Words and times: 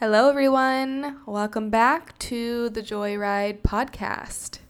Hello, 0.00 0.28
everyone. 0.28 1.18
Welcome 1.26 1.70
back 1.70 2.16
to 2.20 2.68
the 2.68 2.82
Joyride 2.82 3.62
podcast. 3.62 4.60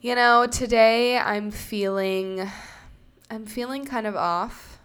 You 0.00 0.16
know, 0.16 0.48
today 0.48 1.16
I'm 1.16 1.52
feeling 1.52 2.50
I'm 3.30 3.46
feeling 3.46 3.84
kind 3.84 4.08
of 4.08 4.16
off 4.16 4.80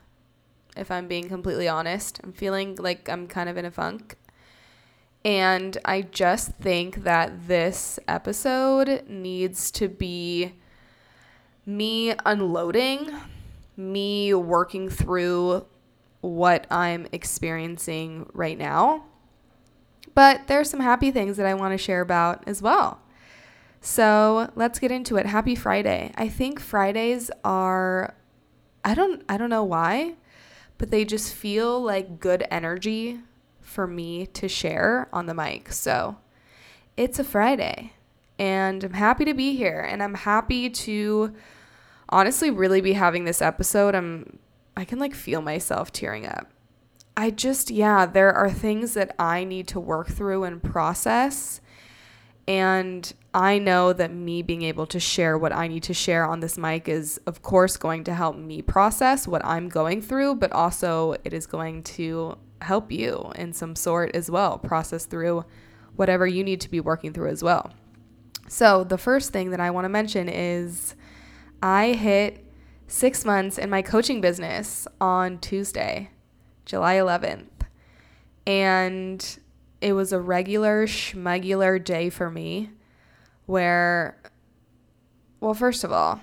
if 0.78 0.92
I'm 0.92 1.08
being 1.08 1.28
completely 1.28 1.68
honest. 1.68 2.20
I'm 2.24 2.34
feeling 2.34 2.76
like 2.76 3.10
I'm 3.10 3.26
kind 3.26 3.50
of 3.50 3.58
in 3.58 3.66
a 3.66 3.72
funk. 3.72 4.16
And 5.24 5.76
I 5.84 6.04
just 6.04 6.52
think 6.52 7.04
that 7.04 7.48
this 7.48 7.98
episode 8.08 9.06
needs 9.10 9.72
to 9.72 9.90
be 9.90 10.54
me 11.66 12.14
unloading, 12.28 13.10
me 13.76 14.36
working 14.36 14.88
through 14.88 15.66
what 16.22 16.68
I'm 16.70 17.08
experiencing 17.12 18.30
right 18.32 18.58
now 18.58 19.06
but 20.16 20.48
there's 20.48 20.70
some 20.70 20.80
happy 20.80 21.12
things 21.12 21.38
that 21.38 21.46
I 21.46 21.54
want 21.54 21.74
to 21.74 21.78
share 21.78 22.02
about 22.02 22.44
as 22.48 22.62
well. 22.62 23.00
So 23.82 24.50
let's 24.56 24.80
get 24.80 24.92
into 24.92 25.18
it. 25.18 25.28
Happy 25.28 25.54
Friday. 25.54 26.12
I 26.16 26.28
think 26.28 26.60
Fridays 26.60 27.30
are 27.44 28.16
I 28.84 28.96
don't 28.96 29.24
I 29.30 29.38
don't 29.38 29.52
know 29.52 29.64
why, 29.64 30.16
but 30.80 30.90
they 30.90 31.06
just 31.06 31.34
feel 31.34 31.80
like 31.80 32.20
good 32.20 32.48
energy 32.50 33.20
for 33.62 33.86
me 33.86 34.26
to 34.28 34.48
share 34.48 35.08
on 35.14 35.28
the 35.28 35.34
mic. 35.34 35.72
So 35.72 36.18
it's 36.98 37.20
a 37.20 37.24
Friday 37.24 37.94
and 38.40 38.84
I'm 38.84 38.94
happy 38.94 39.26
to 39.26 39.34
be 39.34 39.56
here 39.56 39.82
and 39.82 40.02
I'm 40.02 40.16
happy 40.16 40.70
to 40.70 41.36
honestly 42.10 42.50
really 42.50 42.82
be 42.82 42.94
having 42.94 43.26
this 43.26 43.42
episode. 43.42 43.94
I'm 43.94 44.40
I 44.78 44.86
can 44.86 44.98
like 44.98 45.14
feel 45.14 45.42
myself 45.42 45.92
tearing 45.92 46.26
up. 46.26 46.50
I 47.18 47.30
just, 47.32 47.72
yeah, 47.72 48.06
there 48.06 48.34
are 48.34 48.52
things 48.52 48.94
that 48.94 49.16
I 49.18 49.44
need 49.44 49.68
to 49.70 49.80
work 49.80 50.08
through 50.08 50.44
and 50.44 50.62
process. 50.62 51.62
And 52.48 53.12
I 53.34 53.58
know 53.58 53.94
that 53.94 54.14
me 54.14 54.42
being 54.42 54.62
able 54.62 54.86
to 54.88 55.00
share 55.00 55.38
what 55.38 55.54
I 55.54 55.68
need 55.68 55.84
to 55.84 55.94
share 55.94 56.26
on 56.26 56.42
this 56.42 56.58
mic 56.58 56.88
is, 56.88 57.20
of 57.26 57.42
course, 57.42 57.78
going 57.78 58.04
to 58.04 58.14
help 58.14 58.38
me 58.38 58.62
process 58.62 59.28
what 59.28 59.44
I'm 59.46 59.70
going 59.70 60.02
through, 60.02 60.36
but 60.36 60.52
also 60.52 61.16
it 61.24 61.34
is 61.34 61.48
going 61.48 61.84
to 61.84 62.38
help 62.62 62.92
you 62.92 63.32
in 63.36 63.54
some 63.54 63.76
sort 63.76 64.16
as 64.16 64.30
well, 64.30 64.58
process 64.58 65.06
through 65.06 65.46
whatever 65.96 66.28
you 66.28 66.44
need 66.44 66.62
to 66.62 66.70
be 66.70 66.80
working 66.80 67.14
through 67.14 67.30
as 67.30 67.42
well. 67.42 67.72
So, 68.48 68.84
the 68.84 68.98
first 68.98 69.34
thing 69.34 69.50
that 69.50 69.60
I 69.60 69.72
want 69.72 69.86
to 69.86 69.90
mention 69.90 70.30
is 70.30 70.96
I 71.64 71.94
hit 71.94 72.46
six 72.88 73.26
months 73.26 73.58
in 73.58 73.70
my 73.72 73.82
coaching 73.82 74.22
business 74.22 74.88
on 75.02 75.40
Tuesday. 75.40 76.12
July 76.66 76.96
11th. 76.96 77.48
And 78.48 79.40
it 79.82 79.94
was 79.94 80.12
a 80.12 80.20
regular 80.20 80.88
schmegular 80.88 81.84
day 81.84 82.10
for 82.10 82.30
me 82.30 82.72
where, 83.46 84.18
well, 85.40 85.54
first 85.54 85.84
of 85.84 85.92
all, 85.92 86.20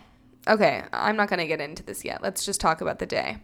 okay, 0.48 0.82
I'm 0.92 1.16
not 1.16 1.28
going 1.28 1.38
to 1.38 1.46
get 1.46 1.60
into 1.60 1.82
this 1.82 2.04
yet. 2.04 2.22
Let's 2.22 2.44
just 2.44 2.60
talk 2.60 2.80
about 2.80 2.98
the 2.98 3.06
day. 3.06 3.38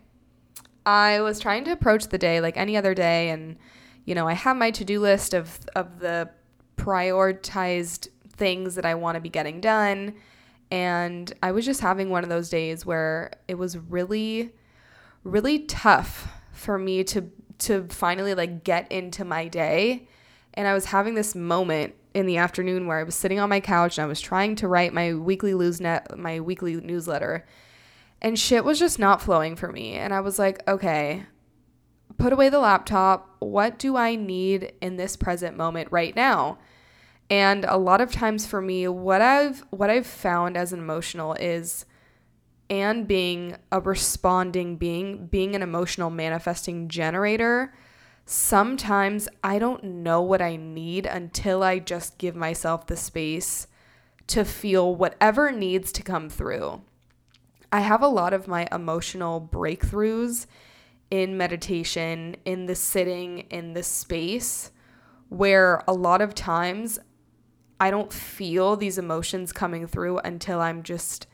I 0.85 1.21
was 1.21 1.39
trying 1.39 1.65
to 1.65 1.73
approach 1.73 2.07
the 2.07 2.19
day 2.19 2.41
like 2.41 2.57
any 2.57 2.77
other 2.77 2.95
day, 2.95 3.31
and, 3.31 3.57
you 4.05 4.15
know, 4.15 4.27
I 4.27 4.33
have 4.33 4.57
my 4.57 4.71
to 4.73 4.85
do 4.85 5.01
list 5.01 5.35
of, 5.35 5.61
of 5.77 6.01
the 6.01 6.31
prioritized 6.77 8.09
things 8.33 8.75
that 8.77 8.87
I 8.87 8.95
want 8.95 9.17
to 9.17 9.21
be 9.21 9.29
getting 9.29 9.61
done. 9.61 10.15
And 10.71 11.33
I 11.43 11.53
was 11.53 11.65
just 11.65 11.81
having 11.81 12.11
one 12.11 12.23
of 12.23 12.31
those 12.31 12.49
days 12.49 12.87
where 12.87 13.33
it 13.49 13.57
was 13.57 13.77
really, 13.77 14.53
really 15.25 15.61
tough 15.61 16.29
for 16.59 16.79
me 16.79 17.05
to 17.05 17.31
to 17.59 17.87
finally 17.89 18.35
like 18.35 18.65
get 18.65 18.91
into 18.91 19.25
my 19.25 19.49
day. 19.49 20.09
And 20.55 20.67
I 20.67 20.75
was 20.75 20.87
having 20.87 21.15
this 21.15 21.35
moment 21.35 21.95
in 22.15 22.27
the 22.27 22.39
afternoon 22.39 22.87
where 22.87 22.99
I 22.99 23.05
was 23.05 23.15
sitting 23.15 23.39
on 23.39 23.49
my 23.49 23.61
couch 23.61 23.99
and 23.99 24.05
I 24.05 24.09
was 24.09 24.21
trying 24.21 24.57
to 24.57 24.69
write 24.69 24.93
my 24.93 25.15
weekly 25.15 25.55
net 25.81 26.19
my 26.19 26.41
weekly 26.41 26.77
newsletter. 26.81 27.47
And 28.21 28.39
shit 28.39 28.65
was 28.65 28.79
just 28.79 28.99
not 28.99 29.23
flowing 29.23 29.55
for 29.55 29.71
me. 29.71 29.93
And 29.93 30.13
I 30.13 30.21
was 30.21 30.39
like, 30.39 30.67
okay, 30.67 31.27
put 32.17 32.33
away 32.33 32.49
the 32.49 32.59
laptop. 32.59 33.37
What 33.39 33.79
do 33.79 33.97
I 33.97 34.17
need 34.17 34.73
in 34.81 34.97
this 34.97 35.17
present 35.17 35.57
moment 35.57 35.89
right 35.93 36.15
now? 36.17 36.59
And 37.31 37.65
a 37.65 37.77
lot 37.77 38.01
of 38.01 38.11
times 38.11 38.47
for 38.47 38.61
me, 38.61 38.89
what 38.89 39.21
I've 39.21 39.65
what 39.71 39.91
I've 39.91 40.07
found 40.07 40.57
as 40.57 40.73
an 40.73 40.81
emotional 40.81 41.35
is 41.35 41.85
and 42.71 43.09
being 43.09 43.57
a 43.73 43.81
responding 43.81 44.77
being, 44.77 45.27
being 45.27 45.55
an 45.55 45.63
emotional 45.63 46.11
manifesting 46.11 46.89
generator, 46.89 47.75
sometimes 48.27 49.29
I 49.43 49.59
don't 49.59 49.83
know 49.85 50.21
what 50.21 50.43
I 50.43 50.57
need 50.57 51.07
until 51.07 51.63
I 51.63 51.79
just 51.79 52.19
give 52.19 52.37
myself 52.37 52.87
the 52.87 52.97
space 52.97 53.67
to 54.29 54.45
feel 54.45 54.95
whatever 54.95 55.51
needs 55.51 55.91
to 55.93 56.03
come 56.03 56.29
through. 56.29 56.83
I 57.73 57.81
have 57.81 58.03
a 58.03 58.09
lot 58.09 58.33
of 58.33 58.49
my 58.49 58.69
emotional 58.71 59.41
breakthroughs 59.41 60.47
in 61.11 61.37
meditation, 61.37 62.37
in 62.45 62.67
the 62.67 62.75
sitting, 62.75 63.41
in 63.51 63.73
the 63.73 63.83
space, 63.83 64.71
where 65.31 65.83
a 65.89 65.93
lot 65.93 66.21
of 66.21 66.35
times 66.35 66.99
I 67.81 67.91
don't 67.91 68.13
feel 68.13 68.77
these 68.77 68.99
emotions 68.99 69.53
coming 69.53 69.87
through 69.87 70.19
until 70.19 70.61
I'm 70.61 70.83
just 70.83 71.27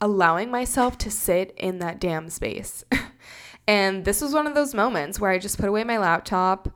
allowing 0.00 0.50
myself 0.50 0.96
to 0.98 1.10
sit 1.10 1.52
in 1.56 1.78
that 1.78 2.00
damn 2.00 2.28
space. 2.28 2.84
and 3.66 4.04
this 4.04 4.20
was 4.20 4.32
one 4.32 4.46
of 4.46 4.54
those 4.54 4.74
moments 4.74 5.18
where 5.18 5.30
I 5.30 5.38
just 5.38 5.58
put 5.58 5.68
away 5.68 5.84
my 5.84 5.98
laptop 5.98 6.68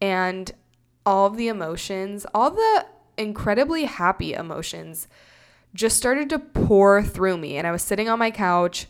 and 0.00 0.50
all 1.04 1.26
of 1.26 1.36
the 1.36 1.48
emotions, 1.48 2.26
all 2.34 2.50
the 2.50 2.86
incredibly 3.16 3.84
happy 3.84 4.32
emotions 4.32 5.08
just 5.74 5.96
started 5.96 6.28
to 6.30 6.38
pour 6.38 7.02
through 7.02 7.38
me. 7.38 7.56
And 7.56 7.66
I 7.66 7.72
was 7.72 7.82
sitting 7.82 8.08
on 8.08 8.18
my 8.18 8.30
couch, 8.30 8.86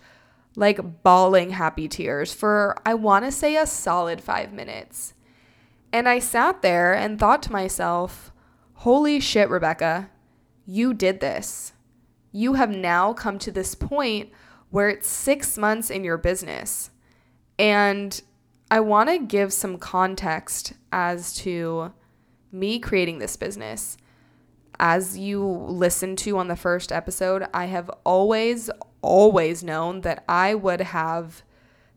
like 0.56 1.02
bawling 1.02 1.50
happy 1.50 1.88
tears 1.88 2.32
for, 2.32 2.76
I 2.84 2.94
want 2.94 3.24
to 3.24 3.32
say, 3.32 3.56
a 3.56 3.66
solid 3.66 4.20
five 4.20 4.52
minutes. 4.52 5.14
And 5.92 6.08
I 6.08 6.18
sat 6.18 6.62
there 6.62 6.94
and 6.94 7.18
thought 7.18 7.42
to 7.44 7.52
myself, 7.52 8.32
holy 8.74 9.20
shit, 9.20 9.48
Rebekah, 9.48 10.10
you 10.66 10.94
did 10.94 11.20
this 11.20 11.72
you 12.32 12.54
have 12.54 12.70
now 12.70 13.12
come 13.12 13.38
to 13.38 13.52
this 13.52 13.74
point 13.74 14.30
where 14.70 14.88
it's 14.88 15.08
six 15.08 15.58
months 15.58 15.90
in 15.90 16.02
your 16.02 16.16
business. 16.16 16.90
And 17.58 18.20
I 18.70 18.80
want 18.80 19.10
to 19.10 19.18
give 19.18 19.52
some 19.52 19.76
context 19.76 20.72
as 20.90 21.34
to 21.36 21.92
me 22.50 22.78
creating 22.78 23.18
this 23.18 23.36
business. 23.36 23.98
As 24.80 25.18
you 25.18 25.46
listened 25.46 26.18
to 26.18 26.38
on 26.38 26.48
the 26.48 26.56
first 26.56 26.90
episode, 26.90 27.46
I 27.52 27.66
have 27.66 27.90
always, 28.04 28.70
always 29.02 29.62
known 29.62 30.00
that 30.00 30.24
I 30.26 30.54
would 30.54 30.80
have 30.80 31.42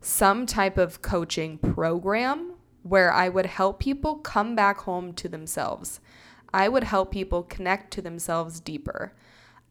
some 0.02 0.44
type 0.44 0.76
of 0.76 1.02
coaching 1.02 1.56
program 1.58 2.52
where 2.82 3.12
I 3.12 3.28
would 3.28 3.46
help 3.46 3.80
people 3.80 4.16
come 4.16 4.54
back 4.54 4.80
home 4.80 5.14
to 5.14 5.28
themselves. 5.28 6.00
I 6.52 6.68
would 6.68 6.84
help 6.84 7.10
people 7.10 7.42
connect 7.42 7.92
to 7.94 8.02
themselves 8.02 8.60
deeper. 8.60 9.14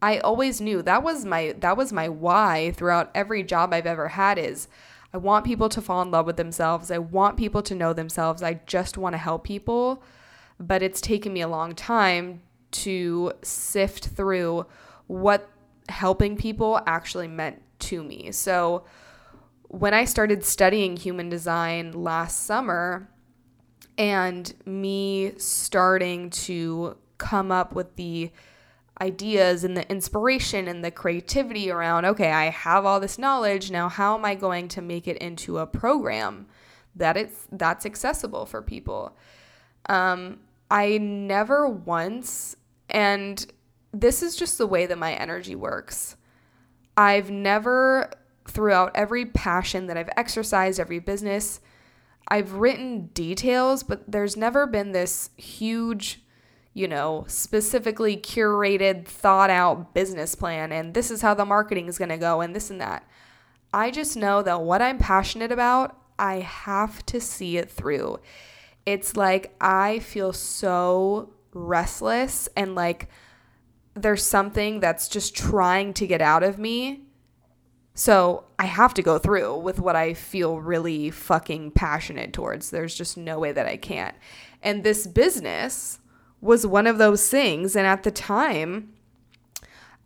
I 0.01 0.19
always 0.19 0.61
knew 0.61 0.81
that 0.81 1.03
was 1.03 1.25
my 1.25 1.55
that 1.59 1.77
was 1.77 1.91
my 1.91 2.09
why 2.09 2.71
throughout 2.71 3.11
every 3.15 3.43
job 3.43 3.73
I've 3.73 3.85
ever 3.85 4.09
had 4.09 4.37
is 4.37 4.67
I 5.13 5.17
want 5.17 5.45
people 5.45 5.69
to 5.69 5.81
fall 5.81 6.01
in 6.01 6.11
love 6.11 6.25
with 6.25 6.35
themselves. 6.35 6.91
I 6.91 6.97
want 6.97 7.37
people 7.37 7.61
to 7.63 7.73
know 7.75 7.93
themselves. 7.93 8.43
I 8.43 8.59
just 8.65 8.97
want 8.97 9.13
to 9.13 9.17
help 9.17 9.45
people. 9.45 10.03
But 10.59 10.83
it's 10.83 10.99
taken 10.99 11.31
me 11.31 11.41
a 11.41 11.47
long 11.47 11.73
time 11.73 12.41
to 12.71 13.31
sift 13.41 14.07
through 14.07 14.65
what 15.07 15.49
helping 15.87 16.35
people 16.35 16.81
actually 16.85 17.27
meant 17.27 17.61
to 17.79 18.03
me. 18.03 18.31
So 18.31 18.83
when 19.69 19.93
I 19.93 20.05
started 20.05 20.43
studying 20.43 20.97
human 20.97 21.29
design 21.29 21.91
last 21.91 22.45
summer 22.45 23.09
and 23.97 24.53
me 24.65 25.33
starting 25.37 26.29
to 26.31 26.97
come 27.17 27.51
up 27.51 27.73
with 27.73 27.95
the 27.95 28.31
ideas 29.01 29.63
and 29.63 29.75
the 29.75 29.89
inspiration 29.91 30.67
and 30.67 30.83
the 30.83 30.91
creativity 30.91 31.69
around 31.69 32.05
okay 32.05 32.31
i 32.31 32.45
have 32.45 32.85
all 32.85 32.99
this 32.99 33.17
knowledge 33.17 33.69
now 33.69 33.89
how 33.89 34.17
am 34.17 34.23
i 34.23 34.33
going 34.33 34.69
to 34.69 34.81
make 34.81 35.05
it 35.07 35.17
into 35.17 35.57
a 35.57 35.67
program 35.67 36.47
that 36.95 37.17
it's 37.17 37.47
that's 37.51 37.85
accessible 37.85 38.45
for 38.45 38.61
people? 38.61 39.15
Um, 39.87 40.39
i 40.71 40.97
never 40.97 41.67
once 41.67 42.55
and 42.89 43.45
this 43.91 44.21
is 44.23 44.35
just 44.35 44.57
the 44.57 44.67
way 44.67 44.85
that 44.85 44.97
my 44.97 45.13
energy 45.13 45.55
works. 45.55 46.17
I've 46.97 47.31
never 47.31 48.11
throughout 48.47 48.91
every 48.93 49.25
passion 49.25 49.87
that 49.87 49.97
i've 49.97 50.09
exercised 50.15 50.79
every 50.79 50.99
business 50.99 51.59
i've 52.27 52.53
written 52.53 53.07
details 53.07 53.81
but 53.81 54.09
there's 54.09 54.37
never 54.37 54.67
been 54.67 54.91
this 54.91 55.31
huge 55.35 56.21
you 56.75 56.89
know, 56.89 57.23
specifically 57.27 58.17
curated, 58.17 59.05
thought 59.05 59.49
out 59.49 59.93
business 59.93 60.35
plan 60.35 60.73
and 60.73 60.93
this 60.93 61.09
is 61.09 61.21
how 61.21 61.33
the 61.33 61.45
marketing 61.45 61.87
is 61.87 61.97
going 61.97 62.09
to 62.09 62.17
go 62.17 62.41
and 62.41 62.53
this 62.53 62.69
and 62.69 62.81
that. 62.81 63.07
I 63.73 63.89
just 63.91 64.17
know 64.17 64.43
that 64.43 64.61
what 64.61 64.81
I'm 64.81 64.99
passionate 64.99 65.53
about, 65.53 65.97
I 66.19 66.41
have 66.41 67.05
to 67.07 67.21
see 67.21 67.57
it 67.57 67.71
through. 67.71 68.19
it's 68.85 69.15
like 69.15 69.55
I 69.59 69.99
feel 69.99 70.33
so 70.33 71.33
restless 71.53 72.49
and 72.55 72.75
like 72.75 73.09
there's 73.95 74.23
something 74.23 74.81
that's 74.81 75.07
just 75.07 75.33
trying 75.33 75.93
to 75.93 76.05
get 76.05 76.21
out 76.21 76.43
of 76.43 76.59
me. 76.59 77.05
So 77.93 78.43
I 78.59 78.65
have 78.65 78.93
to 78.95 79.01
go 79.01 79.17
through 79.17 79.59
with 79.59 79.79
what 79.79 79.95
I 79.95 80.13
feel 80.13 80.59
really 80.59 81.09
fucking 81.09 81.71
passionate 81.71 82.33
towards. 82.33 82.69
There's 82.69 82.93
just 82.93 83.17
no 83.17 83.39
way 83.39 83.53
that 83.53 83.65
I 83.65 83.77
can't. 83.77 84.15
And 84.61 84.83
this 84.83 85.07
business 85.07 85.99
was 86.41 86.65
one 86.65 86.87
of 86.87 86.97
those 86.97 87.29
things. 87.29 87.75
And 87.75 87.87
at 87.87 88.03
the 88.03 88.11
time, 88.11 88.93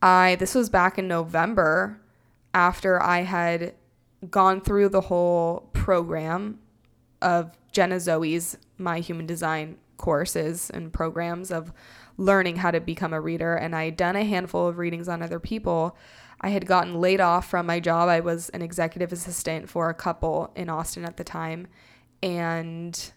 I, 0.01 0.35
this 0.39 0.55
was 0.55 0.69
back 0.69 0.97
in 0.97 1.07
November 1.07 1.99
after 2.53 3.01
I 3.01 3.21
had 3.21 3.75
gone 4.29 4.61
through 4.61 4.89
the 4.89 5.01
whole 5.01 5.69
program 5.73 6.59
of 7.21 7.51
Jenna 7.71 7.99
Zoe's 7.99 8.57
My 8.77 8.99
Human 8.99 9.25
Design 9.25 9.77
courses 9.97 10.69
and 10.69 10.91
programs 10.91 11.51
of 11.51 11.71
learning 12.17 12.57
how 12.57 12.71
to 12.71 12.79
become 12.79 13.13
a 13.13 13.21
reader. 13.21 13.55
And 13.55 13.75
I 13.75 13.85
had 13.85 13.97
done 13.97 14.15
a 14.15 14.23
handful 14.23 14.67
of 14.67 14.77
readings 14.77 15.07
on 15.07 15.21
other 15.21 15.39
people. 15.39 15.95
I 16.41 16.49
had 16.49 16.65
gotten 16.65 16.99
laid 16.99 17.21
off 17.21 17.49
from 17.49 17.65
my 17.65 17.79
job. 17.79 18.09
I 18.09 18.21
was 18.21 18.49
an 18.49 18.61
executive 18.61 19.11
assistant 19.11 19.69
for 19.69 19.89
a 19.89 19.93
couple 19.93 20.51
in 20.55 20.69
Austin 20.69 21.05
at 21.05 21.17
the 21.17 21.23
time. 21.23 21.67
And 22.23 23.11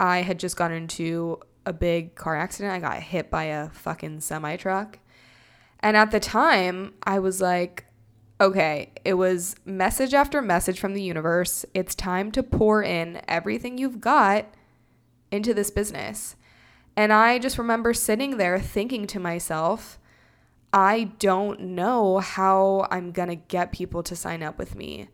I 0.00 0.22
had 0.22 0.38
just 0.38 0.56
gotten 0.56 0.76
into 0.76 1.40
a 1.66 1.72
big 1.72 2.14
car 2.14 2.36
accident. 2.36 2.72
I 2.72 2.78
got 2.78 3.02
hit 3.02 3.30
by 3.30 3.44
a 3.44 3.68
fucking 3.70 4.20
semi 4.20 4.56
truck. 4.56 4.98
And 5.80 5.96
at 5.96 6.10
the 6.10 6.20
time, 6.20 6.94
I 7.02 7.18
was 7.18 7.42
like, 7.42 7.84
okay, 8.40 8.92
it 9.04 9.14
was 9.14 9.56
message 9.64 10.14
after 10.14 10.40
message 10.40 10.80
from 10.80 10.94
the 10.94 11.02
universe. 11.02 11.66
It's 11.74 11.94
time 11.94 12.30
to 12.32 12.42
pour 12.42 12.82
in 12.82 13.20
everything 13.28 13.76
you've 13.76 14.00
got 14.00 14.46
into 15.30 15.52
this 15.52 15.70
business. 15.70 16.36
And 16.96 17.12
I 17.12 17.38
just 17.38 17.58
remember 17.58 17.92
sitting 17.92 18.38
there 18.38 18.58
thinking 18.58 19.06
to 19.08 19.20
myself, 19.20 19.98
I 20.72 21.12
don't 21.18 21.60
know 21.60 22.18
how 22.18 22.86
I'm 22.90 23.12
going 23.12 23.28
to 23.28 23.34
get 23.36 23.72
people 23.72 24.02
to 24.04 24.16
sign 24.16 24.42
up 24.42 24.58
with 24.58 24.74
me. 24.74 25.08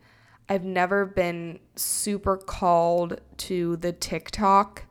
I've 0.47 0.63
never 0.63 1.05
been 1.05 1.59
super 1.75 2.37
called 2.37 3.21
to 3.37 3.77
the 3.77 3.91
TikTok 3.91 4.85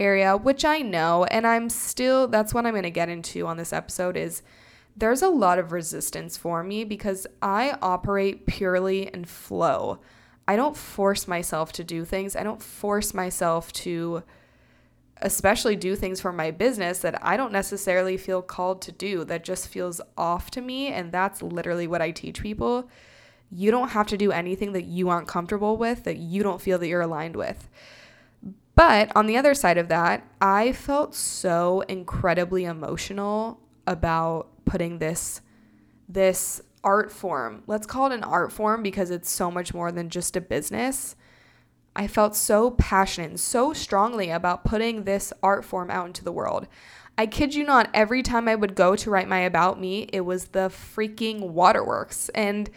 area, 0.00 0.36
which 0.36 0.64
I 0.64 0.78
know, 0.78 1.24
and 1.24 1.46
I'm 1.46 1.68
still 1.68 2.26
that's 2.26 2.54
what 2.54 2.66
I'm 2.66 2.72
going 2.72 2.82
to 2.82 2.90
get 2.90 3.08
into 3.08 3.46
on 3.46 3.58
this 3.58 3.72
episode 3.72 4.16
is 4.16 4.42
there's 4.96 5.22
a 5.22 5.28
lot 5.28 5.58
of 5.58 5.72
resistance 5.72 6.36
for 6.36 6.64
me 6.64 6.84
because 6.84 7.26
I 7.40 7.76
operate 7.80 8.46
purely 8.46 9.12
in 9.14 9.24
flow. 9.24 10.00
I 10.48 10.56
don't 10.56 10.76
force 10.76 11.28
myself 11.28 11.70
to 11.72 11.84
do 11.84 12.04
things. 12.04 12.34
I 12.34 12.42
don't 12.42 12.62
force 12.62 13.14
myself 13.14 13.72
to 13.74 14.24
especially 15.22 15.76
do 15.76 15.94
things 15.94 16.20
for 16.20 16.32
my 16.32 16.50
business 16.50 17.00
that 17.00 17.24
I 17.24 17.36
don't 17.36 17.52
necessarily 17.52 18.16
feel 18.16 18.40
called 18.40 18.80
to 18.82 18.92
do 18.92 19.24
that 19.24 19.44
just 19.44 19.68
feels 19.68 20.00
off 20.16 20.50
to 20.52 20.60
me 20.60 20.86
and 20.88 21.12
that's 21.12 21.42
literally 21.42 21.86
what 21.86 22.02
I 22.02 22.10
teach 22.10 22.40
people. 22.40 22.88
You 23.52 23.70
don't 23.70 23.90
have 23.90 24.06
to 24.08 24.16
do 24.16 24.32
anything 24.32 24.72
that 24.72 24.84
you 24.84 25.08
aren't 25.08 25.28
comfortable 25.28 25.76
with 25.76 26.04
that 26.04 26.16
you 26.16 26.42
don't 26.42 26.60
feel 26.60 26.78
that 26.78 26.88
you're 26.88 27.02
aligned 27.02 27.36
with. 27.36 27.68
But 28.74 29.12
on 29.14 29.26
the 29.26 29.36
other 29.36 29.54
side 29.54 29.78
of 29.78 29.88
that, 29.88 30.26
I 30.40 30.72
felt 30.72 31.14
so 31.14 31.82
incredibly 31.82 32.64
emotional 32.64 33.60
about 33.86 34.48
putting 34.64 34.98
this 34.98 35.40
this 36.08 36.62
art 36.82 37.12
form. 37.12 37.62
Let's 37.66 37.86
call 37.86 38.06
it 38.06 38.14
an 38.14 38.24
art 38.24 38.52
form 38.52 38.82
because 38.82 39.10
it's 39.10 39.30
so 39.30 39.50
much 39.50 39.74
more 39.74 39.92
than 39.92 40.08
just 40.08 40.36
a 40.36 40.40
business. 40.40 41.14
I 41.94 42.06
felt 42.06 42.34
so 42.36 42.70
passionate 42.72 43.30
and 43.30 43.40
so 43.40 43.72
strongly 43.72 44.30
about 44.30 44.64
putting 44.64 45.04
this 45.04 45.32
art 45.42 45.64
form 45.64 45.90
out 45.90 46.06
into 46.06 46.24
the 46.24 46.32
world. 46.32 46.66
I 47.18 47.26
kid 47.26 47.54
you 47.54 47.64
not, 47.64 47.90
every 47.92 48.22
time 48.22 48.48
I 48.48 48.54
would 48.54 48.74
go 48.74 48.96
to 48.96 49.10
write 49.10 49.28
my 49.28 49.40
about 49.40 49.78
me, 49.78 50.08
it 50.12 50.22
was 50.22 50.46
the 50.46 50.70
freaking 50.70 51.50
waterworks. 51.50 52.30
And, 52.30 52.70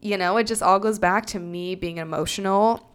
you 0.00 0.16
know, 0.16 0.36
it 0.36 0.46
just 0.46 0.62
all 0.62 0.78
goes 0.78 0.98
back 0.98 1.26
to 1.26 1.40
me 1.40 1.74
being 1.74 1.96
emotional 1.96 2.91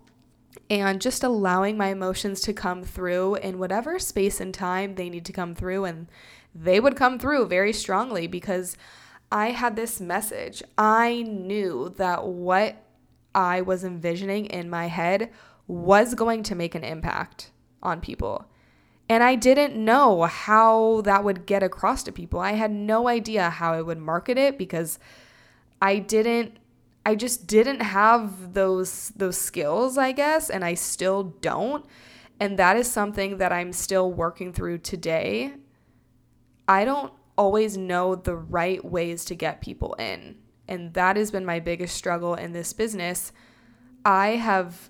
and 0.69 1.01
just 1.01 1.24
allowing 1.24 1.77
my 1.77 1.88
emotions 1.88 2.42
to 2.42 2.54
come 2.54 2.83
through 2.83 3.36
in 3.36 3.59
whatever 3.59 4.00
space 4.00 4.39
and 4.39 4.54
time 4.54 4.95
they 4.95 5.09
need 5.09 5.25
to 5.25 5.33
come 5.33 5.56
through. 5.56 5.86
And 5.86 6.07
they 6.54 6.80
would 6.80 6.95
come 6.95 7.19
through 7.19 7.48
very 7.48 7.74
strongly 7.74 8.27
because 8.27 8.77
I 9.31 9.51
had 9.51 9.75
this 9.75 10.00
message. 10.00 10.63
I 10.77 11.24
knew 11.24 11.94
that 11.98 12.25
what 12.25 12.83
I 13.36 13.62
was 13.62 13.83
envisioning 13.83 14.45
in 14.45 14.69
my 14.69 14.88
head 14.88 15.31
was 15.68 16.15
going 16.15 16.44
to 16.44 16.56
make 16.56 16.75
an 16.75 16.83
impact 16.83 17.51
on 17.83 18.01
people. 18.01 18.45
And 19.09 19.24
I 19.24 19.36
didn't 19.36 19.75
know 19.75 20.24
how 20.24 21.01
that 21.01 21.24
would 21.24 21.45
get 21.45 21.63
across 21.63 22.04
to 22.04 22.12
people. 22.12 22.39
I 22.39 22.54
had 22.54 22.71
no 22.71 23.07
idea 23.07 23.50
how 23.50 23.74
I 23.74 23.81
would 23.81 24.00
market 24.00 24.38
it 24.38 24.57
because 24.57 25.00
I 25.81 26.00
didn't 26.00 26.57
I 27.07 27.15
just 27.15 27.48
didn't 27.48 27.80
have 27.80 28.54
those 28.54 29.09
those 29.15 29.38
skills, 29.38 29.98
I 29.98 30.12
guess, 30.12 30.50
and 30.50 30.63
I 30.63 30.74
still 30.74 31.24
don't. 31.24 31.86
And 32.39 32.59
that 32.59 32.77
is 32.77 32.92
something 32.92 33.38
that 33.38 33.51
I'm 33.51 33.74
still 33.74 34.12
working 34.12 34.54
through 34.54 34.80
today 34.80 35.54
I 36.68 36.83
don't 36.83 37.13
always 37.38 37.77
know 37.77 38.15
the 38.15 38.36
right 38.36 38.83
ways 38.83 39.24
to 39.25 39.36
get 39.36 39.62
people 39.62 39.94
in. 39.94 40.38
And 40.68 40.94
that 40.95 41.15
has 41.15 41.31
been 41.31 41.45
my 41.45 41.59
biggest 41.59 41.95
struggle 41.95 42.36
in 42.36 42.51
this 42.51 42.74
business. 42.74 43.31
I 44.04 44.30
have 44.30 44.89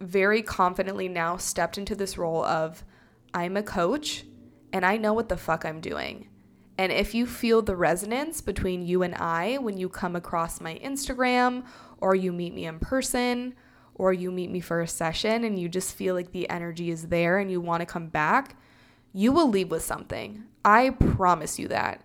very 0.00 0.42
confidently 0.42 1.08
now 1.08 1.36
stepped 1.36 1.78
into 1.78 1.96
this 1.96 2.16
role 2.16 2.44
of 2.44 2.84
I'm 3.34 3.56
a 3.56 3.62
coach 3.62 4.24
and 4.72 4.84
I 4.86 4.98
know 4.98 5.14
what 5.14 5.28
the 5.28 5.36
fuck 5.36 5.64
I'm 5.64 5.80
doing. 5.80 6.28
And 6.78 6.92
if 6.92 7.14
you 7.14 7.26
feel 7.26 7.62
the 7.62 7.76
resonance 7.76 8.40
between 8.40 8.86
you 8.86 9.02
and 9.02 9.14
I 9.14 9.56
when 9.58 9.78
you 9.78 9.88
come 9.88 10.14
across 10.14 10.60
my 10.60 10.78
Instagram 10.84 11.64
or 11.98 12.14
you 12.14 12.32
meet 12.32 12.54
me 12.54 12.66
in 12.66 12.78
person 12.78 13.54
or 13.94 14.12
you 14.12 14.30
meet 14.30 14.50
me 14.50 14.60
for 14.60 14.80
a 14.80 14.88
session 14.88 15.44
and 15.44 15.58
you 15.58 15.68
just 15.68 15.94
feel 15.94 16.14
like 16.14 16.32
the 16.32 16.48
energy 16.50 16.90
is 16.90 17.08
there 17.08 17.38
and 17.38 17.50
you 17.50 17.60
want 17.60 17.80
to 17.80 17.86
come 17.86 18.08
back, 18.08 18.56
you 19.12 19.32
will 19.32 19.48
leave 19.48 19.70
with 19.70 19.82
something. 19.82 20.44
I 20.64 20.90
promise 20.90 21.58
you 21.58 21.68
that. 21.68 22.02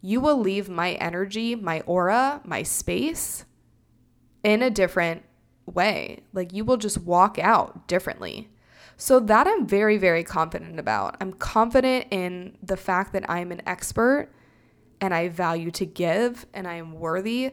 You 0.00 0.20
will 0.20 0.38
leave 0.38 0.68
my 0.68 0.92
energy, 0.92 1.54
my 1.54 1.80
aura, 1.80 2.40
my 2.44 2.62
space 2.62 3.44
in 4.42 4.62
a 4.62 4.70
different 4.70 5.22
way. 5.66 6.22
Like 6.32 6.52
you 6.52 6.64
will 6.64 6.76
just 6.76 6.98
walk 6.98 7.38
out 7.38 7.86
differently. 7.88 8.48
So 8.96 9.20
that 9.20 9.46
I'm 9.46 9.66
very, 9.66 9.96
very 9.96 10.24
confident 10.24 10.78
about. 10.78 11.16
I'm 11.20 11.32
confident 11.32 12.06
in 12.10 12.56
the 12.62 12.76
fact 12.76 13.12
that 13.12 13.28
I'm 13.28 13.52
an 13.52 13.62
expert 13.66 14.30
and 15.00 15.12
I 15.12 15.28
value 15.28 15.70
to 15.72 15.86
give 15.86 16.46
and 16.54 16.66
I 16.66 16.74
am 16.74 16.92
worthy. 16.92 17.52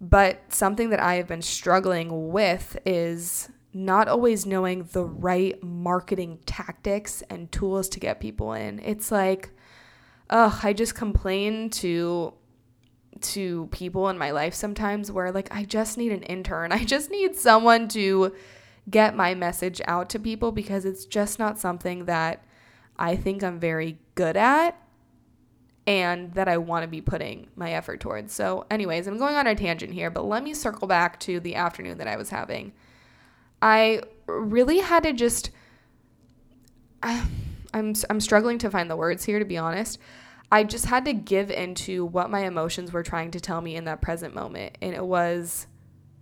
But 0.00 0.52
something 0.52 0.90
that 0.90 1.00
I 1.00 1.14
have 1.14 1.26
been 1.26 1.42
struggling 1.42 2.30
with 2.30 2.78
is 2.84 3.48
not 3.72 4.08
always 4.08 4.46
knowing 4.46 4.88
the 4.92 5.04
right 5.04 5.62
marketing 5.62 6.38
tactics 6.46 7.22
and 7.30 7.50
tools 7.52 7.88
to 7.90 8.00
get 8.00 8.20
people 8.20 8.52
in. 8.52 8.80
It's 8.80 9.12
like 9.12 9.50
ugh, 10.30 10.60
I 10.62 10.72
just 10.72 10.94
complain 10.94 11.70
to 11.70 12.34
to 13.20 13.66
people 13.72 14.08
in 14.10 14.18
my 14.18 14.30
life 14.30 14.54
sometimes 14.54 15.10
where 15.10 15.32
like 15.32 15.48
I 15.54 15.64
just 15.64 15.98
need 15.98 16.12
an 16.12 16.22
intern. 16.22 16.72
I 16.72 16.84
just 16.84 17.10
need 17.10 17.36
someone 17.36 17.88
to 17.88 18.34
get 18.90 19.14
my 19.14 19.34
message 19.34 19.80
out 19.86 20.08
to 20.10 20.18
people 20.18 20.52
because 20.52 20.84
it's 20.84 21.04
just 21.04 21.38
not 21.38 21.58
something 21.58 22.06
that 22.06 22.44
I 22.96 23.16
think 23.16 23.42
I'm 23.42 23.60
very 23.60 23.98
good 24.14 24.36
at 24.36 24.80
and 25.86 26.32
that 26.34 26.48
I 26.48 26.58
want 26.58 26.82
to 26.82 26.88
be 26.88 27.00
putting 27.00 27.48
my 27.56 27.72
effort 27.72 28.00
towards. 28.00 28.32
So, 28.32 28.66
anyways, 28.70 29.06
I'm 29.06 29.18
going 29.18 29.36
on 29.36 29.46
a 29.46 29.54
tangent 29.54 29.94
here, 29.94 30.10
but 30.10 30.24
let 30.24 30.42
me 30.42 30.52
circle 30.52 30.88
back 30.88 31.18
to 31.20 31.40
the 31.40 31.54
afternoon 31.54 31.98
that 31.98 32.08
I 32.08 32.16
was 32.16 32.30
having. 32.30 32.72
I 33.62 34.02
really 34.26 34.78
had 34.78 35.02
to 35.04 35.12
just 35.12 35.50
I'm 37.02 37.94
I'm 38.08 38.20
struggling 38.20 38.58
to 38.58 38.70
find 38.70 38.90
the 38.90 38.96
words 38.96 39.24
here 39.24 39.38
to 39.38 39.44
be 39.44 39.58
honest. 39.58 39.98
I 40.50 40.64
just 40.64 40.86
had 40.86 41.04
to 41.04 41.12
give 41.12 41.50
into 41.50 42.06
what 42.06 42.30
my 42.30 42.46
emotions 42.46 42.90
were 42.92 43.02
trying 43.02 43.30
to 43.32 43.40
tell 43.40 43.60
me 43.60 43.76
in 43.76 43.84
that 43.84 44.00
present 44.00 44.34
moment. 44.34 44.78
And 44.80 44.94
it 44.94 45.04
was, 45.04 45.66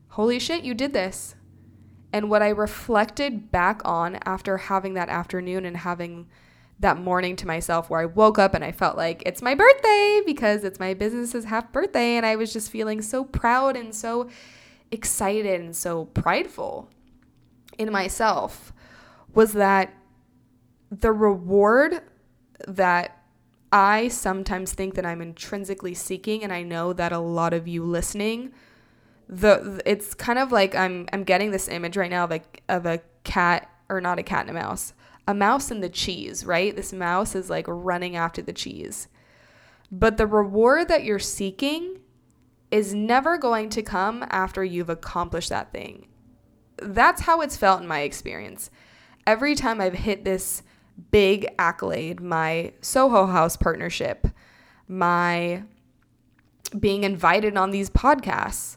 holy 0.08 0.40
shit, 0.40 0.64
you 0.64 0.74
did 0.74 0.92
this. 0.92 1.35
And 2.16 2.30
what 2.30 2.40
I 2.40 2.48
reflected 2.48 3.52
back 3.52 3.82
on 3.84 4.18
after 4.24 4.56
having 4.56 4.94
that 4.94 5.10
afternoon 5.10 5.66
and 5.66 5.76
having 5.76 6.28
that 6.80 6.96
morning 6.98 7.36
to 7.36 7.46
myself 7.46 7.90
where 7.90 8.00
I 8.00 8.06
woke 8.06 8.38
up 8.38 8.54
and 8.54 8.64
I 8.64 8.72
felt 8.72 8.96
like 8.96 9.22
it's 9.26 9.42
my 9.42 9.54
birthday 9.54 10.22
because 10.24 10.64
it's 10.64 10.80
my 10.80 10.94
business's 10.94 11.44
half 11.44 11.70
birthday. 11.72 12.16
And 12.16 12.24
I 12.24 12.36
was 12.36 12.54
just 12.54 12.70
feeling 12.70 13.02
so 13.02 13.22
proud 13.22 13.76
and 13.76 13.94
so 13.94 14.30
excited 14.90 15.60
and 15.60 15.76
so 15.76 16.06
prideful 16.06 16.88
in 17.76 17.92
myself 17.92 18.72
was 19.34 19.52
that 19.52 19.92
the 20.90 21.12
reward 21.12 22.00
that 22.66 23.22
I 23.70 24.08
sometimes 24.08 24.72
think 24.72 24.94
that 24.94 25.04
I'm 25.04 25.20
intrinsically 25.20 25.92
seeking, 25.92 26.42
and 26.42 26.50
I 26.50 26.62
know 26.62 26.94
that 26.94 27.12
a 27.12 27.18
lot 27.18 27.52
of 27.52 27.68
you 27.68 27.84
listening, 27.84 28.52
the 29.28 29.80
it's 29.84 30.14
kind 30.14 30.38
of 30.38 30.52
like 30.52 30.74
I'm 30.74 31.08
I'm 31.12 31.24
getting 31.24 31.50
this 31.50 31.68
image 31.68 31.96
right 31.96 32.10
now 32.10 32.24
of 32.24 32.32
a 32.32 32.40
of 32.68 32.86
a 32.86 33.00
cat 33.24 33.70
or 33.88 34.00
not 34.00 34.18
a 34.18 34.22
cat 34.22 34.46
and 34.48 34.56
a 34.56 34.60
mouse, 34.60 34.92
a 35.26 35.34
mouse 35.34 35.70
and 35.70 35.82
the 35.82 35.88
cheese, 35.88 36.44
right? 36.44 36.74
This 36.74 36.92
mouse 36.92 37.34
is 37.34 37.50
like 37.50 37.66
running 37.68 38.16
after 38.16 38.42
the 38.42 38.52
cheese. 38.52 39.08
But 39.90 40.16
the 40.16 40.26
reward 40.26 40.88
that 40.88 41.04
you're 41.04 41.18
seeking 41.18 42.00
is 42.70 42.94
never 42.94 43.38
going 43.38 43.68
to 43.70 43.82
come 43.82 44.24
after 44.30 44.64
you've 44.64 44.90
accomplished 44.90 45.50
that 45.50 45.72
thing. 45.72 46.08
That's 46.82 47.22
how 47.22 47.40
it's 47.40 47.56
felt 47.56 47.80
in 47.80 47.86
my 47.86 48.00
experience. 48.00 48.70
Every 49.26 49.54
time 49.54 49.80
I've 49.80 49.94
hit 49.94 50.24
this 50.24 50.62
big 51.10 51.46
accolade, 51.58 52.20
my 52.20 52.72
Soho 52.80 53.26
House 53.26 53.56
partnership, 53.56 54.26
my 54.88 55.62
being 56.78 57.04
invited 57.04 57.56
on 57.56 57.70
these 57.70 57.90
podcasts, 57.90 58.76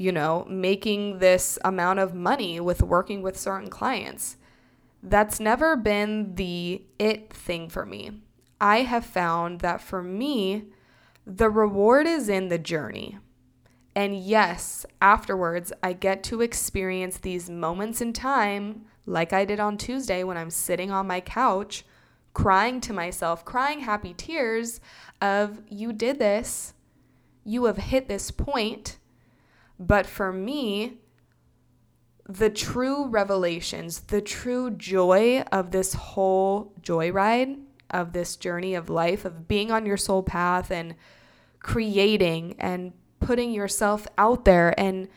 you 0.00 0.10
know, 0.10 0.46
making 0.48 1.18
this 1.18 1.58
amount 1.62 1.98
of 1.98 2.14
money 2.14 2.58
with 2.58 2.82
working 2.82 3.20
with 3.20 3.38
certain 3.38 3.68
clients. 3.68 4.38
That's 5.02 5.38
never 5.38 5.76
been 5.76 6.36
the 6.36 6.86
it 6.98 7.30
thing 7.34 7.68
for 7.68 7.84
me. 7.84 8.12
I 8.58 8.78
have 8.78 9.04
found 9.04 9.60
that 9.60 9.82
for 9.82 10.02
me, 10.02 10.64
the 11.26 11.50
reward 11.50 12.06
is 12.06 12.30
in 12.30 12.48
the 12.48 12.56
journey. 12.58 13.18
And 13.94 14.18
yes, 14.18 14.86
afterwards, 15.02 15.70
I 15.82 15.92
get 15.92 16.24
to 16.24 16.40
experience 16.40 17.18
these 17.18 17.50
moments 17.50 18.00
in 18.00 18.14
time, 18.14 18.86
like 19.04 19.34
I 19.34 19.44
did 19.44 19.60
on 19.60 19.76
Tuesday 19.76 20.24
when 20.24 20.38
I'm 20.38 20.48
sitting 20.48 20.90
on 20.90 21.08
my 21.08 21.20
couch, 21.20 21.84
crying 22.32 22.80
to 22.80 22.94
myself, 22.94 23.44
crying 23.44 23.80
happy 23.80 24.14
tears 24.14 24.80
of, 25.20 25.60
you 25.68 25.92
did 25.92 26.18
this, 26.18 26.72
you 27.44 27.66
have 27.66 27.76
hit 27.76 28.08
this 28.08 28.30
point. 28.30 28.96
But 29.80 30.06
for 30.06 30.30
me, 30.30 30.98
the 32.28 32.50
true 32.50 33.08
revelations, 33.08 34.00
the 34.00 34.20
true 34.20 34.70
joy 34.70 35.42
of 35.50 35.70
this 35.70 35.94
whole 35.94 36.74
joyride, 36.82 37.58
of 37.88 38.12
this 38.12 38.36
journey 38.36 38.74
of 38.74 38.90
life, 38.90 39.24
of 39.24 39.48
being 39.48 39.72
on 39.72 39.86
your 39.86 39.96
soul 39.96 40.22
path 40.22 40.70
and 40.70 40.94
creating 41.60 42.56
and 42.58 42.92
putting 43.20 43.52
yourself 43.52 44.06
out 44.18 44.44
there 44.44 44.78
and 44.78 45.08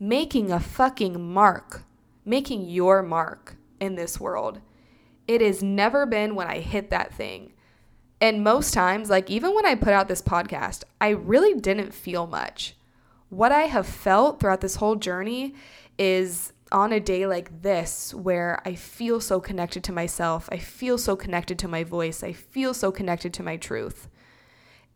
making 0.00 0.50
a 0.50 0.60
fucking 0.60 1.32
mark, 1.32 1.84
making 2.24 2.68
your 2.68 3.02
mark 3.02 3.56
in 3.80 3.94
this 3.94 4.18
world. 4.18 4.60
It 5.28 5.40
has 5.40 5.62
never 5.62 6.06
been 6.06 6.34
when 6.34 6.48
I 6.48 6.58
hit 6.58 6.90
that 6.90 7.14
thing. 7.14 7.52
And 8.20 8.42
most 8.42 8.74
times, 8.74 9.10
like 9.10 9.30
even 9.30 9.54
when 9.54 9.64
I 9.64 9.76
put 9.76 9.92
out 9.92 10.08
this 10.08 10.22
podcast, 10.22 10.82
I 11.00 11.10
really 11.10 11.54
didn't 11.54 11.94
feel 11.94 12.26
much. 12.26 12.74
What 13.30 13.52
I 13.52 13.62
have 13.62 13.86
felt 13.86 14.40
throughout 14.40 14.60
this 14.60 14.76
whole 14.76 14.96
journey 14.96 15.54
is 15.98 16.52
on 16.70 16.92
a 16.92 17.00
day 17.00 17.26
like 17.26 17.62
this 17.62 18.14
where 18.14 18.60
I 18.64 18.74
feel 18.74 19.20
so 19.20 19.40
connected 19.40 19.84
to 19.84 19.92
myself, 19.92 20.48
I 20.52 20.58
feel 20.58 20.98
so 20.98 21.16
connected 21.16 21.58
to 21.60 21.68
my 21.68 21.84
voice, 21.84 22.22
I 22.22 22.32
feel 22.32 22.74
so 22.74 22.90
connected 22.90 23.32
to 23.34 23.42
my 23.42 23.56
truth. 23.56 24.08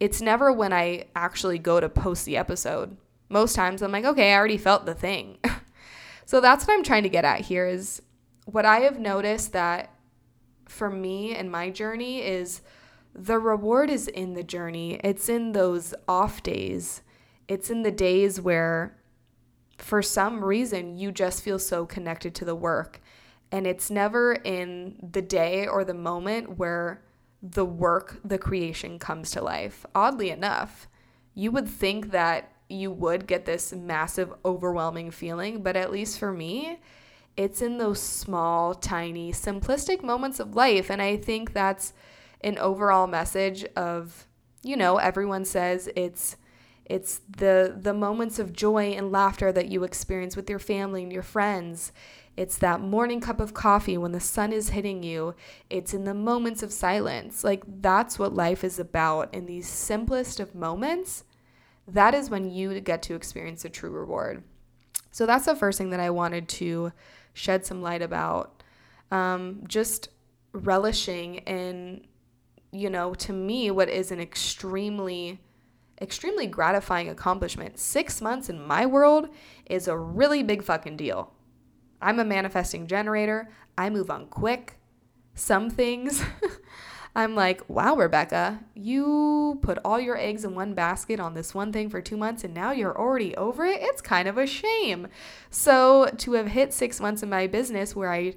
It's 0.01 0.21
never 0.21 0.53
when 0.53 0.73
I 0.73 1.07
actually 1.15 1.59
go 1.59 1.81
to 1.81 1.89
post 1.89 2.25
the 2.25 2.37
episode. 2.37 2.97
Most 3.29 3.55
times 3.55 3.83
I'm 3.83 3.93
like, 3.93 4.05
okay, 4.05 4.33
I 4.33 4.37
already 4.37 4.59
felt 4.59 4.85
the 4.85 4.95
thing. 4.95 5.39
so 6.27 6.41
that's 6.41 6.67
what 6.67 6.75
I'm 6.75 6.83
trying 6.83 7.05
to 7.05 7.09
get 7.09 7.25
at 7.25 7.41
here 7.41 7.67
is 7.67 8.03
what 8.47 8.65
I 8.65 8.81
have 8.81 8.99
noticed 8.99 9.53
that 9.53 9.95
for 10.67 10.91
me 10.91 11.35
and 11.35 11.51
my 11.51 11.71
journey 11.71 12.23
is 12.23 12.63
the 13.15 13.39
reward 13.39 13.91
is 13.91 14.09
in 14.09 14.35
the 14.35 14.43
journey. 14.43 15.01
It's 15.05 15.29
in 15.29 15.53
those 15.53 15.95
off 16.09 16.43
days. 16.43 17.03
It's 17.53 17.69
in 17.69 17.83
the 17.83 17.91
days 17.91 18.41
where 18.41 18.97
for 19.77 20.01
some 20.01 20.43
reason 20.43 20.97
you 20.97 21.13
just 21.13 21.43
feel 21.43 21.59
so 21.59 21.85
connected 21.85 22.35
to 22.37 22.47
the 22.47 22.55
work. 22.55 23.03
And 23.51 23.67
it's 23.67 23.91
never 23.91 24.33
in 24.33 24.97
the 25.13 25.21
day 25.21 25.67
or 25.67 25.85
the 25.85 25.93
moment 25.93 26.57
where 26.57 27.03
the 27.43 27.67
work, 27.67 28.19
the 28.25 28.39
creation 28.39 28.99
comes 28.99 29.33
to 29.33 29.43
life. 29.43 29.85
Oddly 29.95 30.31
enough, 30.31 30.89
you 31.35 31.51
would 31.51 31.69
think 31.69 32.11
that 32.13 32.51
you 32.71 32.91
would 32.91 33.27
get 33.27 33.45
this 33.45 33.75
massive, 33.75 34.33
overwhelming 34.47 35.11
feeling, 35.11 35.63
but 35.63 35.77
at 35.77 35.93
least 35.93 36.19
for 36.19 36.33
me, 36.33 36.81
it's 37.37 37.61
in 37.61 37.77
those 37.77 38.01
small, 38.01 38.75
tiny, 38.75 39.31
simplistic 39.31 40.03
moments 40.03 40.41
of 40.41 40.57
life. 40.57 40.91
And 40.91 41.03
I 41.03 41.19
think 41.19 41.53
that's 41.53 41.93
an 42.41 42.57
overall 42.57 43.07
message 43.07 43.67
of, 43.77 44.27
you 44.63 44.75
know, 44.75 44.97
everyone 44.97 45.45
says 45.45 45.91
it's 45.95 46.39
it's 46.85 47.21
the 47.29 47.77
the 47.81 47.95
moments 47.95 48.39
of 48.39 48.53
joy 48.53 48.93
and 48.93 49.13
laughter 49.13 49.53
that 49.53 49.69
you 49.69 49.85
experience 49.85 50.37
with 50.37 50.51
your 50.51 50.59
family 50.59 51.03
and 51.03 51.13
your 51.13 51.23
friends. 51.23 51.93
It's 52.37 52.57
that 52.59 52.81
morning 52.81 53.21
cup 53.21 53.41
of 53.41 53.53
coffee 53.53 53.99
when 53.99 54.13
the 54.13 54.21
sun 54.21 54.53
is 54.53 54.71
hitting 54.71 55.03
you. 55.03 55.35
It's 55.69 55.93
in 55.93 56.05
the 56.05 56.15
moments 56.15 56.63
of 56.63 56.73
silence. 56.73 57.45
Like 57.45 57.63
that's 57.67 58.19
what 58.19 58.35
life 58.35 58.65
is 58.65 58.79
about 58.79 59.33
in 59.35 59.47
these 59.47 59.69
simplest 59.69 60.41
of 60.41 60.55
moments. 60.55 61.25
That 61.87 62.15
is 62.15 62.31
when 62.31 62.51
you 62.51 62.81
get 62.81 63.03
to 63.03 63.15
experience 63.15 63.65
a 63.65 63.69
true 63.69 63.91
reward. 63.91 64.43
So 65.11 65.27
that's 65.27 65.45
the 65.45 65.55
first 65.55 65.77
thing 65.79 65.91
that 65.91 66.01
I 66.01 66.11
wanted 66.11 66.49
to 66.49 66.93
shed 67.35 67.67
some 67.67 67.83
light 67.83 68.03
about. 68.03 68.63
Um, 69.11 69.63
just 69.69 70.09
relishing 70.53 71.37
in, 71.37 72.07
you 72.71 72.89
know, 72.89 73.13
to 73.15 73.33
me, 73.33 73.71
what 73.71 73.91
is 73.91 74.11
an 74.11 74.21
extremely 74.21 75.39
extremely 76.03 76.47
gratifying 76.47 77.09
accomplishment. 77.09 77.79
Six 77.79 78.21
months 78.21 78.49
in 78.49 78.67
my 78.67 78.85
world 78.85 79.29
is 79.67 79.89
a 79.89 79.97
really 79.97 80.43
big 80.43 80.63
fucking 80.63 80.97
deal. 80.97 81.33
I'm 82.01 82.19
a 82.19 82.25
manifesting 82.25 82.87
generator. 82.87 83.49
I 83.79 83.89
move 83.89 84.11
on 84.11 84.27
quick. 84.27 84.79
Some 85.35 85.71
things 85.71 86.23
I'm 87.15 87.35
like, 87.35 87.69
wow, 87.69 87.95
Rebekah, 87.95 88.61
you 88.75 89.59
put 89.61 89.79
all 89.85 90.01
your 90.01 90.17
eggs 90.17 90.45
in 90.45 90.55
one 90.55 90.73
basket 90.73 91.21
on 91.21 91.35
this 91.35 91.55
one 91.55 91.71
thing 91.71 91.91
for 91.91 92.01
two 92.01 92.17
months 92.17 92.43
and 92.43 92.55
now 92.55 92.73
you're 92.73 92.99
already 92.99 93.37
over 93.37 93.67
it. 93.67 93.81
It's 93.83 94.01
kind 94.01 94.29
of 94.29 94.39
a 94.39 94.47
shame. 94.47 95.09
So 95.51 96.11
to 96.19 96.33
have 96.33 96.49
hit 96.49 96.73
six 96.73 97.01
months 97.01 97.23
in 97.23 97.29
my 97.29 97.47
business 97.47 97.95
where 97.95 98.13
I 98.13 98.35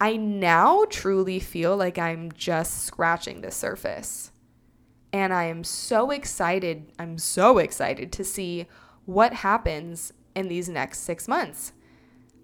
I 0.00 0.16
now 0.16 0.84
truly 0.88 1.40
feel 1.40 1.76
like 1.76 1.98
I'm 1.98 2.30
just 2.32 2.84
scratching 2.84 3.40
the 3.40 3.50
surface. 3.50 4.30
And 5.12 5.32
I 5.32 5.44
am 5.44 5.64
so 5.64 6.10
excited. 6.10 6.92
I'm 6.98 7.18
so 7.18 7.58
excited 7.58 8.12
to 8.12 8.24
see 8.24 8.66
what 9.06 9.32
happens 9.32 10.12
in 10.34 10.48
these 10.48 10.68
next 10.68 11.00
six 11.00 11.26
months 11.26 11.72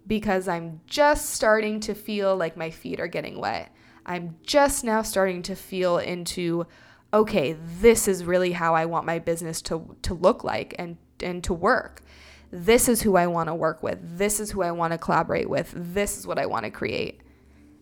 because 0.07 0.49
I'm 0.49 0.81
just 0.87 1.31
starting 1.31 1.81
to 1.81 1.95
feel 1.95 2.37
like 2.37 2.57
my 2.57 2.71
feet 2.71 3.01
are 3.01 3.07
getting 3.07 3.39
wet. 3.39 3.73
I'm 4.07 4.37
just 4.43 4.85
now 4.85 5.03
starting 5.03 5.43
to 5.43 5.55
feel 5.55 5.99
into 5.99 6.67
okay, 7.13 7.53
this 7.81 8.09
is 8.09 8.25
really 8.25 8.51
how 8.51 8.75
I 8.75 8.87
want 8.87 9.07
my 9.07 9.19
business 9.19 9.63
to 9.63 9.97
to 10.03 10.15
look 10.15 10.45
like 10.45 10.75
and 10.79 10.97
and 11.21 11.43
to 11.45 11.55
work. 11.55 12.03
This 12.51 12.89
is 12.89 13.03
who 13.03 13.17
I 13.17 13.27
want 13.27 13.49
to 13.49 13.55
work 13.55 13.83
with. 13.83 13.99
This 14.19 14.41
is 14.41 14.51
who 14.51 14.63
I 14.63 14.73
want 14.73 14.93
to 14.93 14.99
collaborate 14.99 15.49
with. 15.49 15.73
This 15.75 16.19
is 16.19 16.27
what 16.27 16.39
I 16.39 16.47
want 16.47 16.65
to 16.65 16.71
create. 16.71 17.21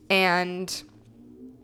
And 0.09 0.83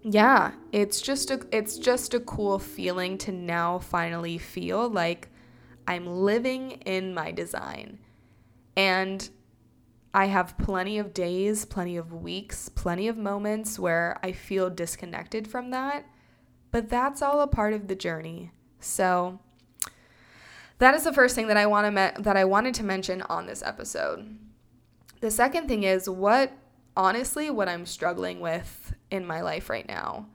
yeah, 0.02 0.52
it's 0.72 1.00
just 1.00 1.30
a 1.30 1.40
it's 1.52 1.76
just 1.78 2.14
a 2.14 2.20
cool 2.20 2.58
feeling 2.58 3.18
to 3.18 3.32
now 3.32 3.78
finally 3.78 4.38
feel 4.38 4.88
like 4.88 5.28
I'm 5.86 6.06
living 6.06 6.72
in 6.72 7.14
my 7.14 7.32
design. 7.32 7.98
And 8.76 9.28
I 10.14 10.26
have 10.26 10.56
plenty 10.58 10.98
of 10.98 11.12
days, 11.12 11.64
plenty 11.64 11.96
of 11.96 12.12
weeks, 12.12 12.68
plenty 12.68 13.08
of 13.08 13.16
moments 13.16 13.78
where 13.78 14.18
I 14.22 14.32
feel 14.32 14.70
disconnected 14.70 15.48
from 15.48 15.70
that, 15.70 16.06
but 16.70 16.88
that's 16.88 17.22
all 17.22 17.40
a 17.40 17.46
part 17.46 17.74
of 17.74 17.88
the 17.88 17.94
journey. 17.94 18.52
So 18.80 19.40
that 20.78 20.94
is 20.94 21.04
the 21.04 21.12
first 21.12 21.34
thing 21.34 21.48
that 21.48 21.56
I 21.56 21.66
want 21.66 21.86
to 21.86 21.90
me- 21.90 22.22
that 22.22 22.36
I 22.36 22.44
wanted 22.44 22.74
to 22.74 22.84
mention 22.84 23.22
on 23.22 23.46
this 23.46 23.62
episode. 23.62 24.38
The 25.20 25.30
second 25.30 25.68
thing 25.68 25.82
is 25.82 26.08
what 26.08 26.52
honestly 26.96 27.50
what 27.50 27.68
I'm 27.68 27.86
struggling 27.86 28.40
with 28.40 28.94
in 29.10 29.26
my 29.26 29.40
life 29.40 29.70
right 29.70 29.86
now. 29.86 30.26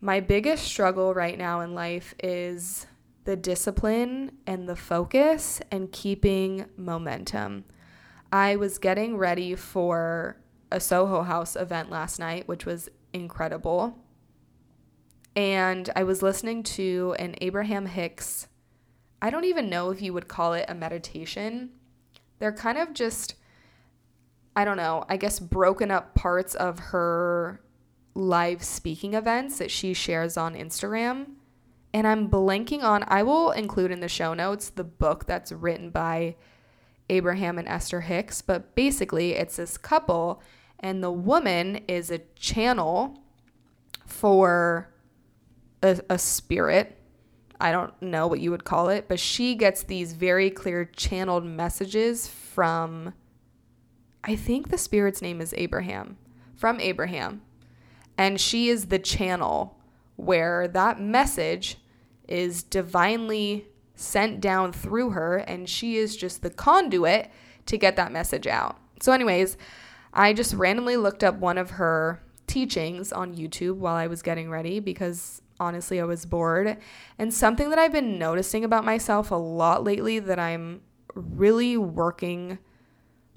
My 0.00 0.20
biggest 0.20 0.64
struggle 0.64 1.14
right 1.14 1.38
now 1.38 1.60
in 1.60 1.74
life 1.74 2.14
is 2.22 2.86
the 3.24 3.36
discipline 3.36 4.32
and 4.46 4.68
the 4.68 4.76
focus 4.76 5.60
and 5.70 5.90
keeping 5.90 6.66
momentum. 6.76 7.64
I 8.30 8.56
was 8.56 8.78
getting 8.78 9.16
ready 9.16 9.54
for 9.54 10.36
a 10.70 10.80
Soho 10.80 11.22
House 11.22 11.56
event 11.56 11.90
last 11.90 12.18
night, 12.18 12.48
which 12.48 12.66
was 12.66 12.88
incredible. 13.12 13.98
And 15.36 15.90
I 15.96 16.02
was 16.02 16.22
listening 16.22 16.62
to 16.64 17.16
an 17.18 17.36
Abraham 17.40 17.86
Hicks. 17.86 18.48
I 19.22 19.30
don't 19.30 19.44
even 19.44 19.70
know 19.70 19.90
if 19.90 20.02
you 20.02 20.12
would 20.12 20.28
call 20.28 20.52
it 20.52 20.66
a 20.68 20.74
meditation. 20.74 21.70
They're 22.38 22.52
kind 22.52 22.76
of 22.76 22.92
just 22.92 23.36
I 24.56 24.64
don't 24.64 24.76
know, 24.76 25.04
I 25.08 25.16
guess 25.16 25.40
broken 25.40 25.90
up 25.90 26.14
parts 26.14 26.54
of 26.54 26.78
her 26.78 27.60
live 28.14 28.62
speaking 28.62 29.14
events 29.14 29.58
that 29.58 29.70
she 29.70 29.94
shares 29.94 30.36
on 30.36 30.54
Instagram. 30.54 31.26
And 31.92 32.06
I'm 32.06 32.28
blanking 32.28 32.82
on, 32.82 33.04
I 33.08 33.22
will 33.22 33.50
include 33.52 33.90
in 33.90 34.00
the 34.00 34.08
show 34.08 34.34
notes 34.34 34.68
the 34.68 34.84
book 34.84 35.26
that's 35.26 35.52
written 35.52 35.90
by 35.90 36.36
Abraham 37.08 37.58
and 37.58 37.68
Esther 37.68 38.00
Hicks. 38.00 38.42
But 38.42 38.74
basically, 38.74 39.32
it's 39.32 39.56
this 39.56 39.76
couple 39.76 40.40
And 40.80 41.02
the 41.02 41.10
woman 41.10 41.76
is 41.88 42.10
a 42.10 42.18
channel 42.36 43.18
for 44.06 44.92
a, 45.82 46.00
a 46.10 46.18
spirit. 46.18 46.98
I 47.60 47.72
don't 47.72 48.00
know 48.02 48.26
what 48.26 48.40
you 48.40 48.50
would 48.50 48.64
call 48.64 48.88
it, 48.90 49.08
but 49.08 49.18
she 49.18 49.54
gets 49.54 49.82
these 49.84 50.12
very 50.12 50.50
clear 50.50 50.84
channeled 50.84 51.44
messages 51.44 52.28
from, 52.28 53.14
I 54.26 54.36
think 54.36 54.68
the 54.68 54.78
spirit's 54.78 55.20
name 55.20 55.40
is 55.42 55.54
Abraham, 55.56 56.16
from 56.56 56.80
Abraham. 56.80 57.42
And 58.16 58.40
she 58.40 58.68
is 58.68 58.86
the 58.86 58.98
channel 58.98 59.78
where 60.16 60.66
that 60.68 60.98
message 60.98 61.76
is 62.26 62.62
divinely 62.62 63.66
sent 63.94 64.40
down 64.40 64.72
through 64.72 65.10
her, 65.10 65.36
and 65.36 65.68
she 65.68 65.96
is 65.96 66.16
just 66.16 66.40
the 66.40 66.50
conduit 66.50 67.30
to 67.66 67.76
get 67.76 67.96
that 67.96 68.12
message 68.12 68.46
out. 68.46 68.78
So, 69.00 69.12
anyways, 69.12 69.58
I 70.14 70.32
just 70.32 70.54
randomly 70.54 70.96
looked 70.96 71.22
up 71.22 71.36
one 71.36 71.58
of 71.58 71.72
her 71.72 72.22
teachings 72.46 73.12
on 73.12 73.34
YouTube 73.34 73.76
while 73.76 73.94
I 73.94 74.06
was 74.06 74.22
getting 74.22 74.48
ready 74.48 74.80
because 74.80 75.42
honestly 75.60 76.00
I 76.00 76.04
was 76.04 76.24
bored. 76.24 76.78
And 77.18 77.32
something 77.32 77.68
that 77.70 77.78
I've 77.78 77.92
been 77.92 78.18
noticing 78.18 78.64
about 78.64 78.84
myself 78.84 79.30
a 79.30 79.36
lot 79.36 79.84
lately 79.84 80.18
that 80.18 80.38
I'm 80.38 80.80
really 81.14 81.76
working 81.76 82.58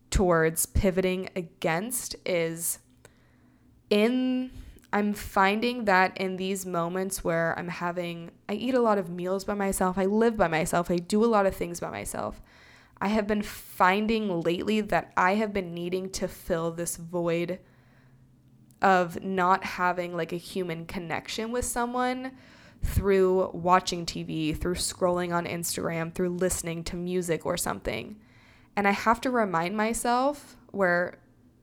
towards 0.10 0.66
pivoting 0.66 1.30
against 1.36 2.16
is 2.26 2.80
in 3.90 4.52
I'm 4.94 5.14
finding 5.14 5.86
that 5.86 6.18
in 6.18 6.38
these 6.38 6.66
moments 6.66 7.24
where 7.24 7.58
I'm 7.60 7.68
having, 7.68 8.32
I 8.48 8.54
eat 8.54 8.74
a 8.74 8.82
lot 8.82 8.98
of 8.98 9.10
meals 9.10 9.44
by 9.44 9.54
myself, 9.54 9.98
I 9.98 10.06
live 10.06 10.38
by 10.38 10.48
myself, 10.48 10.90
I 10.90 10.96
do 10.96 11.24
a 11.24 11.28
lot 11.28 11.46
of 11.46 11.56
things 11.56 11.80
by 11.80 11.92
myself. 11.92 12.42
I 13.00 13.10
have 13.10 13.28
been 13.28 13.44
finding 13.44 14.42
lately 14.42 14.82
that 14.82 15.12
I 15.18 15.36
have 15.36 15.54
been 15.54 15.74
needing 15.74 16.10
to 16.12 16.28
fill 16.28 16.72
this 16.72 16.96
void 16.96 17.60
of 18.82 19.22
not 19.24 19.64
having 19.64 20.16
like 20.16 20.32
a 20.32 20.38
human 20.38 20.86
connection 20.86 21.52
with 21.52 21.66
someone 21.66 22.32
through 22.84 23.50
watching 23.54 24.06
TV, 24.06 24.56
through 24.56 24.76
scrolling 24.76 25.34
on 25.34 25.46
Instagram, 25.46 26.14
through 26.14 26.30
listening 26.30 26.84
to 26.86 26.96
music 26.96 27.46
or 27.46 27.58
something. 27.58 28.16
And 28.77 28.88
I 28.88 28.91
have 28.91 29.19
to 29.22 29.31
remind 29.31 29.75
myself 29.75 30.55
where 30.72 31.17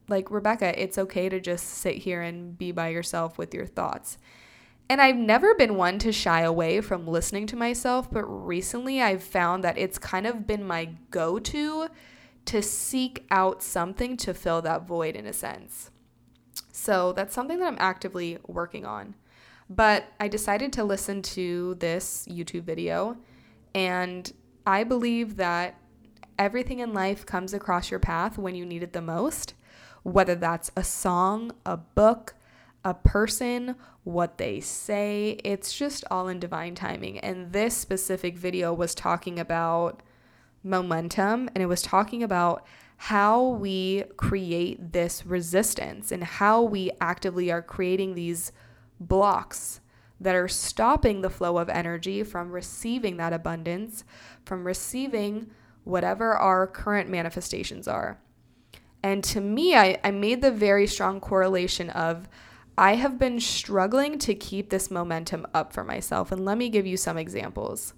like 0.07 0.29
Rebekah, 0.29 0.79
it's 0.79 0.97
okay 0.97 1.29
to 1.29 1.39
just 1.39 1.65
sit 1.65 1.95
here 1.95 2.21
and 2.21 2.57
be 2.57 2.71
by 2.71 2.89
yourself 2.89 3.37
with 3.37 3.53
your 3.53 3.65
thoughts. 3.65 4.17
And 4.87 5.01
I've 5.01 5.15
never 5.15 5.55
been 5.55 5.75
one 5.77 5.97
to 5.99 6.11
shy 6.11 6.41
away 6.41 6.79
from 6.81 7.07
listening 7.07 7.47
to 7.47 7.55
myself, 7.55 8.11
but 8.11 8.23
recently 8.25 9.01
I've 9.01 9.23
found 9.23 9.63
that 9.63 9.79
it's 9.79 9.97
kind 9.97 10.27
of 10.27 10.45
been 10.45 10.63
my 10.63 10.89
go 11.09 11.39
to 11.39 11.87
to 12.45 12.61
seek 12.61 13.25
out 13.31 13.63
something 13.63 14.15
to 14.17 14.33
fill 14.33 14.61
that 14.61 14.85
void 14.85 15.15
in 15.15 15.25
a 15.25 15.33
sense. 15.33 15.89
So 16.71 17.13
that's 17.13 17.33
something 17.33 17.57
that 17.59 17.65
I'm 17.65 17.77
actively 17.79 18.37
working 18.45 18.85
on. 18.85 19.15
But 19.67 20.05
I 20.19 20.27
decided 20.27 20.71
to 20.73 20.83
listen 20.83 21.23
to 21.23 21.75
this 21.79 22.27
YouTube 22.29 22.63
video, 22.63 23.17
and 23.73 24.31
I 24.67 24.83
believe 24.83 25.37
that 25.37 25.79
everything 26.37 26.79
in 26.79 26.93
life 26.93 27.25
comes 27.25 27.53
across 27.53 27.91
your 27.91 27.99
path 27.99 28.37
when 28.37 28.55
you 28.55 28.65
need 28.65 28.83
it 28.83 28.93
the 28.93 29.01
most 29.01 29.53
whether 30.05 30.35
that's 30.35 30.69
a 30.77 30.83
song, 30.83 31.51
a 31.65 31.75
book, 31.75 32.35
a 32.83 32.93
person, 32.93 33.75
what 34.03 34.37
they 34.37 34.59
say. 34.59 35.39
It's 35.43 35.75
just 35.75 36.05
all 36.11 36.27
in 36.27 36.39
divine 36.39 36.75
timing. 36.75 37.17
And 37.19 37.51
this 37.51 37.75
specific 37.75 38.37
video 38.37 38.71
was 38.71 38.93
talking 38.93 39.39
about 39.39 40.03
momentum 40.63 41.49
and 41.55 41.63
it 41.63 41.65
was 41.65 41.81
talking 41.81 42.21
about 42.21 42.63
how 42.97 43.47
we 43.47 44.03
create 44.15 44.93
this 44.93 45.25
resistance 45.25 46.11
and 46.11 46.23
how 46.23 46.61
we 46.61 46.91
actively 47.01 47.51
are 47.51 47.63
creating 47.63 48.13
these 48.13 48.51
blocks 48.99 49.81
that 50.21 50.35
are 50.35 50.47
stopping 50.47 51.21
the 51.21 51.31
flow 51.31 51.57
of 51.57 51.67
energy 51.67 52.21
from 52.21 52.51
receiving 52.51 53.17
that 53.17 53.33
abundance, 53.33 54.03
from 54.45 54.67
receiving 54.67 55.49
whatever 55.85 56.33
our 56.33 56.67
current 56.67 57.09
manifestations 57.09 57.87
are. 57.87 58.19
And 59.01 59.23
to 59.25 59.39
me, 59.39 59.75
I, 59.75 59.99
I 60.03 60.11
made 60.11 60.41
the 60.41 60.51
very 60.51 60.87
strong 60.87 61.19
correlation 61.19 61.89
of 61.91 62.27
I 62.77 62.95
have 62.95 63.17
been 63.17 63.39
struggling 63.39 64.19
to 64.19 64.35
keep 64.35 64.69
this 64.69 64.91
momentum 64.91 65.47
up 65.53 65.71
for 65.71 65.83
myself. 65.83 66.31
And 66.31 66.43
let 66.43 66.57
me 66.57 66.69
give 66.69 66.85
you 66.85 66.97
some 66.97 67.17
examples. 67.17 67.93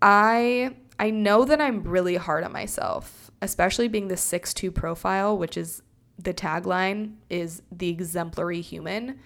I 0.00 0.76
I 0.98 1.10
know 1.10 1.44
that 1.44 1.60
I'm 1.60 1.82
really 1.82 2.16
hard 2.16 2.44
on 2.44 2.52
myself, 2.52 3.30
especially 3.42 3.88
being 3.88 4.08
the 4.08 4.14
6'2 4.14 4.72
profile, 4.72 5.36
which 5.36 5.56
is 5.56 5.82
the 6.18 6.32
tagline 6.32 7.14
is 7.28 7.62
the 7.72 7.88
exemplary 7.88 8.60
human. 8.60 9.18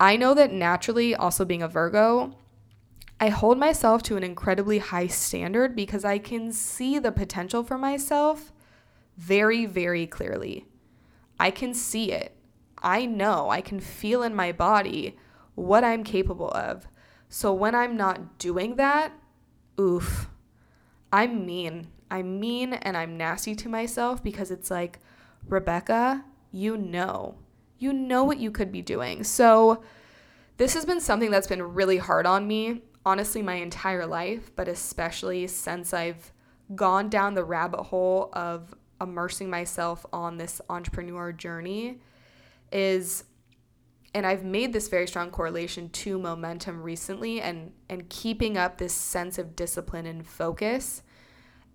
I 0.00 0.16
know 0.16 0.34
that 0.34 0.52
naturally, 0.52 1.14
also 1.14 1.44
being 1.44 1.62
a 1.62 1.68
Virgo, 1.68 2.36
I 3.20 3.30
hold 3.30 3.58
myself 3.58 4.02
to 4.04 4.16
an 4.16 4.22
incredibly 4.22 4.78
high 4.78 5.08
standard 5.08 5.74
because 5.74 6.04
I 6.04 6.18
can 6.18 6.52
see 6.52 6.98
the 6.98 7.10
potential 7.10 7.64
for 7.64 7.76
myself 7.76 8.52
very, 9.16 9.66
very 9.66 10.06
clearly. 10.06 10.66
I 11.40 11.50
can 11.50 11.74
see 11.74 12.12
it. 12.12 12.36
I 12.80 13.06
know, 13.06 13.50
I 13.50 13.60
can 13.60 13.80
feel 13.80 14.22
in 14.22 14.34
my 14.34 14.52
body 14.52 15.16
what 15.56 15.82
I'm 15.82 16.04
capable 16.04 16.50
of. 16.50 16.86
So 17.28 17.52
when 17.52 17.74
I'm 17.74 17.96
not 17.96 18.38
doing 18.38 18.76
that, 18.76 19.12
oof, 19.80 20.28
I'm 21.12 21.44
mean. 21.44 21.88
I'm 22.10 22.38
mean 22.38 22.74
and 22.74 22.96
I'm 22.96 23.16
nasty 23.16 23.54
to 23.56 23.68
myself 23.68 24.22
because 24.22 24.50
it's 24.50 24.70
like, 24.70 25.00
Rebekah, 25.48 26.24
you 26.52 26.76
know, 26.76 27.36
you 27.78 27.92
know 27.92 28.24
what 28.24 28.38
you 28.38 28.50
could 28.50 28.72
be 28.72 28.82
doing. 28.82 29.24
So 29.24 29.82
this 30.56 30.74
has 30.74 30.84
been 30.84 31.00
something 31.00 31.30
that's 31.30 31.46
been 31.46 31.62
really 31.62 31.98
hard 31.98 32.26
on 32.26 32.46
me, 32.46 32.82
honestly, 33.08 33.40
my 33.40 33.54
entire 33.54 34.04
life, 34.04 34.54
but 34.54 34.68
especially 34.68 35.46
since 35.46 35.94
I've 35.94 36.30
gone 36.74 37.08
down 37.08 37.32
the 37.32 37.42
rabbit 37.42 37.84
hole 37.84 38.28
of 38.34 38.74
immersing 39.00 39.48
myself 39.48 40.04
on 40.12 40.36
this 40.36 40.60
entrepreneur 40.68 41.32
journey 41.32 42.00
is 42.70 43.24
and 44.14 44.26
I've 44.26 44.44
made 44.44 44.74
this 44.74 44.88
very 44.88 45.06
strong 45.06 45.30
correlation 45.30 45.88
to 45.90 46.18
momentum 46.18 46.82
recently 46.82 47.40
and 47.40 47.72
and 47.88 48.06
keeping 48.10 48.58
up 48.58 48.76
this 48.76 48.92
sense 48.92 49.38
of 49.38 49.56
discipline 49.56 50.04
and 50.04 50.26
focus 50.26 51.02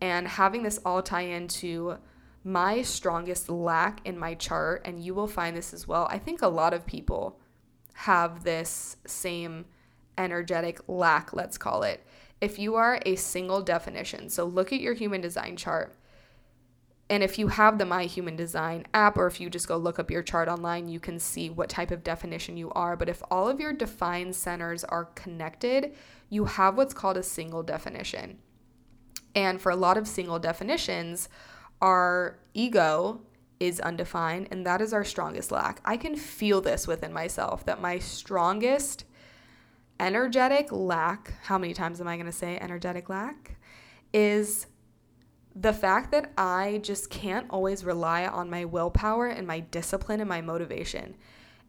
and 0.02 0.28
having 0.28 0.62
this 0.62 0.80
all 0.86 1.02
tie 1.02 1.22
into 1.22 1.98
my 2.44 2.84
strongest 2.84 3.50
lack 3.50 4.02
in 4.06 4.20
my 4.20 4.36
chart 4.36 4.84
and 4.86 5.04
you 5.04 5.16
will 5.16 5.28
find 5.28 5.58
this 5.58 5.74
as 5.74 5.88
well. 5.88 6.08
I 6.12 6.20
think 6.20 6.44
a 6.44 6.48
lot 6.48 6.76
of 6.76 6.86
people 6.86 7.40
have 7.94 8.44
this 8.44 8.98
same 9.08 9.66
energetic 10.18 10.80
lack, 10.88 11.34
let's 11.34 11.58
call 11.58 11.84
it. 11.84 12.06
If 12.42 12.60
you 12.60 12.76
are 12.76 13.00
a 13.06 13.16
single 13.16 13.62
definition, 13.62 14.30
so 14.30 14.46
look 14.46 14.74
at 14.74 14.82
your 14.82 14.94
human 14.94 15.22
design 15.22 15.56
chart 15.56 15.96
and 17.10 17.22
if 17.22 17.38
you 17.38 17.50
have 17.50 17.78
the 17.78 17.86
My 17.86 18.06
Human 18.06 18.36
Design 18.36 18.86
app, 18.94 19.18
or 19.18 19.28
if 19.28 19.40
you 19.40 19.50
just 19.50 19.68
go 19.68 19.78
look 19.78 20.00
up 20.00 20.10
your 20.10 20.24
chart 20.24 20.48
online, 20.48 20.88
you 20.88 21.00
can 21.00 21.20
see 21.20 21.50
what 21.50 21.70
type 21.70 21.92
of 21.92 22.04
definition 22.04 22.58
you 22.58 22.72
are. 22.72 22.96
But 22.96 23.10
if 23.10 23.22
all 23.30 23.50
of 23.50 23.60
your 23.60 23.74
defined 23.74 24.36
centers 24.36 24.84
are 24.86 25.06
connected, 25.06 25.94
you 26.30 26.46
have 26.46 26.78
what's 26.78 26.94
called 26.94 27.18
a 27.18 27.24
single 27.24 27.62
definition. 27.62 28.40
And 29.36 29.62
for 29.62 29.72
a 29.72 29.76
lot 29.76 29.98
of 29.98 30.08
single 30.08 30.40
definitions, 30.40 31.28
our 31.82 32.40
ego 32.54 33.22
is 33.60 33.80
undefined, 33.82 34.48
and 34.50 34.66
that 34.66 34.82
is 34.82 34.94
our 34.94 35.04
strongest 35.04 35.52
lack. 35.52 35.82
I 35.84 35.98
can 35.98 36.16
feel 36.16 36.62
this 36.62 36.88
within 36.88 37.14
myself 37.14 37.66
that 37.66 37.82
my 37.82 38.00
strongest 38.00 39.06
energetic 40.06 40.72
lack, 40.72 41.34
how 41.44 41.58
many 41.58 41.74
times 41.74 42.02
am 42.02 42.08
I 42.08 42.16
going 42.16 42.26
to 42.26 42.32
say 42.32 42.58
energetic 42.60 43.10
lack? 43.10 43.58
Is 44.14 44.68
the 45.56 45.74
fact 45.74 46.12
that 46.12 46.32
I 46.38 46.80
just 46.84 47.10
can't 47.10 47.46
always 47.50 47.86
rely 47.86 48.26
on 48.26 48.50
my 48.50 48.66
willpower 48.66 49.28
and 49.28 49.46
my 49.46 49.60
discipline 49.60 50.20
and 50.20 50.30
my 50.30 50.42
motivation. 50.42 51.16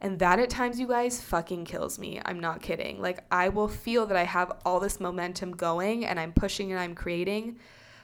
And 0.01 0.19
that 0.19 0.39
at 0.39 0.49
times, 0.49 0.79
you 0.79 0.87
guys, 0.87 1.21
fucking 1.21 1.65
kills 1.65 1.97
me. 1.97 2.19
I'm 2.25 2.39
not 2.39 2.61
kidding. 2.61 3.01
Like, 3.01 3.23
I 3.31 3.49
will 3.49 3.67
feel 3.67 4.05
that 4.07 4.17
I 4.17 4.23
have 4.23 4.51
all 4.65 4.79
this 4.79 4.99
momentum 4.99 5.51
going 5.55 6.05
and 6.05 6.19
I'm 6.19 6.33
pushing 6.33 6.71
and 6.71 6.79
I'm 6.79 6.95
creating, 6.95 7.59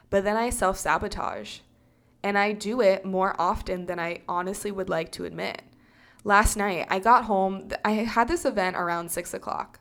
but 0.10 0.24
then 0.24 0.38
I 0.38 0.50
self 0.52 0.78
sabotage. 0.78 1.60
And 2.24 2.38
I 2.38 2.54
do 2.54 2.82
it 2.82 3.04
more 3.04 3.36
often 3.40 3.88
than 3.88 4.00
I 4.00 4.22
honestly 4.28 4.72
would 4.72 4.90
like 4.90 5.12
to 5.14 5.26
admit. 5.26 5.64
Last 6.24 6.56
night, 6.56 6.86
I 6.90 7.00
got 7.00 7.26
home, 7.26 7.70
I 7.84 7.92
had 7.92 8.28
this 8.28 8.46
event 8.46 8.76
around 8.76 9.10
six 9.10 9.34
o'clock. 9.34 9.80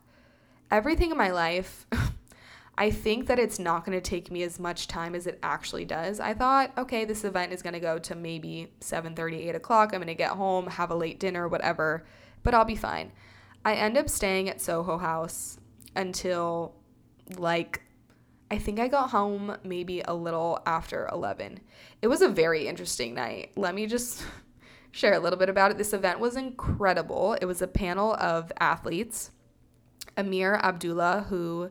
Everything 0.71 1.11
in 1.11 1.17
my 1.17 1.31
life, 1.31 1.85
I 2.77 2.89
think 2.89 3.27
that 3.27 3.37
it's 3.37 3.59
not 3.59 3.85
going 3.85 3.95
to 3.97 4.09
take 4.09 4.31
me 4.31 4.41
as 4.43 4.59
much 4.59 4.87
time 4.87 5.13
as 5.13 5.27
it 5.27 5.37
actually 5.43 5.85
does. 5.85 6.19
I 6.19 6.33
thought, 6.33 6.71
okay, 6.77 7.05
this 7.05 7.23
event 7.23 7.51
is 7.51 7.61
going 7.61 7.73
to 7.73 7.79
go 7.79 7.99
to 7.99 8.15
maybe 8.15 8.71
7:30, 8.79 9.49
8 9.49 9.55
o'clock. 9.55 9.89
I'm 9.93 9.99
going 9.99 10.07
to 10.07 10.15
get 10.15 10.31
home, 10.31 10.67
have 10.67 10.89
a 10.89 10.95
late 10.95 11.19
dinner, 11.19 11.47
whatever, 11.47 12.05
but 12.43 12.53
I'll 12.53 12.65
be 12.65 12.75
fine. 12.75 13.11
I 13.63 13.75
end 13.75 13.97
up 13.97 14.09
staying 14.09 14.49
at 14.49 14.61
Soho 14.61 14.97
House 14.97 15.59
until 15.95 16.73
like 17.37 17.81
I 18.49 18.57
think 18.57 18.79
I 18.79 18.87
got 18.87 19.11
home 19.11 19.55
maybe 19.63 20.01
a 20.01 20.13
little 20.13 20.61
after 20.65 21.07
11. 21.11 21.59
It 22.01 22.07
was 22.07 22.21
a 22.21 22.27
very 22.27 22.67
interesting 22.67 23.13
night. 23.13 23.51
Let 23.55 23.75
me 23.75 23.85
just 23.85 24.23
share 24.91 25.13
a 25.13 25.19
little 25.19 25.39
bit 25.39 25.49
about 25.49 25.71
it. 25.71 25.77
This 25.77 25.93
event 25.93 26.19
was 26.19 26.35
incredible. 26.35 27.37
It 27.39 27.45
was 27.45 27.61
a 27.61 27.67
panel 27.67 28.13
of 28.15 28.51
athletes. 28.59 29.31
Ameer 30.17 30.59
Abdullah, 30.61 31.25
who 31.29 31.69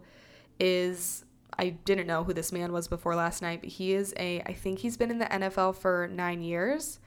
is 0.58 1.24
I 1.58 1.70
didn't 1.70 2.06
know 2.06 2.24
who 2.24 2.32
this 2.32 2.52
man 2.52 2.72
was 2.72 2.88
before 2.88 3.14
last 3.14 3.42
night, 3.42 3.60
but 3.60 3.70
he 3.70 3.92
is 3.92 4.14
a 4.16 4.40
I 4.42 4.52
think 4.52 4.78
he's 4.78 4.96
been 4.96 5.10
in 5.10 5.18
the 5.18 5.26
NFL 5.26 5.76
for 5.76 6.08
9 6.12 6.42
years. 6.42 6.98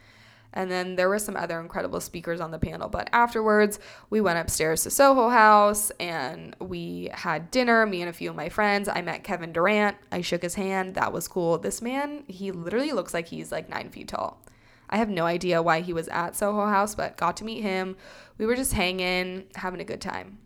And 0.56 0.70
then 0.70 0.96
there 0.96 1.10
were 1.10 1.18
some 1.18 1.36
other 1.36 1.60
incredible 1.60 2.00
speakers 2.00 2.40
on 2.40 2.52
the 2.52 2.60
panel. 2.60 2.88
But 2.88 3.10
afterwards, 3.12 3.80
we 4.12 4.22
went 4.22 4.38
upstairs 4.38 4.84
to 4.84 4.92
Soho 4.92 5.30
House 5.30 5.92
and 6.00 6.56
we 6.60 7.10
had 7.12 7.50
dinner, 7.50 7.88
me 7.88 8.02
and 8.04 8.10
a 8.10 8.14
few 8.14 8.30
of 8.30 8.36
my 8.36 8.50
friends. 8.50 8.88
I 8.88 9.02
met 9.02 9.24
Kevin 9.24 9.52
Durant. 9.52 9.98
I 10.12 10.22
shook 10.22 10.44
his 10.44 10.54
hand. 10.54 10.94
That 10.94 11.12
was 11.12 11.28
cool. 11.28 11.58
This 11.58 11.82
man, 11.82 12.24
he 12.28 12.52
literally 12.52 12.92
looks 12.92 13.16
like 13.16 13.30
he's 13.30 13.52
like 13.52 13.68
nine 13.68 13.90
feet 13.90 14.10
tall. 14.10 14.44
I 14.92 14.98
have 14.98 15.10
no 15.10 15.26
idea 15.26 15.64
why 15.64 15.82
he 15.82 15.92
was 15.92 16.08
at 16.10 16.36
Soho 16.36 16.68
House, 16.68 16.94
but 16.94 17.18
got 17.18 17.36
to 17.38 17.46
meet 17.46 17.64
him. 17.64 17.96
We 18.38 18.46
were 18.46 18.56
just 18.56 18.74
hanging, 18.74 19.46
having 19.56 19.82
a 19.82 19.86
good 19.86 20.02
time. 20.02 20.38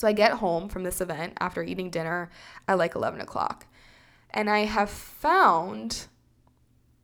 So 0.00 0.08
I 0.08 0.12
get 0.12 0.32
home 0.32 0.70
from 0.70 0.82
this 0.82 1.02
event 1.02 1.34
after 1.40 1.62
eating 1.62 1.90
dinner 1.90 2.30
at 2.66 2.78
like 2.78 2.94
11 2.94 3.20
o'clock. 3.20 3.66
And 4.30 4.48
I 4.48 4.60
have 4.60 4.88
found 4.88 6.06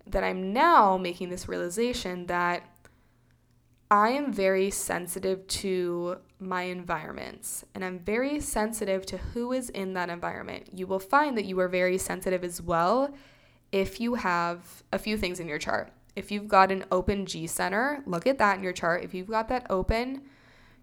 that 0.07 0.25
I'm 0.25 0.55
now 0.55 0.97
making 0.97 1.29
this 1.29 1.47
realization 1.47 2.25
that 2.29 2.63
I 3.91 4.13
am 4.13 4.33
very 4.33 4.71
sensitive 4.71 5.47
to 5.47 6.21
my 6.41 6.63
environments 6.63 7.67
and 7.75 7.85
I'm 7.85 7.99
very 7.99 8.41
sensitive 8.41 9.05
to 9.07 9.19
who 9.19 9.53
is 9.53 9.69
in 9.69 9.93
that 9.93 10.09
environment. 10.09 10.71
You 10.73 10.87
will 10.87 10.99
find 10.99 11.37
that 11.37 11.45
you 11.45 11.61
are 11.61 11.69
very 11.69 11.99
sensitive 11.99 12.43
as 12.43 12.63
well 12.63 13.13
if 13.73 14.01
you 14.01 14.15
have 14.15 14.83
a 14.91 14.99
few 14.99 15.19
things 15.19 15.39
in 15.39 15.49
your 15.49 15.59
chart. 15.59 15.93
If 16.15 16.31
you've 16.31 16.49
got 16.49 16.73
an 16.73 16.87
open 16.91 17.27
G 17.27 17.47
center, 17.47 18.03
look 18.07 18.27
at 18.27 18.39
that 18.39 18.57
in 18.57 18.65
your 18.65 18.73
chart. 18.73 19.05
If 19.05 19.13
you've 19.13 19.29
got 19.29 19.49
that 19.49 19.67
open, 19.69 20.23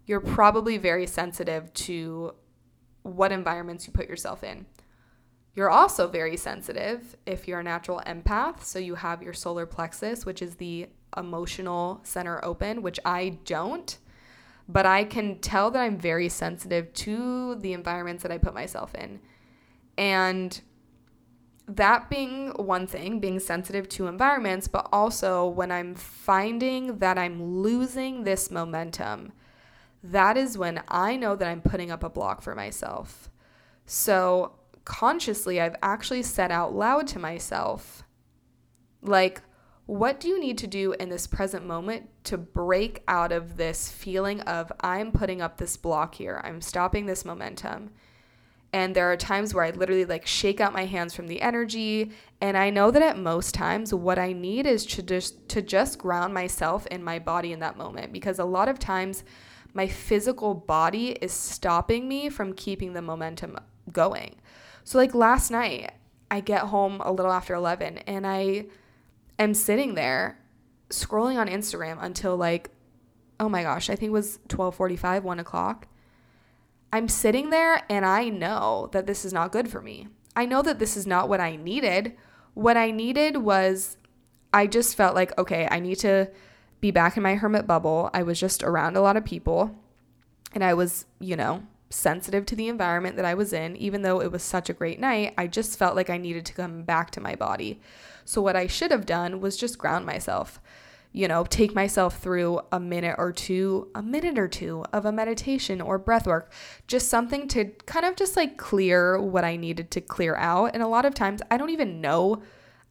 you're 0.06 0.20
probably 0.20 0.76
very 0.78 1.06
sensitive 1.06 1.72
to 1.74 2.34
what 3.02 3.32
environments 3.32 3.86
you 3.86 3.92
put 3.92 4.08
yourself 4.08 4.42
in. 4.42 4.66
You're 5.54 5.70
also 5.70 6.08
very 6.08 6.36
sensitive 6.36 7.16
if 7.26 7.46
you're 7.46 7.60
a 7.60 7.64
natural 7.64 8.02
empath. 8.06 8.64
So 8.64 8.78
you 8.78 8.96
have 8.96 9.22
your 9.22 9.32
solar 9.32 9.66
plexus, 9.66 10.26
which 10.26 10.42
is 10.42 10.56
the 10.56 10.88
emotional 11.16 12.00
center 12.02 12.44
open, 12.44 12.82
which 12.82 12.98
I 13.04 13.38
don't. 13.44 13.96
But 14.68 14.86
I 14.86 15.04
can 15.04 15.38
tell 15.38 15.70
that 15.70 15.80
I'm 15.80 15.98
very 15.98 16.28
sensitive 16.28 16.92
to 16.94 17.54
the 17.56 17.72
environments 17.72 18.22
that 18.22 18.32
I 18.32 18.38
put 18.38 18.54
myself 18.54 18.94
in. 18.94 19.20
And 19.96 20.60
that 21.68 22.10
being 22.10 22.50
one 22.50 22.86
thing, 22.86 23.20
being 23.20 23.38
sensitive 23.38 23.88
to 23.90 24.06
environments, 24.06 24.66
but 24.66 24.88
also 24.92 25.46
when 25.46 25.70
I'm 25.70 25.94
finding 25.94 26.98
that 26.98 27.16
I'm 27.16 27.42
losing 27.42 28.24
this 28.24 28.50
momentum, 28.50 29.32
that 30.04 30.36
is 30.36 30.58
when 30.58 30.82
I 30.86 31.16
know 31.16 31.34
that 31.34 31.48
I'm 31.48 31.62
putting 31.62 31.90
up 31.90 32.04
a 32.04 32.10
block 32.10 32.42
for 32.42 32.54
myself. 32.54 33.30
So 33.86 34.52
consciously, 34.84 35.60
I've 35.60 35.76
actually 35.82 36.22
said 36.22 36.52
out 36.52 36.74
loud 36.74 37.06
to 37.08 37.18
myself, 37.18 38.02
like, 39.00 39.40
what 39.86 40.20
do 40.20 40.28
you 40.28 40.38
need 40.38 40.58
to 40.58 40.66
do 40.66 40.92
in 40.92 41.08
this 41.08 41.26
present 41.26 41.66
moment 41.66 42.08
to 42.24 42.38
break 42.38 43.02
out 43.08 43.32
of 43.32 43.56
this 43.56 43.90
feeling 43.90 44.40
of 44.42 44.70
I'm 44.80 45.10
putting 45.10 45.40
up 45.40 45.56
this 45.56 45.76
block 45.76 46.14
here, 46.14 46.40
I'm 46.44 46.60
stopping 46.60 47.06
this 47.06 47.24
momentum? 47.24 47.90
And 48.74 48.94
there 48.94 49.10
are 49.10 49.16
times 49.16 49.54
where 49.54 49.64
I 49.64 49.70
literally 49.70 50.04
like 50.04 50.26
shake 50.26 50.60
out 50.60 50.72
my 50.72 50.84
hands 50.84 51.14
from 51.14 51.28
the 51.28 51.40
energy. 51.40 52.10
And 52.40 52.58
I 52.58 52.70
know 52.70 52.90
that 52.90 53.02
at 53.02 53.16
most 53.16 53.54
times, 53.54 53.94
what 53.94 54.18
I 54.18 54.32
need 54.32 54.66
is 54.66 54.84
to 54.86 55.02
just, 55.02 55.48
to 55.50 55.62
just 55.62 55.96
ground 55.96 56.34
myself 56.34 56.84
in 56.88 57.04
my 57.04 57.20
body 57.20 57.52
in 57.52 57.60
that 57.60 57.78
moment. 57.78 58.12
Because 58.12 58.40
a 58.40 58.44
lot 58.44 58.68
of 58.68 58.80
times, 58.80 59.22
my 59.74 59.88
physical 59.88 60.54
body 60.54 61.10
is 61.10 61.32
stopping 61.32 62.08
me 62.08 62.30
from 62.30 62.54
keeping 62.54 62.92
the 62.92 63.02
momentum 63.02 63.58
going. 63.92 64.36
So, 64.84 64.98
like 64.98 65.14
last 65.14 65.50
night, 65.50 65.92
I 66.30 66.40
get 66.40 66.62
home 66.62 67.00
a 67.04 67.12
little 67.12 67.32
after 67.32 67.54
11 67.54 67.98
and 67.98 68.26
I 68.26 68.66
am 69.38 69.52
sitting 69.52 69.94
there 69.94 70.38
scrolling 70.90 71.36
on 71.36 71.48
Instagram 71.48 71.98
until 72.00 72.36
like, 72.36 72.70
oh 73.40 73.48
my 73.48 73.62
gosh, 73.62 73.90
I 73.90 73.96
think 73.96 74.10
it 74.10 74.12
was 74.12 74.38
1245, 74.44 75.24
1 75.24 75.40
o'clock. 75.40 75.88
I'm 76.92 77.08
sitting 77.08 77.50
there 77.50 77.82
and 77.90 78.06
I 78.06 78.28
know 78.28 78.88
that 78.92 79.06
this 79.06 79.24
is 79.24 79.32
not 79.32 79.50
good 79.50 79.68
for 79.68 79.82
me. 79.82 80.08
I 80.36 80.46
know 80.46 80.62
that 80.62 80.78
this 80.78 80.96
is 80.96 81.06
not 81.06 81.28
what 81.28 81.40
I 81.40 81.56
needed. 81.56 82.16
What 82.54 82.76
I 82.76 82.92
needed 82.92 83.38
was 83.38 83.96
I 84.52 84.68
just 84.68 84.96
felt 84.96 85.16
like, 85.16 85.36
okay, 85.36 85.66
I 85.70 85.80
need 85.80 85.98
to 86.00 86.30
be 86.84 86.90
back 86.90 87.16
in 87.16 87.22
my 87.22 87.34
hermit 87.34 87.66
bubble. 87.66 88.10
I 88.12 88.22
was 88.22 88.38
just 88.38 88.62
around 88.62 88.94
a 88.94 89.00
lot 89.00 89.16
of 89.16 89.24
people 89.24 89.74
and 90.52 90.62
I 90.62 90.74
was, 90.74 91.06
you 91.18 91.34
know, 91.34 91.62
sensitive 91.88 92.44
to 92.44 92.56
the 92.56 92.68
environment 92.68 93.16
that 93.16 93.24
I 93.24 93.32
was 93.32 93.54
in. 93.54 93.74
Even 93.76 94.02
though 94.02 94.20
it 94.20 94.30
was 94.30 94.42
such 94.42 94.68
a 94.68 94.74
great 94.74 95.00
night, 95.00 95.32
I 95.38 95.46
just 95.46 95.78
felt 95.78 95.96
like 95.96 96.10
I 96.10 96.18
needed 96.18 96.44
to 96.44 96.52
come 96.52 96.82
back 96.82 97.10
to 97.12 97.22
my 97.22 97.36
body. 97.36 97.80
So, 98.26 98.42
what 98.42 98.54
I 98.54 98.66
should 98.66 98.90
have 98.90 99.06
done 99.06 99.40
was 99.40 99.56
just 99.56 99.78
ground 99.78 100.04
myself, 100.04 100.60
you 101.10 101.26
know, 101.26 101.44
take 101.44 101.74
myself 101.74 102.18
through 102.18 102.60
a 102.70 102.78
minute 102.78 103.14
or 103.16 103.32
two, 103.32 103.88
a 103.94 104.02
minute 104.02 104.38
or 104.38 104.46
two 104.46 104.84
of 104.92 105.06
a 105.06 105.12
meditation 105.12 105.80
or 105.80 105.96
breath 105.96 106.26
work, 106.26 106.52
just 106.86 107.08
something 107.08 107.48
to 107.48 107.64
kind 107.86 108.04
of 108.04 108.14
just 108.14 108.36
like 108.36 108.58
clear 108.58 109.18
what 109.18 109.42
I 109.42 109.56
needed 109.56 109.90
to 109.92 110.02
clear 110.02 110.36
out. 110.36 110.72
And 110.74 110.82
a 110.82 110.88
lot 110.88 111.06
of 111.06 111.14
times 111.14 111.40
I 111.50 111.56
don't 111.56 111.70
even 111.70 112.02
know. 112.02 112.42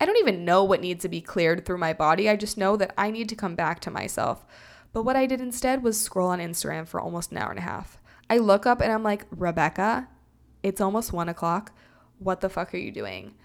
I 0.03 0.05
don't 0.05 0.17
even 0.17 0.43
know 0.43 0.65
what 0.65 0.81
needs 0.81 1.03
to 1.03 1.07
be 1.07 1.21
cleared 1.21 1.65
through 1.65 1.77
my 1.77 1.93
body. 1.93 2.29
I 2.29 2.35
just 2.35 2.57
know 2.57 2.75
that 2.75 2.93
I 2.97 3.09
need 3.09 3.29
to 3.29 3.37
come 3.37 3.55
back 3.55 3.79
to 3.79 3.89
myself. 3.89 4.45
But 4.91 5.03
what 5.03 5.15
I 5.15 5.25
did 5.25 5.39
instead 5.39 5.81
was 5.81 5.97
scroll 5.97 6.27
on 6.27 6.39
Instagram 6.39 6.85
for 6.85 6.99
almost 6.99 7.31
an 7.31 7.37
hour 7.37 7.51
and 7.51 7.59
a 7.59 7.61
half. 7.61 7.99
I 8.29 8.39
look 8.39 8.65
up 8.65 8.81
and 8.81 8.91
I'm 8.91 9.01
like, 9.01 9.25
Rebekah, 9.31 10.09
it's 10.61 10.81
almost 10.81 11.13
one 11.13 11.29
o'clock. 11.29 11.71
What 12.19 12.41
the 12.41 12.49
fuck 12.49 12.73
are 12.73 12.77
you 12.79 12.91
doing? 12.91 13.35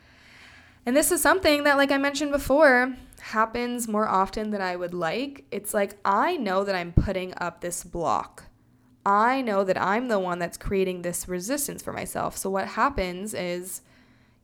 And 0.84 0.96
this 0.96 1.12
is 1.12 1.22
something 1.22 1.62
that, 1.62 1.76
like 1.76 1.92
I 1.92 1.96
mentioned 1.96 2.32
before, 2.32 2.96
happens 3.20 3.86
more 3.86 4.08
often 4.08 4.50
than 4.50 4.60
I 4.60 4.74
would 4.74 4.94
like. 4.94 5.44
It's 5.52 5.72
like 5.72 5.96
I 6.04 6.38
know 6.38 6.64
that 6.64 6.74
I'm 6.74 6.90
putting 6.90 7.34
up 7.36 7.60
this 7.60 7.84
block. 7.84 8.46
I 9.06 9.42
know 9.42 9.62
that 9.62 9.80
I'm 9.80 10.08
the 10.08 10.18
one 10.18 10.40
that's 10.40 10.58
creating 10.58 11.02
this 11.02 11.28
resistance 11.28 11.84
for 11.84 11.92
myself. 11.92 12.36
So, 12.36 12.50
what 12.50 12.66
happens 12.66 13.32
is, 13.32 13.82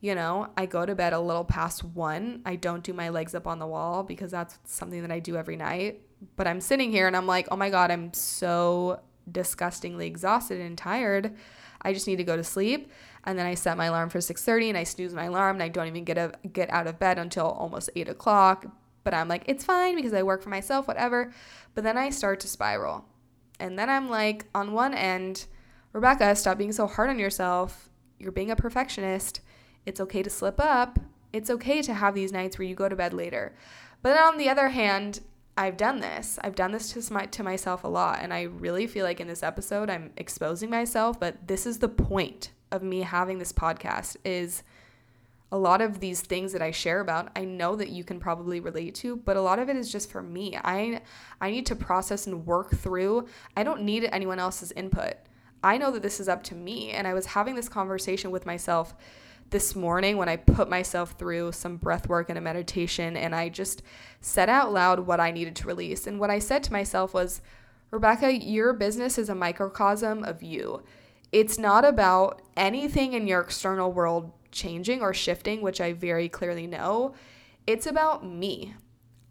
you 0.05 0.15
know, 0.15 0.49
I 0.55 0.67
go 0.67 0.85
to 0.85 0.95
bed 0.95 1.15
a 1.15 1.19
little 1.19 1.45
past 1.45 1.83
one. 1.83 2.43
I 2.45 2.57
don't 2.57 2.85
do 2.85 2.93
my 2.93 3.09
legs 3.09 3.35
up 3.35 3.47
on 3.47 3.59
the 3.59 3.67
wall 3.67 4.03
because 4.03 4.31
that's 4.31 4.59
something 4.65 5.01
that 5.01 5.11
I 5.11 5.19
do 5.19 5.35
every 5.35 5.57
night. 5.57 6.03
But 6.37 6.47
I'm 6.47 6.61
sitting 6.61 6.91
here 6.91 7.07
and 7.07 7.17
I'm 7.17 7.27
like, 7.27 7.49
oh 7.51 7.57
my 7.57 7.71
God, 7.71 7.91
I'm 7.91 8.13
so 8.13 9.01
disgustingly 9.33 10.07
exhausted 10.07 10.61
and 10.61 10.77
tired. 10.77 11.35
I 11.81 11.95
just 11.95 12.07
need 12.07 12.17
to 12.17 12.25
go 12.25 12.37
to 12.37 12.45
sleep. 12.45 12.93
And 13.25 13.39
then 13.39 13.47
I 13.47 13.55
set 13.55 13.79
my 13.79 13.87
alarm 13.87 14.11
for 14.11 14.19
6:30 14.19 14.69
and 14.69 14.77
I 14.77 14.85
snooze 14.85 15.15
my 15.15 15.25
alarm 15.25 15.57
and 15.57 15.63
I 15.63 15.69
don't 15.69 15.87
even 15.87 16.05
get 16.05 16.19
a, 16.19 16.33
get 16.53 16.69
out 16.69 16.87
of 16.87 16.99
bed 16.99 17.19
until 17.19 17.47
almost 17.47 17.89
eight 17.97 18.09
o'clock. 18.09 18.67
But 19.05 19.15
I'm 19.15 19.29
like, 19.29 19.45
it's 19.47 19.65
fine 19.65 19.97
because 19.97 20.13
I 20.13 20.23
work 20.23 20.43
for 20.43 20.51
myself, 20.51 20.87
whatever. 20.87 21.33
But 21.75 21.83
then 21.83 21.97
I 21.97 22.11
start 22.11 22.41
to 22.41 22.49
spiral. 22.49 23.07
And 23.59 23.79
then 23.79 23.89
I'm 23.89 24.11
like, 24.11 24.45
on 24.55 24.75
one 24.75 24.93
end, 24.93 25.47
Rebekah, 25.95 26.37
stop 26.37 26.59
being 26.59 26.73
so 26.73 26.87
hard 26.87 27.09
on 27.09 27.19
yourself. 27.19 27.89
You're 28.19 28.33
being 28.33 28.51
a 28.51 28.57
perfectionist. 28.57 29.41
It's 29.87 30.01
okay 30.01 30.23
to 30.23 30.31
slip 30.31 30.61
up. 30.61 30.99
It's 31.33 31.51
okay 31.51 31.83
to 31.83 31.95
have 31.95 32.15
these 32.15 32.33
nights 32.33 32.59
where 32.59 32.67
you 32.67 32.75
go 32.75 32.89
to 32.89 32.97
bed 32.97 33.13
later. 33.13 33.55
But 34.03 34.19
on 34.19 34.39
the 34.39 34.49
other 34.49 34.69
hand, 34.69 35.21
I've 35.57 35.77
done 35.77 36.01
this. 36.01 36.39
I've 36.43 36.55
done 36.55 36.73
this 36.73 36.93
to 36.93 37.13
my 37.13 37.27
to 37.27 37.43
myself 37.43 37.85
a 37.85 37.89
lot 37.89 38.19
and 38.21 38.33
I 38.33 38.43
really 38.43 38.87
feel 38.87 39.05
like 39.05 39.21
in 39.21 39.29
this 39.29 39.43
episode 39.43 39.89
I'm 39.89 40.13
exposing 40.17 40.69
myself, 40.69 41.21
but 41.21 41.47
this 41.47 41.65
is 41.65 41.79
the 41.79 41.89
point 41.89 42.51
of 42.73 42.83
me 42.83 43.03
having 43.03 43.39
this 43.39 43.53
podcast 43.53 44.17
is 44.25 44.65
a 45.53 45.59
lot 45.59 45.81
of 45.81 46.01
these 46.01 46.21
things 46.21 46.53
that 46.53 46.63
I 46.63 46.73
share 46.73 46.99
about, 46.99 47.31
I 47.37 47.45
know 47.45 47.77
that 47.77 47.91
you 47.91 48.03
can 48.03 48.19
probably 48.19 48.59
relate 48.59 48.97
to, 48.97 49.17
but 49.17 49.37
a 49.37 49.41
lot 49.41 49.61
of 49.61 49.69
it 49.69 49.77
is 49.77 49.93
just 49.93 50.11
for 50.11 50.21
me. 50.21 50.59
I 50.65 51.01
I 51.41 51.53
need 51.53 51.67
to 51.67 51.77
process 51.77 52.27
and 52.27 52.45
work 52.45 52.75
through. 52.75 53.29
I 53.57 53.63
don't 53.63 53.83
need 53.83 54.09
anyone 54.11 54.41
else's 54.41 54.73
input. 54.73 55.15
I 55.63 55.79
know 55.79 55.93
that 55.93 56.03
this 56.03 56.19
is 56.19 56.29
up 56.29 56.43
to 56.45 56.57
me 56.57 56.91
and 56.91 57.07
I 57.07 57.15
was 57.15 57.27
having 57.27 57.55
this 57.55 57.69
conversation 57.69 58.33
with 58.33 58.45
myself 58.45 58.95
this 59.55 59.77
morning 59.77 60.17
when 60.17 60.29
I 60.29 60.35
put 60.35 60.69
myself 60.69 61.13
through 61.13 61.53
some 61.53 61.77
breath 61.77 62.09
work 62.09 62.29
and 62.29 62.37
a 62.37 62.41
meditation 62.41 63.17
and 63.17 63.37
I 63.37 63.49
just 63.49 63.85
said 64.21 64.51
out 64.51 64.73
loud 64.73 65.07
what 65.07 65.21
I 65.21 65.31
needed 65.31 65.55
to 65.55 65.69
release. 65.69 66.09
And 66.09 66.19
what 66.19 66.29
I 66.29 66.41
said 66.41 66.65
to 66.65 66.73
myself 66.73 67.15
was, 67.15 67.41
Rebekah, 67.93 68.45
your 68.45 68.73
business 68.73 69.17
is 69.17 69.29
a 69.29 69.35
microcosm 69.37 70.25
of 70.25 70.43
you. 70.43 70.83
It's 71.31 71.57
not 71.57 71.85
about 71.85 72.43
anything 72.57 73.13
in 73.13 73.29
your 73.29 73.43
external 73.43 73.93
world 73.93 74.33
changing 74.51 75.03
or 75.03 75.15
shifting, 75.15 75.63
which 75.63 75.81
I 75.81 75.93
very 75.93 76.29
clearly 76.29 76.67
know. 76.67 77.15
It's 77.65 77.87
about 77.87 78.27
me. 78.27 78.75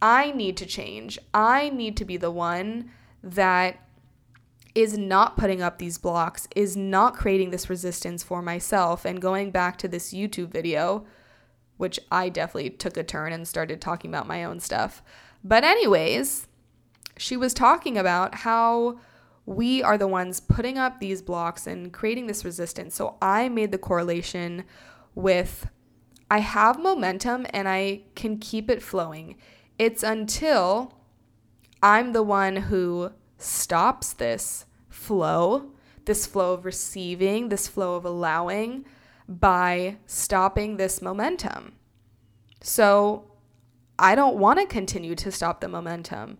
I 0.01 0.31
need 0.31 0.55
to 0.55 0.65
change. 0.65 1.19
I 1.33 1.67
need 1.67 1.97
to 1.97 2.05
be 2.05 2.15
the 2.15 2.31
one 2.31 2.91
that 3.21 3.77
is 4.75 4.97
not 4.97 5.37
putting 5.37 5.61
up 5.61 5.77
these 5.77 5.97
blocks, 5.97 6.47
is 6.55 6.75
not 6.75 7.15
creating 7.15 7.51
this 7.51 7.69
resistance 7.69 8.23
for 8.23 8.41
myself. 8.41 9.05
And 9.05 9.21
going 9.21 9.51
back 9.51 9.77
to 9.79 9.87
this 9.87 10.13
YouTube 10.13 10.49
video, 10.49 11.05
which 11.77 11.99
I 12.11 12.29
definitely 12.29 12.71
took 12.71 12.97
a 12.97 13.03
turn 13.03 13.33
and 13.33 13.47
started 13.47 13.81
talking 13.81 14.09
about 14.09 14.27
my 14.27 14.43
own 14.43 14.59
stuff. 14.59 15.03
But, 15.43 15.63
anyways, 15.63 16.47
she 17.17 17.37
was 17.37 17.53
talking 17.53 17.97
about 17.97 18.35
how 18.35 18.99
we 19.45 19.83
are 19.83 19.97
the 19.97 20.07
ones 20.07 20.39
putting 20.39 20.77
up 20.77 20.99
these 20.99 21.21
blocks 21.21 21.67
and 21.67 21.91
creating 21.91 22.27
this 22.27 22.45
resistance. 22.45 22.95
So 22.95 23.17
I 23.21 23.49
made 23.49 23.71
the 23.71 23.77
correlation 23.77 24.63
with 25.15 25.67
I 26.31 26.39
have 26.39 26.79
momentum 26.79 27.45
and 27.51 27.67
I 27.67 28.03
can 28.15 28.37
keep 28.37 28.69
it 28.69 28.81
flowing. 28.81 29.35
It's 29.77 30.01
until 30.01 30.97
I'm 31.81 32.13
the 32.13 32.23
one 32.23 32.55
who 32.55 33.11
stops 33.43 34.13
this 34.13 34.65
flow, 34.89 35.71
this 36.05 36.25
flow 36.25 36.53
of 36.53 36.65
receiving, 36.65 37.49
this 37.49 37.67
flow 37.67 37.95
of 37.95 38.05
allowing 38.05 38.85
by 39.27 39.97
stopping 40.05 40.77
this 40.77 41.01
momentum. 41.01 41.73
So 42.61 43.25
I 43.97 44.15
don't 44.15 44.37
want 44.37 44.59
to 44.59 44.65
continue 44.65 45.15
to 45.15 45.31
stop 45.31 45.61
the 45.61 45.67
momentum. 45.67 46.37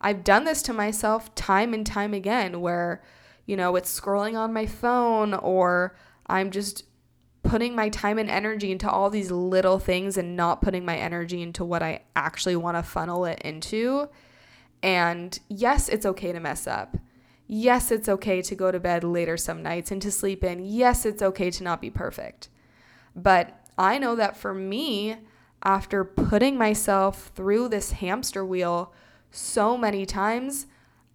I've 0.00 0.24
done 0.24 0.44
this 0.44 0.62
to 0.62 0.72
myself 0.72 1.34
time 1.34 1.74
and 1.74 1.86
time 1.86 2.14
again 2.14 2.60
where, 2.60 3.02
you 3.46 3.56
know, 3.56 3.76
it's 3.76 4.00
scrolling 4.00 4.38
on 4.38 4.52
my 4.52 4.66
phone 4.66 5.34
or 5.34 5.96
I'm 6.26 6.50
just 6.50 6.84
putting 7.42 7.74
my 7.74 7.88
time 7.88 8.18
and 8.18 8.30
energy 8.30 8.70
into 8.70 8.88
all 8.88 9.10
these 9.10 9.30
little 9.30 9.78
things 9.78 10.16
and 10.16 10.36
not 10.36 10.62
putting 10.62 10.84
my 10.84 10.96
energy 10.96 11.42
into 11.42 11.64
what 11.64 11.82
I 11.82 12.02
actually 12.14 12.56
want 12.56 12.76
to 12.76 12.82
funnel 12.82 13.24
it 13.24 13.40
into. 13.42 14.08
And 14.82 15.38
yes, 15.48 15.88
it's 15.88 16.06
okay 16.06 16.32
to 16.32 16.40
mess 16.40 16.66
up. 16.66 16.96
Yes, 17.46 17.90
it's 17.90 18.08
okay 18.08 18.42
to 18.42 18.54
go 18.54 18.70
to 18.70 18.78
bed 18.78 19.02
later 19.02 19.36
some 19.36 19.62
nights 19.62 19.90
and 19.90 20.00
to 20.02 20.10
sleep 20.10 20.44
in. 20.44 20.64
Yes, 20.64 21.04
it's 21.04 21.22
okay 21.22 21.50
to 21.50 21.64
not 21.64 21.80
be 21.80 21.90
perfect. 21.90 22.48
But 23.16 23.60
I 23.76 23.98
know 23.98 24.14
that 24.14 24.36
for 24.36 24.54
me, 24.54 25.16
after 25.62 26.04
putting 26.04 26.56
myself 26.56 27.32
through 27.34 27.68
this 27.68 27.92
hamster 27.92 28.44
wheel 28.44 28.92
so 29.30 29.76
many 29.76 30.06
times, 30.06 30.66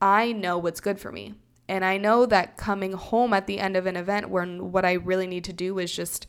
I 0.01 0.31
know 0.31 0.57
what's 0.57 0.81
good 0.81 0.99
for 0.99 1.11
me. 1.11 1.35
And 1.67 1.83
I 1.83 1.97
know 1.97 2.25
that 2.27 2.57
coming 2.57 2.93
home 2.93 3.33
at 3.33 3.47
the 3.47 3.59
end 3.59 3.75
of 3.75 3.87
an 3.87 3.95
event 3.95 4.29
when 4.29 4.71
what 4.71 4.85
I 4.85 4.93
really 4.93 5.25
need 5.25 5.43
to 5.45 5.53
do 5.53 5.79
is 5.79 5.95
just 5.95 6.27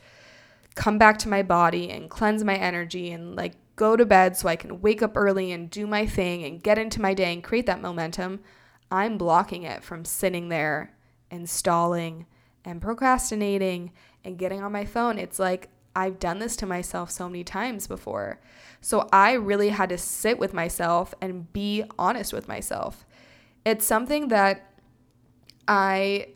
come 0.74 0.98
back 0.98 1.18
to 1.18 1.28
my 1.28 1.42
body 1.42 1.90
and 1.90 2.08
cleanse 2.08 2.44
my 2.44 2.54
energy 2.54 3.10
and 3.10 3.34
like 3.34 3.54
go 3.76 3.94
to 3.94 4.06
bed 4.06 4.36
so 4.36 4.48
I 4.48 4.56
can 4.56 4.80
wake 4.80 5.02
up 5.02 5.16
early 5.16 5.52
and 5.52 5.70
do 5.70 5.86
my 5.86 6.06
thing 6.06 6.44
and 6.44 6.62
get 6.62 6.78
into 6.78 7.00
my 7.00 7.14
day 7.14 7.32
and 7.32 7.44
create 7.44 7.66
that 7.66 7.82
momentum, 7.82 8.40
I'm 8.90 9.18
blocking 9.18 9.62
it 9.62 9.84
from 9.84 10.04
sitting 10.04 10.48
there 10.48 10.94
and 11.30 11.48
stalling 11.48 12.26
and 12.64 12.80
procrastinating 12.80 13.92
and 14.24 14.38
getting 14.38 14.62
on 14.62 14.72
my 14.72 14.84
phone. 14.84 15.18
It's 15.18 15.38
like 15.38 15.68
I've 15.94 16.18
done 16.18 16.38
this 16.38 16.56
to 16.56 16.66
myself 16.66 17.10
so 17.10 17.28
many 17.28 17.44
times 17.44 17.86
before. 17.86 18.40
So 18.80 19.08
I 19.12 19.32
really 19.32 19.70
had 19.70 19.88
to 19.90 19.98
sit 19.98 20.38
with 20.38 20.52
myself 20.52 21.14
and 21.20 21.52
be 21.52 21.84
honest 21.98 22.32
with 22.32 22.48
myself. 22.48 23.06
It's 23.64 23.86
something 23.86 24.28
that 24.28 24.72
I 25.66 26.28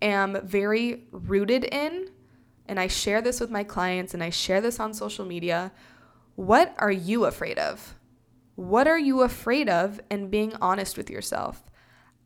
am 0.00 0.40
very 0.44 1.04
rooted 1.10 1.64
in, 1.64 2.08
and 2.66 2.78
I 2.78 2.86
share 2.86 3.20
this 3.20 3.40
with 3.40 3.50
my 3.50 3.64
clients 3.64 4.14
and 4.14 4.22
I 4.22 4.30
share 4.30 4.60
this 4.60 4.78
on 4.78 4.94
social 4.94 5.24
media 5.24 5.72
what 6.40 6.74
are 6.78 6.90
you 6.90 7.26
afraid 7.26 7.58
of? 7.58 7.96
What 8.54 8.88
are 8.88 8.98
you 8.98 9.20
afraid 9.20 9.68
of? 9.68 10.00
And 10.10 10.30
being 10.30 10.54
honest 10.58 10.96
with 10.96 11.10
yourself. 11.10 11.62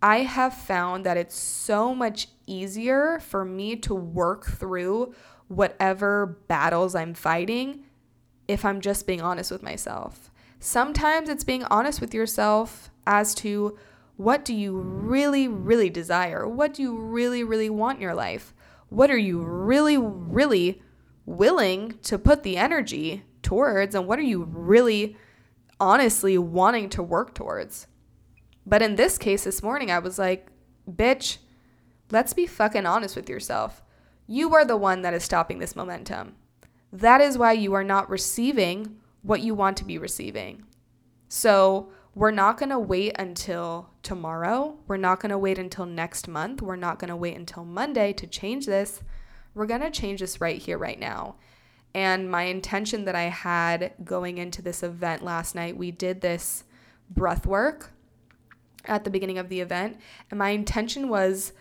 I 0.00 0.18
have 0.18 0.55
found 0.55 1.05
that 1.05 1.16
it's 1.16 1.35
so 1.35 1.96
much 1.96 2.29
easier 2.46 3.18
for 3.18 3.44
me 3.44 3.74
to 3.74 3.92
work 3.92 4.46
through 4.46 5.16
whatever 5.48 6.38
battles 6.46 6.94
I'm 6.94 7.12
fighting 7.12 7.87
if 8.46 8.64
I'm 8.64 8.81
just 8.81 9.05
being 9.05 9.20
honest 9.20 9.50
with 9.50 9.64
myself. 9.64 10.31
Sometimes 10.61 11.29
it's 11.29 11.42
being 11.42 11.64
honest 11.64 12.00
with 12.00 12.14
yourself 12.14 12.90
as 13.09 13.35
to 13.37 13.77
what 14.16 14.44
do 14.44 14.55
you 14.55 14.77
really, 14.79 15.48
really 15.48 15.90
desire? 15.90 16.46
What 16.46 16.72
do 16.72 16.83
you 16.83 16.96
really, 16.96 17.42
really 17.42 17.68
want 17.68 17.98
in 17.98 18.03
your 18.03 18.14
life? 18.14 18.55
What 18.90 19.11
are 19.11 19.18
you 19.18 19.42
really, 19.42 19.98
really 19.98 20.81
willing 21.27 21.98
to 22.03 22.16
put 22.16 22.44
the 22.44 22.57
energy 22.57 23.24
towards 23.45 23.95
and 23.95 24.09
what 24.09 24.19
are 24.19 24.23
you 24.23 24.45
really 24.45 25.17
honestly 25.79 26.39
wanting 26.39 26.89
to 26.91 27.03
work 27.03 27.35
towards. 27.35 27.87
But 28.67 28.83
in 28.83 28.97
this 28.97 29.19
case 29.19 29.45
this 29.45 29.63
morning, 29.63 29.91
I 29.91 29.99
was 29.99 30.19
like, 30.19 30.49
bitch, 30.91 31.39
let's 32.11 32.33
be 32.33 32.47
fucking 32.47 32.87
honest 32.87 33.17
with 33.17 33.29
yourself. 33.29 33.83
You 34.27 34.55
are 34.55 34.65
the 34.65 34.77
one 34.77 35.03
that 35.03 35.15
is 35.15 35.23
stopping 35.23 35.59
this 35.59 35.77
momentum. 35.77 36.37
That 36.93 37.21
is 37.21 37.37
why 37.37 37.53
you 37.53 37.75
are 37.75 37.85
not 37.85 38.09
receiving 38.09 38.97
what 39.23 39.43
you 39.43 39.55
want 39.55 39.77
to 39.79 39.85
be 39.85 39.99
receiving. 39.99 40.65
So, 41.29 41.91
we're 42.15 42.31
not 42.31 42.59
going 42.59 42.71
to 42.71 42.79
wait 42.79 43.17
until 43.19 43.91
tomorrow. 44.05 44.79
We're 44.87 44.99
not 44.99 45.19
going 45.19 45.31
to 45.31 45.39
wait 45.39 45.59
until 45.59 45.85
next 45.85 46.29
month. 46.29 46.63
We're 46.63 46.77
not 46.77 47.01
going 47.01 47.09
to 47.09 47.17
wait 47.17 47.37
until 47.37 47.65
Monday 47.65 48.13
to 48.13 48.27
change 48.29 48.67
this. 48.67 49.03
We're 49.53 49.67
going 49.67 49.81
to 49.81 49.91
change 49.91 50.21
this 50.21 50.41
right 50.41 50.63
here, 50.63 50.79
right 50.79 50.99
now. 50.99 51.35
And 51.95 52.31
my 52.31 52.45
intention 52.45 53.05
that 53.05 53.15
I 53.15 53.25
had 53.25 53.93
going 54.05 54.39
into 54.39 54.61
this 54.61 54.83
event 54.83 55.23
last 55.23 55.55
night, 55.55 55.77
we 55.77 55.91
did 55.91 56.21
this 56.21 56.65
breath 57.09 57.47
work 57.47 57.93
at 58.85 59.05
the 59.05 59.11
beginning 59.11 59.39
of 59.39 59.49
the 59.49 59.61
event. 59.61 59.99
And 60.31 60.39
my 60.39 60.51
intention 60.51 61.09
was 61.09 61.53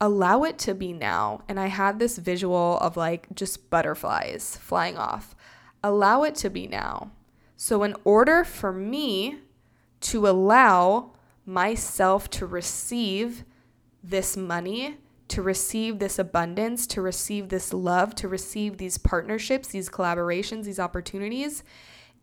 allow 0.00 0.44
it 0.44 0.58
to 0.58 0.74
be 0.74 0.92
now. 0.92 1.42
And 1.48 1.58
I 1.58 1.66
had 1.66 1.98
this 1.98 2.18
visual 2.18 2.78
of 2.78 2.96
like 2.96 3.26
just 3.34 3.68
butterflies 3.70 4.56
flying 4.60 4.96
off. 4.96 5.34
Allow 5.82 6.22
it 6.22 6.34
to 6.36 6.50
be 6.50 6.66
now. 6.66 7.10
So, 7.56 7.82
in 7.82 7.94
order 8.04 8.44
for 8.44 8.72
me 8.72 9.38
to 10.02 10.28
allow 10.28 11.12
myself 11.46 12.28
to 12.30 12.44
receive 12.44 13.44
this 14.02 14.36
money 14.36 14.98
to 15.28 15.42
receive 15.42 15.98
this 15.98 16.18
abundance, 16.18 16.86
to 16.88 17.02
receive 17.02 17.48
this 17.48 17.72
love, 17.72 18.14
to 18.16 18.28
receive 18.28 18.78
these 18.78 18.98
partnerships, 18.98 19.68
these 19.68 19.88
collaborations, 19.88 20.64
these 20.64 20.78
opportunities, 20.78 21.64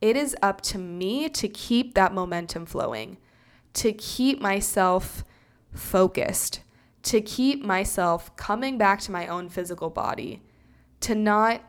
it 0.01 0.15
is 0.17 0.35
up 0.41 0.61
to 0.61 0.77
me 0.77 1.29
to 1.29 1.47
keep 1.47 1.93
that 1.93 2.13
momentum 2.13 2.65
flowing, 2.65 3.17
to 3.73 3.93
keep 3.93 4.41
myself 4.41 5.23
focused, 5.71 6.61
to 7.03 7.21
keep 7.21 7.63
myself 7.63 8.35
coming 8.35 8.77
back 8.77 8.99
to 9.01 9.11
my 9.11 9.27
own 9.27 9.49
physical 9.49 9.89
body, 9.89 10.41
to 11.01 11.15
not 11.15 11.61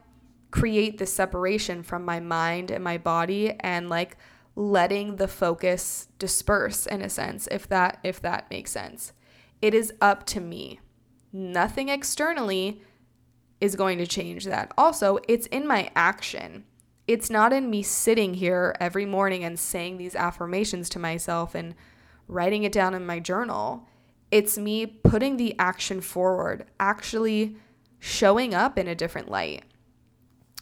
create 0.50 0.98
this 0.98 1.12
separation 1.12 1.82
from 1.82 2.04
my 2.04 2.20
mind 2.20 2.70
and 2.70 2.84
my 2.84 2.96
body 2.96 3.54
and 3.60 3.88
like 3.88 4.16
letting 4.54 5.16
the 5.16 5.26
focus 5.26 6.06
disperse 6.20 6.86
in 6.86 7.02
a 7.02 7.10
sense 7.10 7.48
if 7.50 7.68
that 7.68 7.98
if 8.04 8.20
that 8.20 8.48
makes 8.50 8.70
sense. 8.70 9.12
It 9.60 9.74
is 9.74 9.92
up 10.00 10.24
to 10.26 10.40
me 10.40 10.78
Nothing 11.36 11.88
externally 11.88 12.80
is 13.60 13.74
going 13.74 13.98
to 13.98 14.06
change 14.06 14.44
that. 14.44 14.70
Also, 14.78 15.18
it's 15.26 15.48
in 15.48 15.66
my 15.66 15.90
action. 15.96 16.64
It's 17.08 17.28
not 17.28 17.52
in 17.52 17.68
me 17.68 17.82
sitting 17.82 18.34
here 18.34 18.76
every 18.78 19.04
morning 19.04 19.42
and 19.42 19.58
saying 19.58 19.98
these 19.98 20.14
affirmations 20.14 20.88
to 20.90 21.00
myself 21.00 21.56
and 21.56 21.74
writing 22.28 22.62
it 22.62 22.70
down 22.70 22.94
in 22.94 23.04
my 23.04 23.18
journal. 23.18 23.88
It's 24.30 24.56
me 24.56 24.86
putting 24.86 25.36
the 25.36 25.58
action 25.58 26.00
forward, 26.00 26.66
actually 26.78 27.56
showing 27.98 28.54
up 28.54 28.78
in 28.78 28.86
a 28.86 28.94
different 28.94 29.28
light. 29.28 29.64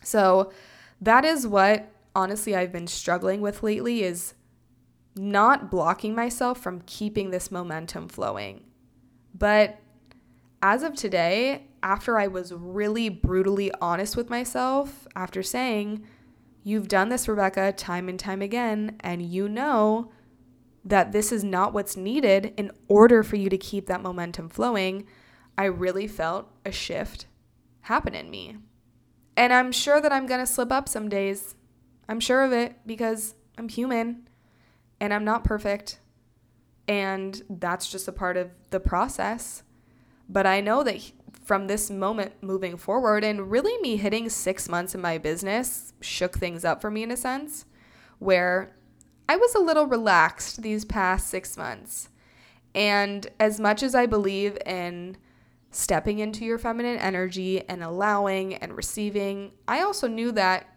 So, 0.02 0.52
that 1.02 1.26
is 1.26 1.46
what 1.46 1.92
honestly 2.14 2.56
I've 2.56 2.72
been 2.72 2.86
struggling 2.86 3.42
with 3.42 3.62
lately 3.62 4.04
is 4.04 4.32
not 5.16 5.70
blocking 5.70 6.14
myself 6.14 6.62
from 6.62 6.80
keeping 6.86 7.30
this 7.30 7.50
momentum 7.50 8.08
flowing. 8.08 8.64
But 9.34 9.81
as 10.62 10.82
of 10.82 10.94
today, 10.94 11.66
after 11.82 12.16
I 12.16 12.28
was 12.28 12.52
really 12.52 13.08
brutally 13.08 13.72
honest 13.80 14.16
with 14.16 14.30
myself, 14.30 15.06
after 15.16 15.42
saying, 15.42 16.04
You've 16.64 16.86
done 16.86 17.08
this, 17.08 17.26
Rebekah, 17.26 17.72
time 17.72 18.08
and 18.08 18.18
time 18.18 18.40
again, 18.40 18.96
and 19.00 19.20
you 19.20 19.48
know 19.48 20.12
that 20.84 21.10
this 21.10 21.32
is 21.32 21.42
not 21.42 21.72
what's 21.72 21.96
needed 21.96 22.54
in 22.56 22.70
order 22.86 23.24
for 23.24 23.34
you 23.34 23.48
to 23.48 23.58
keep 23.58 23.86
that 23.86 24.00
momentum 24.00 24.48
flowing, 24.48 25.06
I 25.58 25.64
really 25.64 26.06
felt 26.06 26.48
a 26.64 26.70
shift 26.70 27.26
happen 27.82 28.14
in 28.14 28.30
me. 28.30 28.58
And 29.36 29.52
I'm 29.52 29.72
sure 29.72 30.00
that 30.00 30.12
I'm 30.12 30.26
to 30.26 30.46
slip 30.46 30.70
up 30.70 30.88
some 30.88 31.08
days. 31.08 31.56
I'm 32.08 32.20
sure 32.20 32.42
of 32.42 32.52
it 32.52 32.76
because 32.86 33.34
I'm 33.58 33.68
human 33.68 34.28
and 35.00 35.12
I'm 35.12 35.24
not 35.24 35.44
perfect. 35.44 35.98
And 36.86 37.42
that's 37.48 37.90
just 37.90 38.08
a 38.08 38.12
part 38.12 38.36
of 38.36 38.50
the 38.70 38.80
process. 38.80 39.62
But 40.28 40.46
I 40.46 40.60
know 40.60 40.82
that 40.82 41.12
from 41.44 41.66
this 41.66 41.90
moment 41.90 42.34
moving 42.40 42.76
forward, 42.76 43.24
and 43.24 43.50
really 43.50 43.76
me 43.82 43.96
hitting 43.96 44.28
six 44.28 44.68
months 44.68 44.94
in 44.94 45.00
my 45.00 45.18
business 45.18 45.92
shook 46.00 46.38
things 46.38 46.64
up 46.64 46.80
for 46.80 46.90
me 46.90 47.02
in 47.02 47.10
a 47.10 47.16
sense, 47.16 47.66
where 48.18 48.76
I 49.28 49.36
was 49.36 49.54
a 49.54 49.60
little 49.60 49.86
relaxed 49.86 50.62
these 50.62 50.84
past 50.84 51.28
six 51.28 51.56
months. 51.56 52.08
And 52.74 53.26
as 53.38 53.60
much 53.60 53.82
as 53.82 53.94
I 53.94 54.06
believe 54.06 54.56
in 54.64 55.16
stepping 55.70 56.18
into 56.18 56.44
your 56.44 56.58
feminine 56.58 56.98
energy 56.98 57.66
and 57.68 57.82
allowing 57.82 58.54
and 58.54 58.76
receiving, 58.76 59.52
I 59.66 59.80
also 59.80 60.06
knew 60.06 60.32
that 60.32 60.68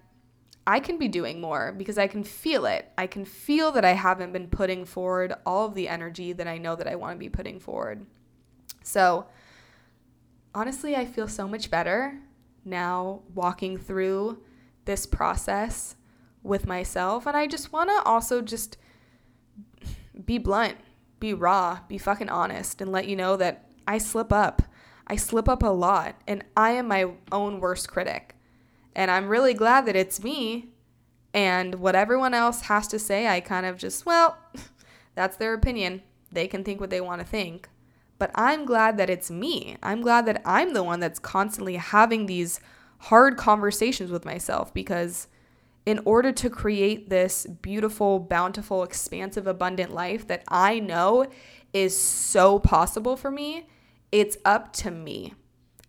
I 0.68 0.80
can 0.80 0.98
be 0.98 1.08
doing 1.08 1.40
more 1.40 1.72
because 1.72 1.98
I 1.98 2.08
can 2.08 2.24
feel 2.24 2.66
it. 2.66 2.92
I 2.98 3.06
can 3.08 3.24
feel 3.24 3.72
that 3.74 3.86
I 3.86 3.94
haven't 3.94 4.34
been 4.34 4.48
putting 4.48 4.86
forward 4.86 5.36
all 5.46 5.68
of 5.68 5.76
the 5.76 5.88
energy 5.88 6.34
that 6.34 6.48
I 6.48 6.58
know 6.58 6.76
that 6.76 6.88
I 6.88 6.96
want 6.96 7.16
to 7.16 7.20
be 7.20 7.30
putting 7.30 7.60
forward. 7.60 8.06
So, 8.86 9.26
honestly, 10.54 10.96
I 10.96 11.06
feel 11.06 11.28
so 11.28 11.48
much 11.48 11.72
better 11.72 12.20
now 12.64 13.24
walking 13.34 13.78
through 13.78 14.44
this 14.86 15.08
process 15.08 15.96
with 16.44 16.68
myself. 16.68 17.26
And 17.26 17.36
I 17.36 17.48
just 17.48 17.74
want 17.74 17.90
to 17.90 18.04
also 18.08 18.42
just 18.42 18.78
be 20.24 20.38
blunt, 20.38 20.78
be 21.20 21.34
raw, 21.34 21.80
be 21.88 21.98
fucking 21.98 22.30
honest, 22.30 22.80
and 22.80 22.92
let 22.92 23.08
you 23.08 23.16
know 23.16 23.36
that 23.38 23.68
I 23.88 23.98
slip 23.98 24.32
up. 24.32 24.62
I 25.08 25.16
slip 25.16 25.50
up 25.50 25.64
a 25.64 25.68
lot, 25.68 26.22
and 26.28 26.44
I 26.56 26.72
am 26.72 26.88
my 26.88 27.12
own 27.32 27.60
worst 27.60 27.90
critic. 27.90 28.36
And 28.96 29.10
I'm 29.10 29.30
really 29.30 29.54
glad 29.56 29.88
that 29.88 29.96
it's 29.96 30.24
me. 30.24 30.70
And 31.34 31.76
what 31.76 31.96
everyone 31.96 32.36
else 32.36 32.62
has 32.62 32.88
to 32.90 33.00
say, 33.00 33.28
I 33.28 33.40
kind 33.40 33.66
of 33.66 33.78
just, 33.78 34.06
well, 34.06 34.38
that's 35.16 35.38
their 35.38 35.56
opinion. 35.56 36.04
They 36.32 36.48
can 36.48 36.64
think 36.64 36.80
what 36.80 36.92
they 36.92 37.02
want 37.02 37.22
to 37.22 37.28
think. 37.28 37.68
But 38.18 38.32
I'm 38.36 38.66
glad 38.66 38.98
that 38.98 39.10
it's 39.10 39.30
me. 39.30 39.78
I'm 39.84 40.02
glad 40.02 40.26
that 40.26 40.42
I'm 40.46 40.74
the 40.74 40.84
one 40.84 41.00
that's 41.00 41.20
constantly 41.20 41.76
having 41.76 42.26
these 42.26 42.60
hard 43.00 43.38
conversations 43.38 44.10
with 44.10 44.26
myself 44.26 44.74
because 44.74 45.28
in 45.86 46.00
order 46.06 46.32
to 46.32 46.50
create 46.50 47.10
this 47.10 47.46
beautiful, 47.46 48.20
bountiful, 48.20 48.84
expansive, 48.84 49.46
abundant 49.46 49.94
life 49.94 50.28
that 50.28 50.44
I 50.48 50.80
know 50.80 51.28
is 51.74 51.96
so 51.96 52.58
possible 52.58 53.16
for 53.16 53.30
me, 53.30 53.68
it's 54.12 54.38
up 54.46 54.74
to 54.74 54.92
me. 54.92 55.34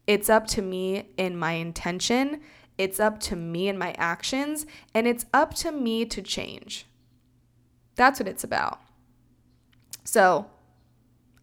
It's 0.06 0.28
up 0.28 0.46
to 0.48 0.62
me 0.62 1.10
in 1.16 1.36
my 1.36 1.52
intention, 1.52 2.40
it's 2.78 3.00
up 3.00 3.18
to 3.20 3.36
me 3.36 3.68
in 3.68 3.78
my 3.78 3.92
actions, 3.96 4.66
and 4.94 5.06
it's 5.06 5.26
up 5.32 5.54
to 5.54 5.72
me 5.72 6.04
to 6.04 6.22
change. 6.22 6.86
That's 7.96 8.20
what 8.20 8.28
it's 8.28 8.44
about. 8.44 8.80
So, 10.04 10.46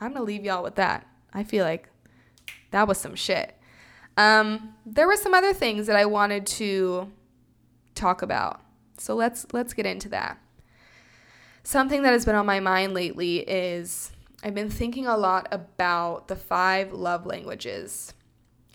I'm 0.04 0.14
to 0.16 0.24
leave 0.24 0.44
y'all 0.44 0.64
with 0.64 0.76
that. 0.76 1.08
I 1.34 1.44
feel 1.44 1.66
like 1.66 1.90
that 2.72 2.88
was 2.88 2.98
some 2.98 3.16
shit. 3.16 3.58
Um, 4.18 4.76
there 4.86 5.08
were 5.08 5.16
some 5.16 5.34
other 5.34 5.54
things 5.54 5.88
that 5.88 5.96
I 5.96 6.06
wanted 6.06 6.46
to 6.48 7.12
talk 7.96 8.22
about. 8.22 8.62
So 8.98 9.16
let's 9.16 9.46
let's 9.54 9.74
get 9.74 9.86
into 9.86 10.10
that. 10.10 10.38
Something 11.64 12.04
that 12.04 12.12
has 12.12 12.26
been 12.26 12.36
on 12.36 12.46
my 12.46 12.60
mind 12.60 12.94
lately 12.94 13.38
is 13.40 14.12
I've 14.44 14.54
been 14.54 14.70
thinking 14.70 15.08
a 15.08 15.18
lot 15.18 15.48
about 15.52 16.28
the 16.28 16.36
five 16.36 16.92
love 16.92 17.26
languages. 17.26 18.14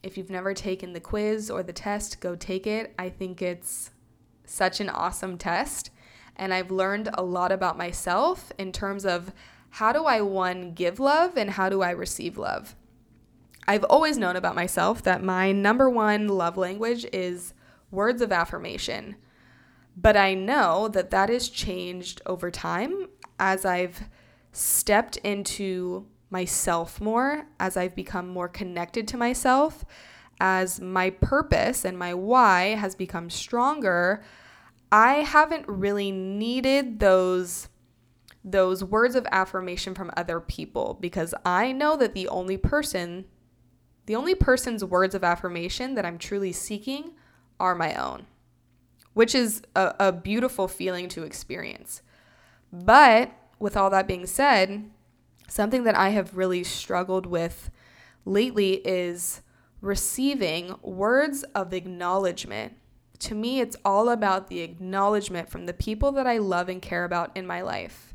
If 0.02 0.16
you've 0.16 0.30
never 0.30 0.54
taken 0.54 0.92
the 0.92 1.00
quiz 1.00 1.50
or 1.50 1.62
the 1.62 1.72
test, 1.72 2.20
go 2.20 2.34
take 2.34 2.66
it. 2.66 2.94
I 2.98 3.10
think 3.10 3.42
it's 3.42 3.90
such 4.44 4.80
an 4.80 4.88
awesome 4.88 5.36
test. 5.36 5.90
And 6.36 6.54
I've 6.54 6.70
learned 6.70 7.10
a 7.14 7.22
lot 7.22 7.52
about 7.52 7.76
myself 7.76 8.52
in 8.58 8.72
terms 8.72 9.04
of 9.04 9.32
how 9.70 9.92
do 9.92 10.04
I, 10.04 10.20
one, 10.20 10.72
give 10.72 10.98
love 10.98 11.36
and 11.36 11.50
how 11.50 11.68
do 11.68 11.82
I 11.82 11.90
receive 11.90 12.38
love? 12.38 12.74
I've 13.66 13.84
always 13.84 14.16
known 14.16 14.36
about 14.36 14.54
myself 14.54 15.02
that 15.02 15.22
my 15.22 15.52
number 15.52 15.90
one 15.90 16.28
love 16.28 16.56
language 16.56 17.04
is 17.12 17.52
words 17.90 18.22
of 18.22 18.32
affirmation. 18.32 19.16
But 19.96 20.16
I 20.16 20.34
know 20.34 20.88
that 20.88 21.10
that 21.10 21.28
has 21.28 21.48
changed 21.48 22.22
over 22.24 22.50
time 22.50 23.08
as 23.38 23.64
I've 23.64 24.08
stepped 24.52 25.16
into 25.18 26.06
myself 26.30 27.00
more, 27.00 27.46
as 27.58 27.76
I've 27.76 27.94
become 27.94 28.28
more 28.28 28.48
connected 28.48 29.08
to 29.08 29.16
myself, 29.16 29.84
as 30.40 30.80
my 30.80 31.10
purpose 31.10 31.84
and 31.84 31.98
my 31.98 32.14
why 32.14 32.74
has 32.74 32.94
become 32.94 33.28
stronger. 33.28 34.22
I 34.92 35.14
haven't 35.16 35.66
really 35.68 36.10
needed 36.10 37.00
those 37.00 37.68
those 38.44 38.84
words 38.84 39.14
of 39.14 39.26
affirmation 39.32 39.94
from 39.94 40.10
other 40.16 40.40
people 40.40 40.96
because 41.00 41.34
I 41.44 41.72
know 41.72 41.96
that 41.96 42.14
the 42.14 42.28
only 42.28 42.56
person 42.56 43.26
the 44.06 44.16
only 44.16 44.34
person's 44.34 44.82
words 44.82 45.14
of 45.14 45.22
affirmation 45.22 45.94
that 45.94 46.06
I'm 46.06 46.16
truly 46.16 46.50
seeking 46.50 47.10
are 47.60 47.74
my 47.74 47.94
own, 47.94 48.24
which 49.12 49.34
is 49.34 49.60
a, 49.76 49.94
a 50.00 50.12
beautiful 50.12 50.66
feeling 50.66 51.10
to 51.10 51.24
experience. 51.24 52.00
But 52.72 53.30
with 53.58 53.76
all 53.76 53.90
that 53.90 54.08
being 54.08 54.24
said, 54.24 54.90
something 55.46 55.84
that 55.84 55.94
I 55.94 56.08
have 56.08 56.38
really 56.38 56.64
struggled 56.64 57.26
with 57.26 57.70
lately 58.24 58.76
is 58.76 59.42
receiving 59.82 60.74
words 60.82 61.42
of 61.54 61.74
acknowledgement. 61.74 62.74
To 63.20 63.34
me, 63.34 63.60
it's 63.60 63.76
all 63.84 64.08
about 64.08 64.48
the 64.48 64.60
acknowledgement 64.60 65.50
from 65.50 65.66
the 65.66 65.74
people 65.74 66.12
that 66.12 66.26
I 66.26 66.38
love 66.38 66.70
and 66.70 66.80
care 66.80 67.04
about 67.04 67.36
in 67.36 67.46
my 67.46 67.60
life. 67.60 68.07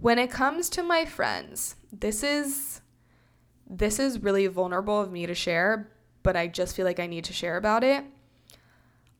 When 0.00 0.18
it 0.18 0.30
comes 0.30 0.68
to 0.70 0.82
my 0.82 1.04
friends, 1.04 1.76
this 1.92 2.22
is 2.22 2.80
this 3.68 3.98
is 3.98 4.22
really 4.22 4.46
vulnerable 4.48 5.00
of 5.00 5.12
me 5.12 5.26
to 5.26 5.34
share, 5.34 5.92
but 6.22 6.36
I 6.36 6.48
just 6.48 6.74
feel 6.74 6.84
like 6.84 6.98
I 6.98 7.06
need 7.06 7.24
to 7.24 7.32
share 7.32 7.56
about 7.56 7.84
it 7.84 8.04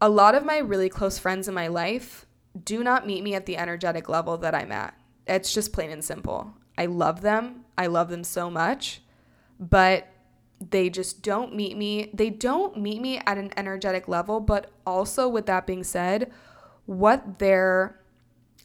a 0.01 0.09
lot 0.09 0.35
of 0.35 0.45
my 0.45 0.59
really 0.59 0.89
close 0.89 1.19
friends 1.19 1.47
in 1.47 1.55
my 1.55 1.69
life 1.69 2.27
do 2.65 2.83
not 2.83 3.07
meet 3.07 3.23
me 3.23 3.35
at 3.35 3.47
the 3.47 3.57
energetic 3.57 4.09
level 4.09 4.39
that 4.39 4.55
I'm 4.55 4.73
at. 4.73 4.95
It's 5.27 5.53
just 5.53 5.73
plain 5.73 5.91
and 5.91 6.05
simple. 6.05 6.55
I 6.77 6.87
love 6.87 7.21
them. 7.21 7.67
I 7.77 7.87
love 7.87 8.09
them 8.09 8.25
so 8.25 8.51
much, 8.51 9.03
but 9.59 10.09
they 10.71 10.91
just 10.91 11.23
don't 11.23 11.55
meet 11.55 11.77
me. 11.77 12.11
They 12.13 12.31
don't 12.31 12.79
meet 12.79 13.01
me 13.01 13.19
at 13.19 13.39
an 13.39 13.53
energetic 13.57 14.09
level, 14.09 14.41
but 14.41 14.71
also 14.87 15.29
with 15.29 15.47
that 15.47 15.67
being 15.67 15.85
said, 15.85 16.33
what 16.87 17.39
their 17.39 18.00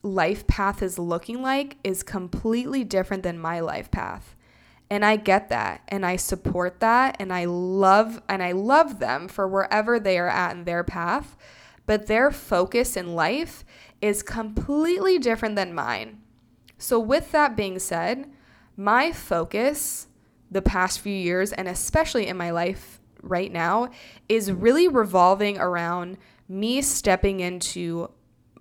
life 0.06 0.46
path 0.46 0.84
is 0.84 1.00
looking 1.00 1.42
like 1.42 1.78
is 1.84 2.04
completely 2.04 2.84
different 2.84 3.24
than 3.24 3.40
my 3.40 3.60
life 3.60 3.90
path. 3.90 4.36
And 4.90 5.04
I 5.04 5.16
get 5.16 5.50
that 5.50 5.82
and 5.88 6.06
I 6.06 6.16
support 6.16 6.80
that 6.80 7.18
and 7.20 7.34
I 7.34 7.46
love 7.46 8.22
and 8.30 8.44
I 8.44 8.52
love 8.52 9.00
them 9.00 9.28
for 9.28 9.48
wherever 9.48 10.00
they 10.00 10.20
are 10.20 10.30
at 10.30 10.56
in 10.56 10.64
their 10.64 10.84
path. 10.84 11.36
But 11.88 12.06
their 12.06 12.32
focus 12.32 12.96
in 12.96 13.16
life 13.16 13.66
is 14.00 14.22
completely 14.22 15.18
different 15.18 15.56
than 15.56 15.74
mine. 15.74 16.22
So 16.78 17.00
with 17.00 17.32
that 17.32 17.58
being 17.58 17.80
said, 17.80 18.30
my 18.78 19.12
focus 19.12 20.08
the 20.52 20.62
past 20.62 21.00
few 21.00 21.16
years 21.16 21.52
and 21.52 21.68
especially 21.68 22.28
in 22.28 22.38
my 22.38 22.52
life 22.52 23.00
right 23.24 23.52
now 23.52 23.90
is 24.30 24.52
really 24.52 24.88
revolving 24.88 25.58
around 25.58 26.18
me 26.48 26.82
stepping 26.82 27.40
into 27.40 28.12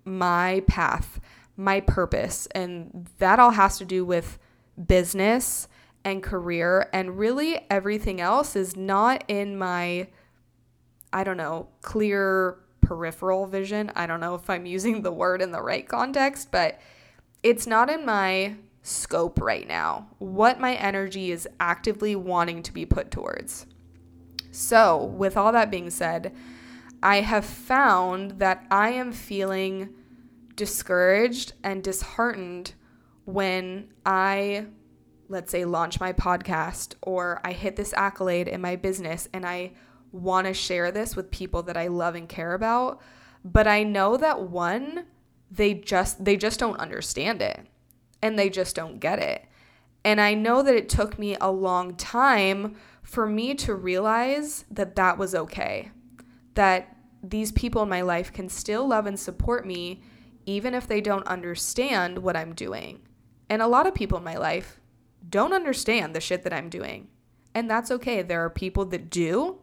my 0.04 0.62
path, 0.66 1.20
my 1.56 1.80
purpose. 1.80 2.46
And 2.54 3.08
that 3.18 3.38
all 3.38 3.52
has 3.52 3.78
to 3.78 3.84
do 3.84 4.04
with 4.04 4.38
business 4.86 5.68
and 6.04 6.22
career, 6.22 6.90
and 6.92 7.18
really 7.18 7.64
everything 7.70 8.20
else 8.20 8.56
is 8.56 8.76
not 8.76 9.24
in 9.26 9.56
my, 9.56 10.06
I 11.12 11.24
don't 11.24 11.38
know, 11.38 11.68
clear 11.80 12.58
peripheral 12.82 13.46
vision. 13.46 13.90
I 13.96 14.06
don't 14.06 14.20
know 14.20 14.34
if 14.34 14.50
I'm 14.50 14.66
using 14.66 15.00
the 15.02 15.12
word 15.12 15.40
in 15.40 15.50
the 15.50 15.62
right 15.62 15.88
context, 15.88 16.50
but 16.50 16.78
it's 17.42 17.66
not 17.66 17.88
in 17.88 18.04
my 18.04 18.56
scope 18.82 19.40
right 19.40 19.66
now, 19.66 20.08
what 20.18 20.60
my 20.60 20.74
energy 20.74 21.30
is 21.30 21.48
actively 21.58 22.14
wanting 22.14 22.62
to 22.62 22.72
be 22.72 22.84
put 22.84 23.10
towards. 23.10 23.66
So, 24.50 25.04
with 25.04 25.36
all 25.36 25.52
that 25.52 25.70
being 25.70 25.90
said, 25.90 26.34
I 27.02 27.22
have 27.22 27.44
found 27.44 28.38
that 28.38 28.66
I 28.70 28.90
am 28.90 29.10
feeling 29.10 29.88
discouraged 30.56 31.52
and 31.62 31.82
disheartened 31.82 32.74
when 33.24 33.92
I 34.04 34.66
let's 35.28 35.50
say, 35.50 35.64
launch 35.64 36.00
my 36.00 36.12
podcast 36.12 36.94
or 37.02 37.40
I 37.44 37.52
hit 37.52 37.76
this 37.76 37.94
accolade 37.94 38.48
in 38.48 38.60
my 38.60 38.76
business 38.76 39.28
and 39.32 39.46
I 39.46 39.72
want 40.12 40.46
to 40.46 40.54
share 40.54 40.92
this 40.92 41.16
with 41.16 41.30
people 41.30 41.62
that 41.64 41.76
I 41.76 41.88
love 41.88 42.14
and 42.14 42.28
care 42.28 42.54
about, 42.54 43.00
but 43.44 43.66
I 43.66 43.82
know 43.82 44.16
that 44.16 44.42
one, 44.42 45.06
they 45.50 45.74
just 45.74 46.24
they 46.24 46.36
just 46.36 46.58
don't 46.58 46.78
understand 46.78 47.42
it 47.42 47.66
and 48.22 48.38
they 48.38 48.48
just 48.48 48.76
don't 48.76 49.00
get 49.00 49.18
it. 49.18 49.44
And 50.04 50.20
I 50.20 50.34
know 50.34 50.62
that 50.62 50.74
it 50.74 50.88
took 50.88 51.18
me 51.18 51.36
a 51.40 51.50
long 51.50 51.96
time 51.96 52.76
for 53.02 53.26
me 53.26 53.54
to 53.54 53.74
realize 53.74 54.64
that 54.70 54.96
that 54.96 55.18
was 55.18 55.34
okay. 55.34 55.90
That 56.54 56.96
these 57.22 57.52
people 57.52 57.82
in 57.82 57.88
my 57.88 58.02
life 58.02 58.32
can 58.32 58.48
still 58.48 58.86
love 58.86 59.06
and 59.06 59.18
support 59.18 59.66
me 59.66 60.02
even 60.46 60.74
if 60.74 60.86
they 60.86 61.00
don't 61.00 61.26
understand 61.26 62.18
what 62.18 62.36
I'm 62.36 62.54
doing. 62.54 63.00
And 63.48 63.62
a 63.62 63.66
lot 63.66 63.86
of 63.86 63.94
people 63.94 64.18
in 64.18 64.24
my 64.24 64.36
life 64.36 64.80
don't 65.28 65.52
understand 65.52 66.14
the 66.14 66.20
shit 66.20 66.42
that 66.42 66.52
I'm 66.52 66.68
doing. 66.68 67.08
And 67.54 67.70
that's 67.70 67.90
okay. 67.90 68.22
There 68.22 68.44
are 68.44 68.50
people 68.50 68.84
that 68.86 69.10
do. 69.10 69.58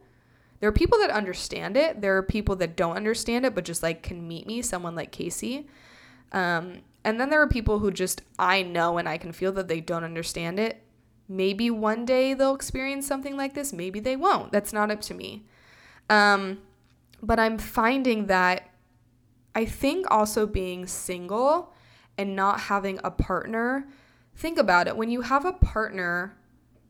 There 0.59 0.69
are 0.69 0.73
people 0.73 0.99
that 0.99 1.09
understand 1.09 1.75
it. 1.75 2.01
There 2.01 2.15
are 2.17 2.23
people 2.23 2.55
that 2.57 2.75
don't 2.77 2.95
understand 2.95 3.45
it, 3.45 3.55
but 3.55 3.65
just 3.65 3.84
like 3.84 4.03
can 4.03 4.27
meet 4.27 4.47
me, 4.47 4.61
someone 4.61 4.95
like 4.95 5.11
Casey. 5.11 5.67
Um, 6.32 6.82
and 7.03 7.19
then 7.19 7.29
there 7.29 7.41
are 7.41 7.47
people 7.47 7.79
who 7.79 7.91
just, 7.91 8.21
I 8.38 8.61
know 8.61 8.97
and 8.97 9.09
I 9.09 9.17
can 9.17 9.32
feel 9.32 9.51
that 9.53 9.67
they 9.67 9.82
don't 9.82 10.03
understand 10.03 10.59
it. 10.59 10.84
Maybe 11.27 11.71
one 11.71 12.05
day 12.05 12.34
they'll 12.34 12.55
experience 12.55 13.07
something 13.07 13.36
like 13.36 13.53
this. 13.53 13.73
Maybe 13.73 13.99
they 13.99 14.15
won't. 14.15 14.51
That's 14.51 14.73
not 14.73 14.91
up 14.91 15.01
to 15.01 15.13
me. 15.13 15.45
Um, 16.09 16.59
but 17.23 17.39
I'm 17.39 17.57
finding 17.57 18.27
that 18.27 18.69
I 19.54 19.66
think 19.66 20.06
also 20.10 20.45
being 20.47 20.88
single 20.88 21.74
and 22.18 22.36
not 22.36 22.62
having 22.62 22.99
a 23.04 23.12
partner, 23.12 23.88
think 24.36 24.58
about 24.58 24.88
it. 24.88 24.95
When 24.95 25.10
you 25.10 25.22
have 25.22 25.45
a 25.45 25.54
partner, 25.54 26.38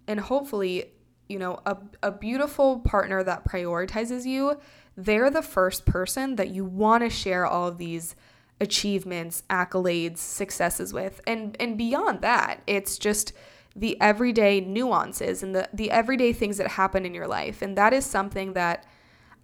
and 0.07 0.19
hopefully, 0.19 0.91
you 1.29 1.39
know, 1.39 1.59
a, 1.65 1.77
a 2.03 2.11
beautiful 2.11 2.79
partner 2.79 3.23
that 3.23 3.45
prioritizes 3.45 4.25
you, 4.25 4.59
they're 4.97 5.29
the 5.29 5.41
first 5.41 5.85
person 5.85 6.35
that 6.35 6.49
you 6.49 6.65
want 6.65 7.03
to 7.03 7.09
share 7.09 7.45
all 7.45 7.67
of 7.67 7.77
these 7.77 8.15
achievements, 8.59 9.43
accolades, 9.49 10.19
successes 10.19 10.93
with. 10.93 11.21
And 11.25 11.55
and 11.59 11.77
beyond 11.77 12.21
that, 12.21 12.61
it's 12.67 12.97
just 12.97 13.33
the 13.75 13.99
everyday 14.01 14.59
nuances 14.59 15.41
and 15.41 15.55
the 15.55 15.69
the 15.73 15.89
everyday 15.89 16.33
things 16.33 16.57
that 16.57 16.67
happen 16.67 17.05
in 17.05 17.13
your 17.13 17.27
life. 17.27 17.61
And 17.61 17.77
that 17.77 17.93
is 17.93 18.05
something 18.05 18.53
that 18.53 18.85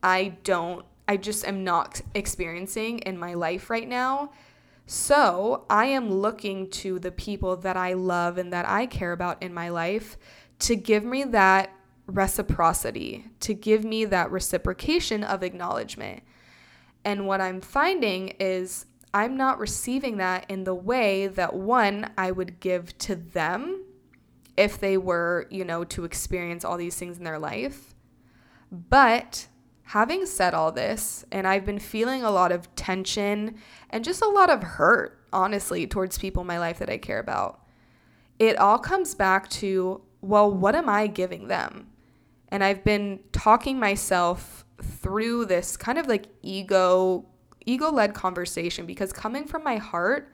I 0.03 0.37
don't 0.43 0.85
I 1.07 1.17
just 1.17 1.47
am 1.47 1.63
not 1.63 2.01
experiencing 2.13 2.99
in 2.99 3.17
my 3.17 3.33
life 3.33 3.69
right 3.69 3.87
now. 3.87 4.31
So, 4.85 5.65
I 5.69 5.85
am 5.87 6.09
looking 6.09 6.69
to 6.71 6.97
the 6.97 7.11
people 7.11 7.57
that 7.57 7.75
I 7.75 7.93
love 7.93 8.37
and 8.37 8.53
that 8.53 8.67
I 8.67 8.85
care 8.85 9.11
about 9.11 9.43
in 9.43 9.53
my 9.53 9.69
life 9.69 10.17
to 10.59 10.75
give 10.75 11.03
me 11.03 11.23
that 11.25 11.71
reciprocity, 12.07 13.25
to 13.41 13.53
give 13.53 13.83
me 13.83 14.05
that 14.05 14.31
reciprocation 14.31 15.23
of 15.23 15.43
acknowledgement. 15.43 16.23
And 17.03 17.27
what 17.27 17.41
I'm 17.41 17.61
finding 17.61 18.29
is 18.39 18.85
I'm 19.13 19.35
not 19.37 19.59
receiving 19.59 20.17
that 20.17 20.45
in 20.49 20.63
the 20.63 20.75
way 20.75 21.27
that 21.27 21.53
one 21.53 22.11
I 22.17 22.31
would 22.31 22.59
give 22.59 22.97
to 22.99 23.15
them 23.15 23.83
if 24.55 24.79
they 24.79 24.97
were, 24.97 25.47
you 25.49 25.63
know, 25.63 25.83
to 25.85 26.03
experience 26.03 26.65
all 26.65 26.77
these 26.77 26.95
things 26.95 27.17
in 27.17 27.23
their 27.23 27.39
life. 27.39 27.93
But 28.71 29.47
having 29.87 30.25
said 30.25 30.53
all 30.53 30.69
this, 30.69 31.23
and 31.31 31.47
I've 31.47 31.65
been 31.65 31.79
feeling 31.79 32.21
a 32.21 32.29
lot 32.29 32.51
of 32.51 32.73
tension 32.75 33.55
and 33.89 34.03
just 34.03 34.21
a 34.21 34.27
lot 34.27 34.49
of 34.49 34.61
hurt, 34.61 35.17
honestly, 35.31 35.87
towards 35.87 36.17
people 36.17 36.41
in 36.41 36.47
my 36.47 36.59
life 36.59 36.79
that 36.79 36.89
I 36.89 36.97
care 36.97 37.19
about, 37.19 37.61
it 38.37 38.57
all 38.57 38.79
comes 38.79 39.15
back 39.15 39.49
to, 39.51 40.01
well, 40.19 40.51
what 40.51 40.75
am 40.75 40.89
I 40.89 41.07
giving 41.07 41.47
them? 41.47 41.87
And 42.49 42.65
I've 42.65 42.83
been 42.83 43.21
talking 43.31 43.79
myself 43.79 44.65
through 44.83 45.45
this 45.45 45.77
kind 45.77 45.97
of 45.97 46.07
like 46.07 46.27
ego 46.41 47.25
ego 47.65 47.89
led 47.89 48.13
conversation 48.13 48.85
because 48.85 49.13
coming 49.13 49.45
from 49.45 49.63
my 49.63 49.77
heart, 49.77 50.33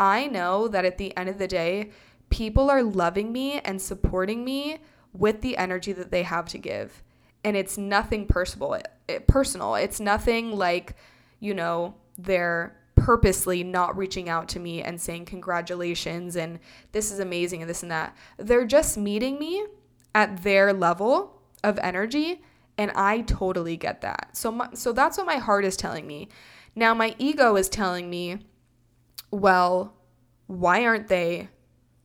I 0.00 0.26
know 0.26 0.66
that 0.66 0.84
at 0.84 0.98
the 0.98 1.16
end 1.16 1.28
of 1.28 1.38
the 1.38 1.48
day, 1.48 1.90
people 2.28 2.68
are 2.68 2.82
loving 2.82 3.32
me 3.32 3.60
and 3.60 3.80
supporting 3.80 4.44
me 4.44 4.78
with 5.12 5.42
the 5.42 5.56
energy 5.56 5.92
that 5.92 6.10
they 6.10 6.24
have 6.24 6.46
to 6.48 6.58
give 6.58 7.04
and 7.44 7.56
it's 7.56 7.78
nothing 7.78 8.26
personal. 8.26 8.74
It, 8.74 8.88
it, 9.08 9.26
personal. 9.26 9.74
It's 9.74 10.00
nothing 10.00 10.52
like, 10.52 10.96
you 11.38 11.54
know, 11.54 11.94
they're 12.18 12.76
purposely 12.96 13.64
not 13.64 13.96
reaching 13.96 14.28
out 14.28 14.48
to 14.48 14.60
me 14.60 14.82
and 14.82 15.00
saying 15.00 15.24
congratulations 15.24 16.36
and 16.36 16.58
this 16.92 17.10
is 17.10 17.18
amazing 17.18 17.62
and 17.62 17.70
this 17.70 17.82
and 17.82 17.90
that. 17.90 18.14
They're 18.36 18.66
just 18.66 18.98
meeting 18.98 19.38
me 19.38 19.64
at 20.14 20.42
their 20.42 20.72
level 20.72 21.40
of 21.64 21.78
energy 21.78 22.42
and 22.76 22.90
I 22.92 23.22
totally 23.22 23.76
get 23.76 24.02
that. 24.02 24.36
So 24.36 24.52
my, 24.52 24.68
so 24.74 24.92
that's 24.92 25.16
what 25.16 25.26
my 25.26 25.36
heart 25.36 25.64
is 25.64 25.76
telling 25.76 26.06
me. 26.06 26.28
Now 26.74 26.94
my 26.94 27.14
ego 27.18 27.56
is 27.56 27.68
telling 27.68 28.08
me, 28.10 28.38
well, 29.30 29.94
why 30.46 30.84
aren't 30.84 31.08
they 31.08 31.48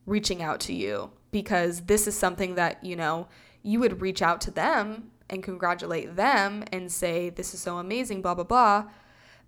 reaching 0.06 0.42
out 0.42 0.60
to 0.60 0.72
you? 0.72 1.10
Because 1.30 1.82
this 1.82 2.06
is 2.06 2.16
something 2.16 2.54
that, 2.54 2.82
you 2.84 2.96
know, 2.96 3.28
you 3.62 3.80
would 3.80 4.00
reach 4.00 4.22
out 4.22 4.40
to 4.42 4.50
them 4.50 5.10
and 5.28 5.42
congratulate 5.42 6.16
them 6.16 6.64
and 6.72 6.90
say, 6.90 7.30
This 7.30 7.54
is 7.54 7.60
so 7.60 7.78
amazing, 7.78 8.22
blah, 8.22 8.34
blah, 8.34 8.44
blah. 8.44 8.84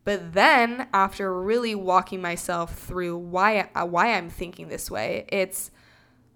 But 0.05 0.33
then, 0.33 0.89
after 0.95 1.39
really 1.39 1.75
walking 1.75 2.23
myself 2.23 2.79
through 2.79 3.19
why, 3.19 3.69
uh, 3.75 3.85
why 3.85 4.15
I'm 4.15 4.31
thinking 4.31 4.69
this 4.69 4.91
way, 4.91 5.27
it's, 5.29 5.71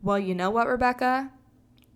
well, 0.03 0.19
you 0.19 0.35
know 0.35 0.51
what, 0.51 0.69
Rebekah? 0.69 1.31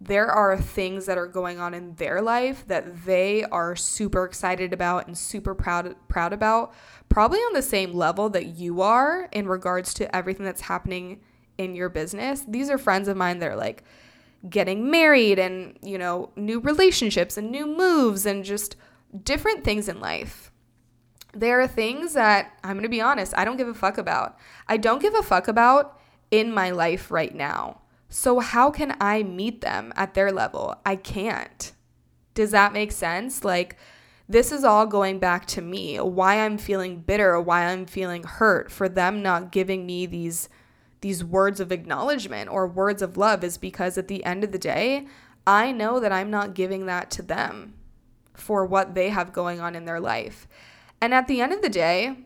There 0.01 0.31
are 0.31 0.57
things 0.57 1.07
that 1.07 1.19
are 1.19 1.27
going 1.27 1.59
on 1.59 1.75
in 1.75 1.95
their 1.95 2.21
life 2.23 2.67
that 2.69 3.05
they 3.05 3.45
are 3.45 3.75
super 3.77 4.25
excited 4.25 4.73
about 4.73 5.07
and 5.07 5.17
super 5.17 5.55
proud 5.55 5.97
proud 6.09 6.33
about, 6.33 6.75
probably 7.09 7.39
on 7.41 7.55
the 7.55 7.63
same 7.63 7.93
level 7.93 8.29
that 8.31 8.47
you 8.47 8.81
are 8.83 9.29
in 9.33 9.49
regards 9.49 9.95
to 9.95 10.17
everything 10.17 10.45
that's 10.45 10.63
happening 10.63 11.21
in 11.59 11.75
your 11.75 11.89
business. 11.89 12.45
These 12.47 12.71
are 12.71 12.79
friends 12.79 13.09
of 13.09 13.17
mine 13.17 13.39
that 13.39 13.51
are 13.51 13.57
like, 13.57 13.85
getting 14.49 14.91
married 14.91 15.39
and, 15.39 15.79
you 15.83 15.99
know, 15.99 16.31
new 16.37 16.61
relationships 16.61 17.37
and 17.37 17.51
new 17.51 17.67
moves 17.67 18.27
and 18.27 18.45
just 18.45 18.77
different 19.23 19.65
things 19.65 19.89
in 19.89 20.01
life. 20.01 20.51
There 21.35 21.61
are 21.61 21.69
things 21.69 22.15
that 22.15 22.53
I'm 22.65 22.75
going 22.75 22.83
to 22.85 22.89
be 22.89 23.01
honest, 23.01 23.35
I 23.37 23.45
don't 23.45 23.57
give 23.57 23.69
a 23.69 23.75
fuck 23.75 23.99
about. 23.99 24.39
I 24.69 24.77
don't 24.77 25.03
give 25.03 25.15
a 25.15 25.23
fuck 25.23 25.49
about 25.49 26.01
in 26.31 26.53
my 26.53 26.71
life 26.71 27.11
right 27.11 27.35
now. 27.35 27.81
So, 28.09 28.41
how 28.41 28.71
can 28.71 28.97
I 29.01 29.23
meet 29.23 29.61
them 29.61 29.93
at 29.97 30.15
their 30.15 30.33
level? 30.33 30.77
I 30.87 30.97
can't. 30.97 31.73
Does 32.35 32.53
that 32.53 32.73
make 32.73 32.93
sense? 32.93 33.45
Like, 33.45 33.77
this 34.29 34.53
is 34.53 34.65
all 34.65 34.87
going 34.87 35.19
back 35.19 35.47
to 35.47 35.63
me, 35.63 35.99
why 35.99 36.45
I'm 36.45 36.59
feeling 36.59 37.01
bitter, 37.01 37.41
why 37.41 37.67
I'm 37.67 37.87
feeling 37.87 38.25
hurt 38.25 38.73
for 38.73 38.89
them 38.89 39.23
not 39.23 39.53
giving 39.53 39.87
me 39.87 40.07
these 40.07 40.49
these 41.01 41.23
words 41.23 41.61
of 41.61 41.73
acknowledgement 41.73 42.51
or 42.51 42.67
words 42.67 43.03
of 43.03 43.17
love 43.17 43.45
is 43.45 43.59
because 43.59 43.99
at 43.99 44.09
the 44.09 44.25
end 44.25 44.45
of 44.45 44.53
the 44.53 44.59
day, 44.59 45.07
I 45.47 45.73
know 45.73 46.01
that 46.01 46.13
I'm 46.13 46.31
not 46.31 46.55
giving 46.55 46.87
that 46.87 47.11
to 47.13 47.23
them 47.23 47.75
for 48.35 48.67
what 48.67 48.95
they 48.95 49.11
have 49.11 49.33
going 49.33 49.61
on 49.61 49.75
in 49.75 49.85
their 49.85 50.01
life. 50.01 50.49
And 51.01 51.15
at 51.15 51.29
the 51.29 51.41
end 51.41 51.53
of 51.53 51.63
the 51.63 51.69
day, 51.69 52.17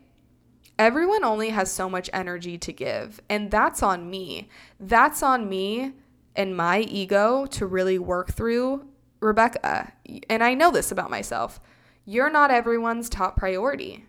everyone 0.79 1.23
only 1.23 1.49
has 1.49 1.71
so 1.71 1.89
much 1.89 2.09
energy 2.13 2.57
to 2.57 2.73
give. 2.73 3.21
And 3.29 3.51
that's 3.51 3.83
on 3.83 4.09
me. 4.09 4.49
That's 4.79 5.21
on 5.21 5.49
me 5.49 5.93
and 6.35 6.55
my 6.55 6.79
ego 6.79 7.45
to 7.45 7.65
really 7.65 7.99
work 7.99 8.31
through 8.31 8.87
Rebekah. 9.19 9.93
And 10.29 10.43
I 10.43 10.53
know 10.53 10.71
this 10.71 10.91
about 10.91 11.11
myself. 11.11 11.59
You're 12.05 12.31
not 12.31 12.51
everyone's 12.51 13.09
top 13.09 13.37
priority. 13.37 14.05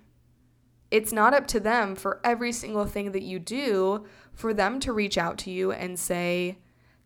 It's 0.90 1.12
not 1.12 1.34
up 1.34 1.46
to 1.48 1.60
them 1.60 1.94
for 1.94 2.20
every 2.22 2.52
single 2.52 2.86
thing 2.86 3.12
that 3.12 3.22
you 3.22 3.38
do 3.38 4.06
for 4.34 4.54
them 4.54 4.80
to 4.80 4.92
reach 4.92 5.18
out 5.18 5.38
to 5.38 5.50
you 5.50 5.72
and 5.72 5.98
say, 5.98 6.58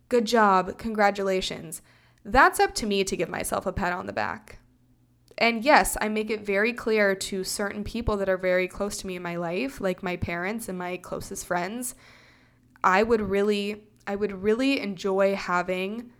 Good 0.08 0.24
job, 0.24 0.78
congratulations. 0.78 1.82
That's 2.24 2.60
up 2.60 2.74
to 2.76 2.86
me 2.86 3.02
to 3.04 3.16
give 3.16 3.28
myself 3.28 3.66
a 3.66 3.72
pat 3.72 3.92
on 3.92 4.06
the 4.06 4.12
back. 4.12 4.60
And 5.38 5.64
yes, 5.64 5.96
I 6.00 6.08
make 6.08 6.30
it 6.30 6.46
very 6.46 6.72
clear 6.72 7.14
to 7.14 7.44
certain 7.44 7.84
people 7.84 8.16
that 8.16 8.28
are 8.28 8.38
very 8.38 8.68
close 8.68 8.96
to 8.98 9.06
me 9.06 9.16
in 9.16 9.22
my 9.22 9.36
life, 9.36 9.80
like 9.80 10.02
my 10.02 10.16
parents 10.16 10.68
and 10.68 10.78
my 10.78 10.96
closest 10.96 11.44
friends. 11.44 11.94
I 12.82 13.02
would 13.02 13.20
really 13.20 13.82
I 14.06 14.14
would 14.14 14.42
really 14.42 14.80
enjoy 14.80 15.34
having 15.34 16.12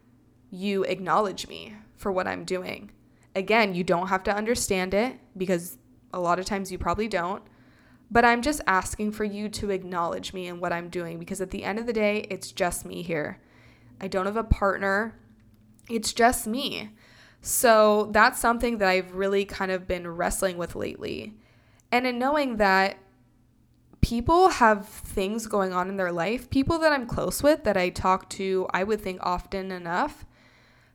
you 0.51 0.83
acknowledge 0.85 1.47
me 1.47 1.75
for 1.97 2.11
what 2.11 2.27
I'm 2.27 2.45
doing. 2.45 2.91
Again, 3.35 3.75
you 3.75 3.85
don't 3.85 4.09
have 4.09 4.25
to 4.25 4.37
understand 4.37 4.93
it 4.93 5.19
because 5.37 5.79
a 6.13 6.21
lot 6.21 6.39
of 6.39 6.45
times 6.45 6.73
you 6.73 6.79
probably 6.79 7.09
don't. 7.09 7.43
But 8.11 8.25
I'm 8.25 8.43
just 8.43 8.61
asking 8.67 9.13
for 9.13 9.25
you 9.25 9.49
to 9.51 9.71
acknowledge 9.71 10.33
me 10.33 10.47
and 10.47 10.61
what 10.61 10.73
I'm 10.73 10.89
doing 10.89 11.19
because 11.19 11.41
at 11.41 11.51
the 11.51 11.65
end 11.65 11.79
of 11.79 11.87
the 11.87 11.93
day, 11.93 12.27
it's 12.31 12.53
just 12.53 12.85
me 12.85 13.03
here. 13.03 13.41
I 14.01 14.09
don't 14.09 14.27
have 14.27 14.37
a 14.37 14.45
partner, 14.45 15.19
it's 15.89 16.13
just 16.13 16.47
me. 16.47 16.91
So 17.41 18.09
that's 18.13 18.41
something 18.41 18.79
that 18.79 18.89
I've 18.89 19.15
really 19.15 19.45
kind 19.45 19.71
of 19.71 19.87
been 19.87 20.07
wrestling 20.09 20.57
with 20.57 20.75
lately. 20.75 21.35
And 21.93 22.07
in 22.07 22.19
knowing 22.19 22.57
that 22.57 22.99
people 24.01 24.49
have 24.51 24.89
things 24.89 25.47
going 25.47 25.73
on 25.73 25.89
in 25.89 25.97
their 25.97 26.13
life, 26.13 26.51
people 26.51 26.79
that 26.79 26.93
I'm 26.93 27.07
close 27.07 27.43
with, 27.43 27.65
that 27.65 27.77
I 27.77 27.89
talk 27.89 28.29
to, 28.31 28.67
I 28.71 28.85
would 28.85 29.01
think 29.01 29.21
often 29.23 29.71
enough, 29.71 30.25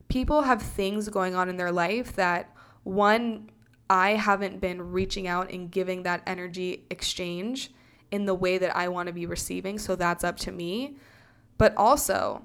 people 0.07 0.43
have 0.43 0.61
things 0.61 1.09
going 1.09 1.35
on 1.35 1.49
in 1.49 1.57
their 1.57 1.71
life 1.71 2.13
that 2.15 2.53
one 2.83 3.49
I 3.91 4.11
haven't 4.11 4.61
been 4.61 4.93
reaching 4.93 5.27
out 5.27 5.51
and 5.51 5.69
giving 5.69 6.03
that 6.03 6.23
energy 6.25 6.85
exchange 6.89 7.71
in 8.09 8.23
the 8.23 8.33
way 8.33 8.57
that 8.57 8.73
I 8.73 8.87
want 8.87 9.07
to 9.07 9.13
be 9.13 9.25
receiving. 9.25 9.77
So 9.77 9.97
that's 9.97 10.23
up 10.23 10.37
to 10.37 10.51
me. 10.51 10.95
But 11.57 11.75
also, 11.75 12.41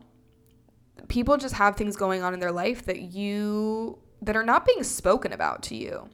people 1.06 1.36
just 1.36 1.54
have 1.54 1.76
things 1.76 1.94
going 1.94 2.24
on 2.24 2.34
in 2.34 2.40
their 2.40 2.50
life 2.50 2.84
that 2.86 3.00
you 3.00 4.00
that 4.22 4.34
are 4.34 4.42
not 4.42 4.66
being 4.66 4.82
spoken 4.82 5.32
about 5.32 5.62
to 5.62 5.76
you. 5.76 6.08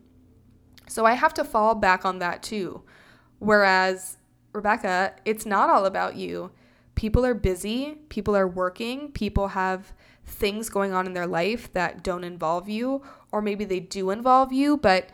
So 0.87 1.07
I 1.07 1.14
have 1.14 1.33
to 1.35 1.45
fall 1.45 1.76
back 1.76 2.05
on 2.05 2.18
that 2.18 2.43
too. 2.43 2.83
Whereas 3.39 4.18
Rebekah, 4.53 5.14
it's 5.24 5.47
not 5.47 5.70
all 5.70 5.87
about 5.87 6.14
you. 6.14 6.51
People 6.95 7.24
are 7.24 7.33
busy, 7.33 7.95
people 8.11 8.37
are 8.37 8.47
working, 8.47 9.12
people 9.12 9.49
have 9.49 9.95
things 10.26 10.68
going 10.68 10.93
on 10.93 11.07
in 11.07 11.14
their 11.14 11.26
life 11.26 11.72
that 11.72 12.03
don't 12.03 12.22
involve 12.22 12.68
you, 12.68 13.03
or 13.30 13.41
maybe 13.41 13.64
they 13.64 13.80
do 13.80 14.11
involve 14.11 14.53
you, 14.53 14.76
but 14.76 15.09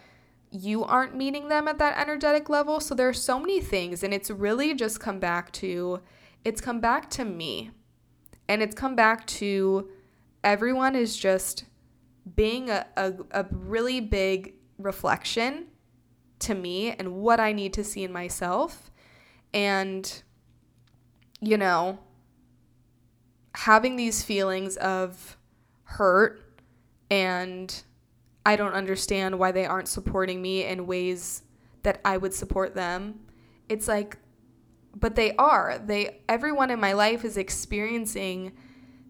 you 0.51 0.85
aren't 0.85 1.15
meeting 1.15 1.49
them 1.49 1.69
at 1.69 1.79
that 1.79 1.99
energetic 1.99 2.49
level. 2.49 2.81
So 2.81 2.95
there 2.95 3.09
are 3.09 3.15
so 3.15 3.39
many 3.39 3.61
things, 3.61 4.03
and 4.03 4.15
it's 4.15 4.31
really 4.31 4.75
just 4.75 5.01
come 5.01 5.19
back 5.19 5.53
to 5.53 6.01
it's 6.45 6.61
come 6.61 6.81
back 6.81 7.11
to 7.11 7.25
me. 7.25 7.71
And 8.49 8.63
it's 8.63 8.75
come 8.75 8.97
back 8.97 9.27
to 9.27 9.91
everyone 10.43 10.97
is 10.97 11.17
just 11.17 11.65
being 12.37 12.71
a, 12.71 12.87
a, 12.97 13.13
a 13.31 13.47
really 13.51 14.01
big 14.01 14.55
reflection 14.79 15.67
to 16.39 16.55
me 16.55 16.93
and 16.93 17.17
what 17.17 17.41
I 17.41 17.53
need 17.53 17.73
to 17.75 17.85
see 17.85 18.05
in 18.05 18.13
myself. 18.13 18.91
And, 19.53 20.23
you 21.41 21.59
know, 21.59 21.99
having 23.55 23.97
these 23.97 24.23
feelings 24.23 24.77
of 24.77 25.37
hurt 25.85 26.41
and 27.11 27.83
I 28.49 28.57
don't 28.57 28.73
understand 28.73 29.39
why 29.39 29.53
they 29.53 29.67
aren't 29.67 29.89
supporting 29.89 30.41
me 30.41 30.65
in 30.65 30.87
ways 30.87 31.43
that 31.83 32.01
I 32.03 32.17
would 32.17 32.33
support 32.33 32.75
them. 32.75 33.21
It's 33.69 33.87
like 33.87 34.17
but 34.99 35.17
they 35.17 35.37
are. 35.37 35.79
They 35.85 36.23
everyone 36.31 36.71
in 36.71 36.81
my 36.81 36.95
life 36.95 37.27
is 37.27 37.37
experiencing 37.37 38.53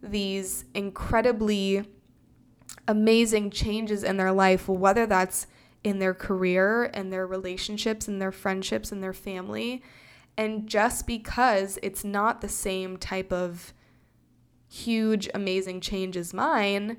these 0.02 0.64
incredibly 0.74 1.84
amazing 2.88 3.50
changes 3.50 4.02
in 4.02 4.16
their 4.16 4.32
life, 4.32 4.66
whether 4.66 5.06
that's 5.06 5.46
in 5.84 6.00
their 6.00 6.14
career 6.14 6.90
and 6.92 7.12
their 7.12 7.24
relationships 7.24 8.08
and 8.08 8.20
their 8.20 8.32
friendships 8.32 8.90
and 8.90 9.04
their 9.04 9.12
family. 9.12 9.84
And 10.36 10.66
just 10.66 11.06
because 11.06 11.78
it's 11.80 12.02
not 12.02 12.40
the 12.40 12.48
same 12.48 12.96
type 12.96 13.32
of 13.32 13.72
huge, 14.68 15.28
amazing 15.32 15.80
change 15.80 16.16
as 16.16 16.34
mine, 16.34 16.96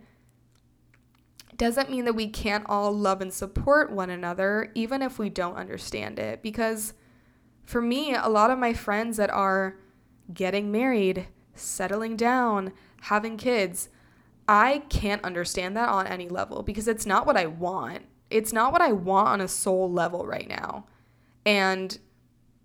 doesn't 1.59 1.91
mean 1.91 2.05
that 2.05 2.15
we 2.15 2.27
can't 2.27 2.65
all 2.67 2.91
love 2.91 3.21
and 3.21 3.33
support 3.33 3.91
one 3.91 4.09
another, 4.09 4.71
even 4.73 5.01
if 5.01 5.19
we 5.19 5.29
don't 5.29 5.57
understand 5.57 6.17
it. 6.17 6.41
Because 6.41 6.93
for 7.65 7.81
me, 7.81 8.15
a 8.15 8.29
lot 8.29 8.49
of 8.49 8.57
my 8.57 8.73
friends 8.73 9.17
that 9.17 9.29
are 9.29 9.75
getting 10.33 10.71
married, 10.71 11.27
settling 11.53 12.15
down, 12.15 12.71
having 13.01 13.35
kids, 13.35 13.89
I 14.47 14.83
can't 14.89 15.23
understand 15.23 15.75
that 15.75 15.89
on 15.89 16.07
any 16.07 16.29
level 16.29 16.63
because 16.63 16.87
it's 16.87 17.05
not 17.05 17.27
what 17.27 17.37
I 17.37 17.45
want. 17.45 18.05
It's 18.29 18.53
not 18.53 18.71
what 18.71 18.81
I 18.81 18.93
want 18.93 19.27
on 19.27 19.41
a 19.41 19.47
soul 19.47 19.91
level 19.91 20.25
right 20.25 20.47
now. 20.47 20.85
And 21.45 21.99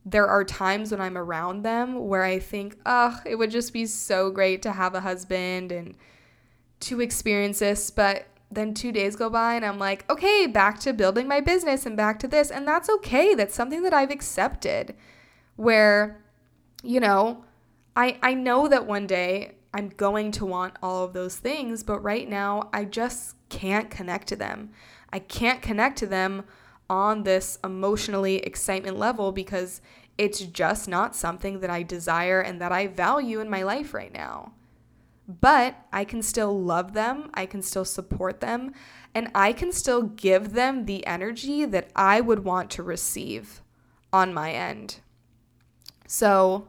there 0.06 0.28
are 0.28 0.44
times 0.44 0.92
when 0.92 1.00
I'm 1.00 1.18
around 1.18 1.62
them 1.62 2.06
where 2.06 2.22
I 2.22 2.38
think, 2.38 2.78
oh, 2.86 3.20
it 3.26 3.34
would 3.34 3.50
just 3.50 3.72
be 3.72 3.86
so 3.86 4.30
great 4.30 4.62
to 4.62 4.72
have 4.72 4.94
a 4.94 5.00
husband 5.00 5.72
and 5.72 5.96
to 6.80 7.00
experience 7.00 7.58
this. 7.58 7.90
But 7.90 8.26
then 8.50 8.74
two 8.74 8.92
days 8.92 9.16
go 9.16 9.28
by 9.28 9.54
and 9.54 9.64
I'm 9.64 9.78
like, 9.78 10.08
okay, 10.10 10.46
back 10.46 10.78
to 10.80 10.92
building 10.92 11.26
my 11.26 11.40
business 11.40 11.86
and 11.86 11.96
back 11.96 12.18
to 12.20 12.28
this. 12.28 12.50
And 12.50 12.66
that's 12.66 12.88
okay. 12.88 13.34
That's 13.34 13.54
something 13.54 13.82
that 13.82 13.94
I've 13.94 14.10
accepted 14.10 14.94
where, 15.56 16.22
you 16.82 17.00
know, 17.00 17.44
I, 17.96 18.18
I 18.22 18.34
know 18.34 18.68
that 18.68 18.86
one 18.86 19.06
day 19.06 19.54
I'm 19.72 19.88
going 19.88 20.30
to 20.32 20.46
want 20.46 20.76
all 20.82 21.04
of 21.04 21.12
those 21.12 21.36
things, 21.36 21.82
but 21.82 22.00
right 22.00 22.28
now 22.28 22.70
I 22.72 22.84
just 22.84 23.34
can't 23.48 23.90
connect 23.90 24.28
to 24.28 24.36
them. 24.36 24.70
I 25.12 25.18
can't 25.18 25.62
connect 25.62 25.98
to 25.98 26.06
them 26.06 26.44
on 26.88 27.22
this 27.22 27.58
emotionally 27.64 28.36
excitement 28.38 28.98
level 28.98 29.32
because 29.32 29.80
it's 30.18 30.40
just 30.40 30.86
not 30.86 31.16
something 31.16 31.60
that 31.60 31.70
I 31.70 31.82
desire 31.82 32.40
and 32.40 32.60
that 32.60 32.72
I 32.72 32.86
value 32.86 33.40
in 33.40 33.50
my 33.50 33.62
life 33.62 33.94
right 33.94 34.12
now. 34.12 34.52
But 35.26 35.76
I 35.92 36.04
can 36.04 36.22
still 36.22 36.60
love 36.60 36.92
them, 36.92 37.30
I 37.34 37.46
can 37.46 37.62
still 37.62 37.84
support 37.84 38.40
them, 38.40 38.72
and 39.14 39.30
I 39.34 39.52
can 39.52 39.72
still 39.72 40.02
give 40.02 40.52
them 40.52 40.84
the 40.84 41.06
energy 41.06 41.64
that 41.64 41.90
I 41.96 42.20
would 42.20 42.44
want 42.44 42.70
to 42.72 42.82
receive 42.82 43.62
on 44.12 44.34
my 44.34 44.52
end. 44.52 45.00
So, 46.06 46.68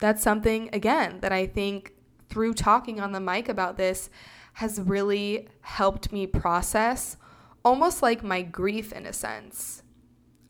that's 0.00 0.22
something, 0.22 0.70
again, 0.72 1.20
that 1.20 1.32
I 1.32 1.46
think 1.46 1.92
through 2.28 2.54
talking 2.54 3.00
on 3.00 3.12
the 3.12 3.20
mic 3.20 3.48
about 3.48 3.76
this 3.76 4.08
has 4.54 4.80
really 4.80 5.48
helped 5.60 6.12
me 6.12 6.26
process 6.26 7.16
almost 7.64 8.02
like 8.02 8.22
my 8.22 8.42
grief 8.42 8.92
in 8.92 9.06
a 9.06 9.12
sense 9.12 9.82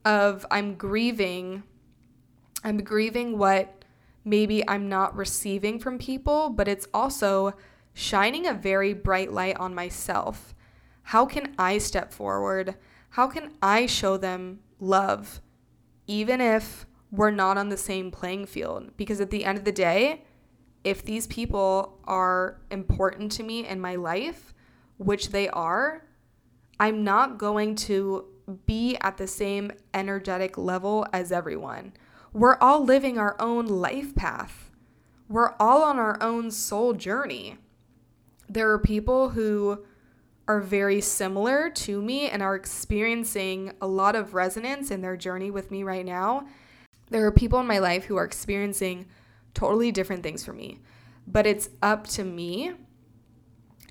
of 0.05 0.47
I'm 0.51 0.75
grieving 0.75 1.63
I'm 2.65 2.79
grieving 2.79 3.39
what 3.39 3.82
maybe 4.25 4.67
I'm 4.69 4.89
not 4.89 5.17
receiving 5.17 5.79
from 5.79 5.99
people, 5.99 6.51
but 6.51 6.69
it's 6.69 6.89
also 6.95 7.55
shining 7.95 8.47
a 8.47 8.55
very 8.55 8.95
bright 8.95 9.33
light 9.33 9.57
on 9.57 9.75
myself. 9.75 10.55
How 11.05 11.27
can 11.27 11.55
I 11.59 11.79
step 11.79 12.13
forward? 12.13 12.77
How 13.11 13.27
can 13.27 13.53
I 13.61 13.87
show 13.87 14.17
them 14.17 14.61
love 14.81 15.41
even 16.07 16.41
if 16.41 16.87
we're 17.11 17.31
not 17.31 17.59
on 17.59 17.69
the 17.69 17.77
same 17.77 18.11
playing 18.11 18.47
field 18.47 18.97
because 18.97 19.21
at 19.21 19.31
the 19.31 19.45
end 19.45 19.59
of 19.59 19.65
the 19.65 19.73
day, 19.73 20.25
if 20.83 21.05
these 21.05 21.27
people 21.27 21.99
are 22.05 22.61
important 22.71 23.31
to 23.33 23.43
me 23.43 23.67
in 23.67 23.81
my 23.81 23.95
life, 23.95 24.53
which 24.97 25.29
they 25.29 25.49
are, 25.51 26.05
I'm 26.81 27.05
not 27.05 27.39
going 27.39 27.77
to 27.77 28.27
be 28.67 28.97
at 29.01 29.17
the 29.17 29.27
same 29.27 29.71
energetic 29.95 30.59
level 30.59 31.07
as 31.13 31.31
everyone. 31.31 31.93
We're 32.33 32.57
all 32.61 32.83
living 32.83 33.19
our 33.19 33.37
own 33.39 33.67
life 33.67 34.15
path. 34.15 34.71
We're 35.29 35.55
all 35.61 35.83
on 35.83 35.99
our 35.99 36.23
own 36.23 36.51
soul 36.51 36.95
journey. 36.95 37.59
There 38.49 38.71
are 38.71 38.79
people 38.79 39.31
who 39.31 39.85
are 40.49 40.61
very 40.61 41.01
similar 41.01 41.71
to 41.71 42.01
me 42.01 42.29
and 42.29 42.43
are 42.43 42.55
experiencing 42.55 43.73
a 43.81 43.87
lot 43.87 44.17
of 44.17 44.35
resonance 44.35 44.91
in 44.91 45.03
their 45.03 45.17
journey 45.17 45.51
with 45.51 45.71
me 45.71 45.83
right 45.83 46.07
now. 46.07 46.47
There 47.11 47.27
are 47.27 47.33
people 47.33 47.61
in 47.61 47.67
my 47.67 47.79
life 47.79 48.05
who 48.05 48.17
are 48.17 48.25
experiencing 48.25 49.07
totally 49.53 49.93
different 49.93 50.23
things 50.23 50.45
from 50.45 50.57
me, 50.57 50.81
but 51.27 51.47
it's 51.47 51.69
up 51.83 52.07
to 52.09 52.25
me 52.25 52.73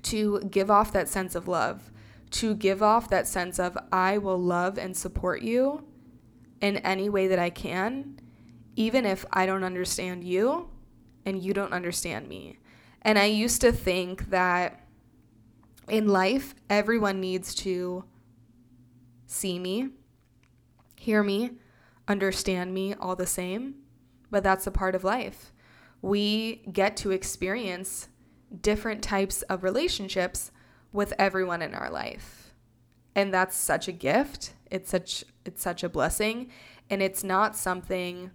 to 0.02 0.40
give 0.50 0.70
off 0.70 0.92
that 0.92 1.08
sense 1.08 1.36
of 1.36 1.46
love, 1.46 1.92
to 2.32 2.54
give 2.54 2.82
off 2.82 3.08
that 3.08 3.28
sense 3.28 3.60
of 3.60 3.78
I 3.92 4.18
will 4.18 4.40
love 4.40 4.78
and 4.78 4.96
support 4.96 5.42
you 5.42 5.84
in 6.60 6.78
any 6.78 7.08
way 7.08 7.28
that 7.28 7.38
I 7.38 7.50
can, 7.50 8.18
even 8.76 9.04
if 9.04 9.24
I 9.32 9.46
don't 9.46 9.64
understand 9.64 10.24
you 10.24 10.68
and 11.24 11.42
you 11.42 11.52
don't 11.52 11.72
understand 11.72 12.28
me. 12.28 12.58
And 13.02 13.18
I 13.18 13.26
used 13.26 13.60
to 13.60 13.72
think 13.72 14.30
that 14.30 14.86
in 15.88 16.08
life, 16.08 16.54
everyone 16.70 17.20
needs 17.20 17.54
to 17.56 18.04
see 19.26 19.58
me, 19.58 19.88
hear 20.96 21.22
me, 21.22 21.52
understand 22.06 22.72
me 22.72 22.94
all 22.94 23.16
the 23.16 23.26
same, 23.26 23.74
but 24.30 24.42
that's 24.42 24.66
a 24.66 24.70
part 24.70 24.94
of 24.94 25.04
life. 25.04 25.52
We 26.00 26.62
get 26.72 26.96
to 26.98 27.10
experience 27.10 28.08
different 28.60 29.02
types 29.02 29.42
of 29.42 29.62
relationships 29.62 30.50
with 30.92 31.12
everyone 31.18 31.62
in 31.62 31.74
our 31.74 31.90
life. 31.90 32.54
And 33.14 33.32
that's 33.32 33.56
such 33.56 33.88
a 33.88 33.92
gift. 33.92 34.54
It's 34.70 34.90
such 34.90 35.24
it's 35.44 35.62
such 35.62 35.82
a 35.82 35.88
blessing 35.88 36.50
and 36.88 37.02
it's 37.02 37.24
not 37.24 37.56
something 37.56 38.30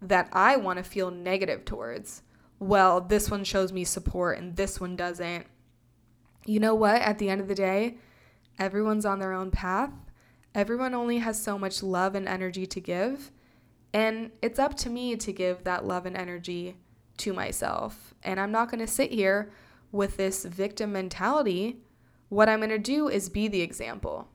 that 0.00 0.28
I 0.32 0.56
want 0.56 0.78
to 0.78 0.82
feel 0.82 1.10
negative 1.10 1.64
towards. 1.64 2.22
Well, 2.58 3.00
this 3.00 3.30
one 3.30 3.44
shows 3.44 3.72
me 3.72 3.84
support 3.84 4.38
and 4.38 4.56
this 4.56 4.80
one 4.80 4.96
doesn't. 4.96 5.46
You 6.44 6.60
know 6.60 6.74
what? 6.74 7.02
At 7.02 7.18
the 7.18 7.28
end 7.28 7.40
of 7.40 7.48
the 7.48 7.54
day, 7.54 7.98
everyone's 8.58 9.04
on 9.04 9.18
their 9.18 9.32
own 9.32 9.50
path 9.50 9.92
Everyone 10.58 10.94
only 10.94 11.18
has 11.18 11.40
so 11.40 11.58
much 11.58 11.82
love 11.82 12.14
and 12.14 12.26
energy 12.26 12.66
to 12.66 12.80
give, 12.80 13.30
and 13.92 14.32
it's 14.42 14.58
up 14.58 14.76
to 14.78 14.90
me 14.90 15.14
to 15.16 15.32
give 15.32 15.64
that 15.64 15.86
love 15.86 16.06
and 16.06 16.16
energy 16.16 16.76
to 17.18 17.32
myself. 17.32 18.14
And 18.22 18.40
I'm 18.40 18.50
not 18.50 18.70
going 18.70 18.80
to 18.80 18.86
sit 18.86 19.12
here 19.12 19.52
with 19.92 20.16
this 20.16 20.44
victim 20.44 20.92
mentality. 20.92 21.82
What 22.28 22.48
I'm 22.48 22.58
going 22.58 22.70
to 22.70 22.78
do 22.78 23.08
is 23.08 23.28
be 23.28 23.48
the 23.48 23.60
example. 23.60 24.28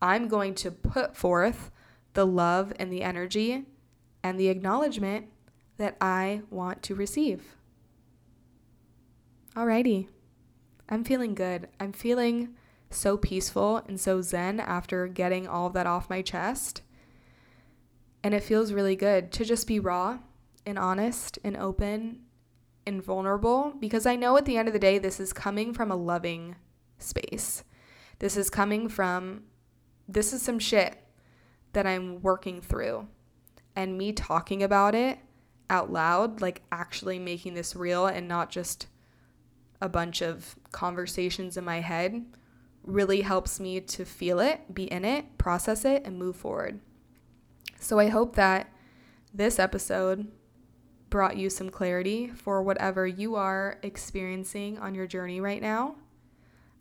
I'm 0.00 0.28
going 0.28 0.54
to 0.56 0.70
put 0.70 1.16
forth 1.16 1.70
the 2.14 2.26
love 2.26 2.72
and 2.78 2.92
the 2.92 3.02
energy 3.02 3.66
and 4.24 4.40
the 4.40 4.48
acknowledgement 4.48 5.26
that 5.76 5.96
I 6.00 6.40
want 6.50 6.82
to 6.84 6.94
receive. 6.94 7.56
Alrighty. 9.54 10.08
I'm 10.88 11.04
feeling 11.04 11.34
good. 11.34 11.68
I'm 11.78 11.92
feeling 11.92 12.54
so 12.90 13.16
peaceful 13.16 13.82
and 13.86 14.00
so 14.00 14.22
zen 14.22 14.60
after 14.60 15.06
getting 15.06 15.46
all 15.46 15.66
of 15.66 15.74
that 15.74 15.86
off 15.86 16.10
my 16.10 16.22
chest. 16.22 16.82
And 18.22 18.34
it 18.34 18.42
feels 18.42 18.72
really 18.72 18.96
good 18.96 19.30
to 19.32 19.44
just 19.44 19.66
be 19.66 19.78
raw 19.78 20.18
and 20.64 20.78
honest 20.78 21.38
and 21.44 21.56
open 21.56 22.20
and 22.86 23.02
vulnerable 23.02 23.74
because 23.78 24.06
I 24.06 24.16
know 24.16 24.36
at 24.36 24.46
the 24.46 24.56
end 24.56 24.68
of 24.68 24.74
the 24.74 24.80
day, 24.80 24.98
this 24.98 25.20
is 25.20 25.32
coming 25.32 25.74
from 25.74 25.90
a 25.90 25.96
loving 25.96 26.56
space. 26.98 27.64
This 28.20 28.36
is 28.36 28.48
coming 28.48 28.88
from, 28.88 29.42
this 30.08 30.32
is 30.32 30.40
some 30.40 30.58
shit 30.58 30.96
that 31.74 31.86
I'm 31.86 32.22
working 32.22 32.62
through. 32.62 33.08
And 33.76 33.98
me 33.98 34.12
talking 34.12 34.62
about 34.62 34.94
it 34.94 35.18
out 35.70 35.90
loud, 35.90 36.40
like 36.40 36.62
actually 36.70 37.18
making 37.18 37.54
this 37.54 37.74
real 37.74 38.06
and 38.06 38.28
not 38.28 38.50
just 38.50 38.86
a 39.80 39.88
bunch 39.88 40.22
of 40.22 40.56
conversations 40.72 41.56
in 41.56 41.64
my 41.64 41.80
head, 41.80 42.24
really 42.82 43.22
helps 43.22 43.58
me 43.58 43.80
to 43.80 44.04
feel 44.04 44.40
it, 44.40 44.74
be 44.74 44.84
in 44.84 45.04
it, 45.04 45.38
process 45.38 45.84
it, 45.84 46.02
and 46.04 46.18
move 46.18 46.36
forward. 46.36 46.80
So 47.80 47.98
I 47.98 48.08
hope 48.08 48.36
that 48.36 48.70
this 49.32 49.58
episode 49.58 50.30
brought 51.10 51.36
you 51.36 51.50
some 51.50 51.70
clarity 51.70 52.28
for 52.28 52.62
whatever 52.62 53.06
you 53.06 53.34
are 53.36 53.78
experiencing 53.82 54.78
on 54.78 54.94
your 54.94 55.06
journey 55.06 55.40
right 55.40 55.62
now. 55.62 55.96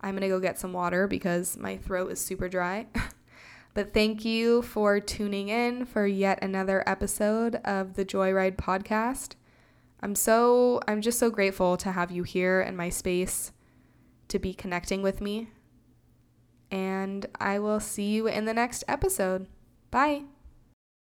I'm 0.02 0.18
to 0.18 0.28
go 0.28 0.40
get 0.40 0.60
some 0.60 0.74
water 0.74 1.08
because 1.08 1.58
my 1.58 1.78
throat 1.78 2.12
is 2.12 2.20
super 2.20 2.50
dry. 2.50 2.88
But 3.74 3.94
thank 3.94 4.24
you 4.24 4.62
for 4.62 5.00
tuning 5.00 5.50
in 5.50 5.86
for 5.86 6.06
yet 6.06 6.44
another 6.44 6.84
episode 6.88 7.56
of 7.66 7.96
the 7.96 8.06
Joyride 8.06 8.56
podcast. 8.56 9.34
I'm 10.02 10.16
so 10.16 10.80
I'm 10.88 11.02
just 11.02 11.18
so 11.18 11.30
grateful 11.30 11.78
to 11.78 11.92
have 11.92 12.12
you 12.12 12.24
here 12.24 12.62
in 12.62 12.76
my 12.76 12.90
space 12.90 13.52
to 14.28 14.38
be 14.38 14.54
connecting 14.54 15.02
with 15.02 15.22
me. 15.22 15.50
And 16.70 17.26
I 17.40 17.60
will 17.60 17.80
see 17.80 18.12
you 18.12 18.28
in 18.28 18.46
the 18.46 18.54
next 18.54 18.84
episode. 18.88 19.48
Bye. 19.92 20.24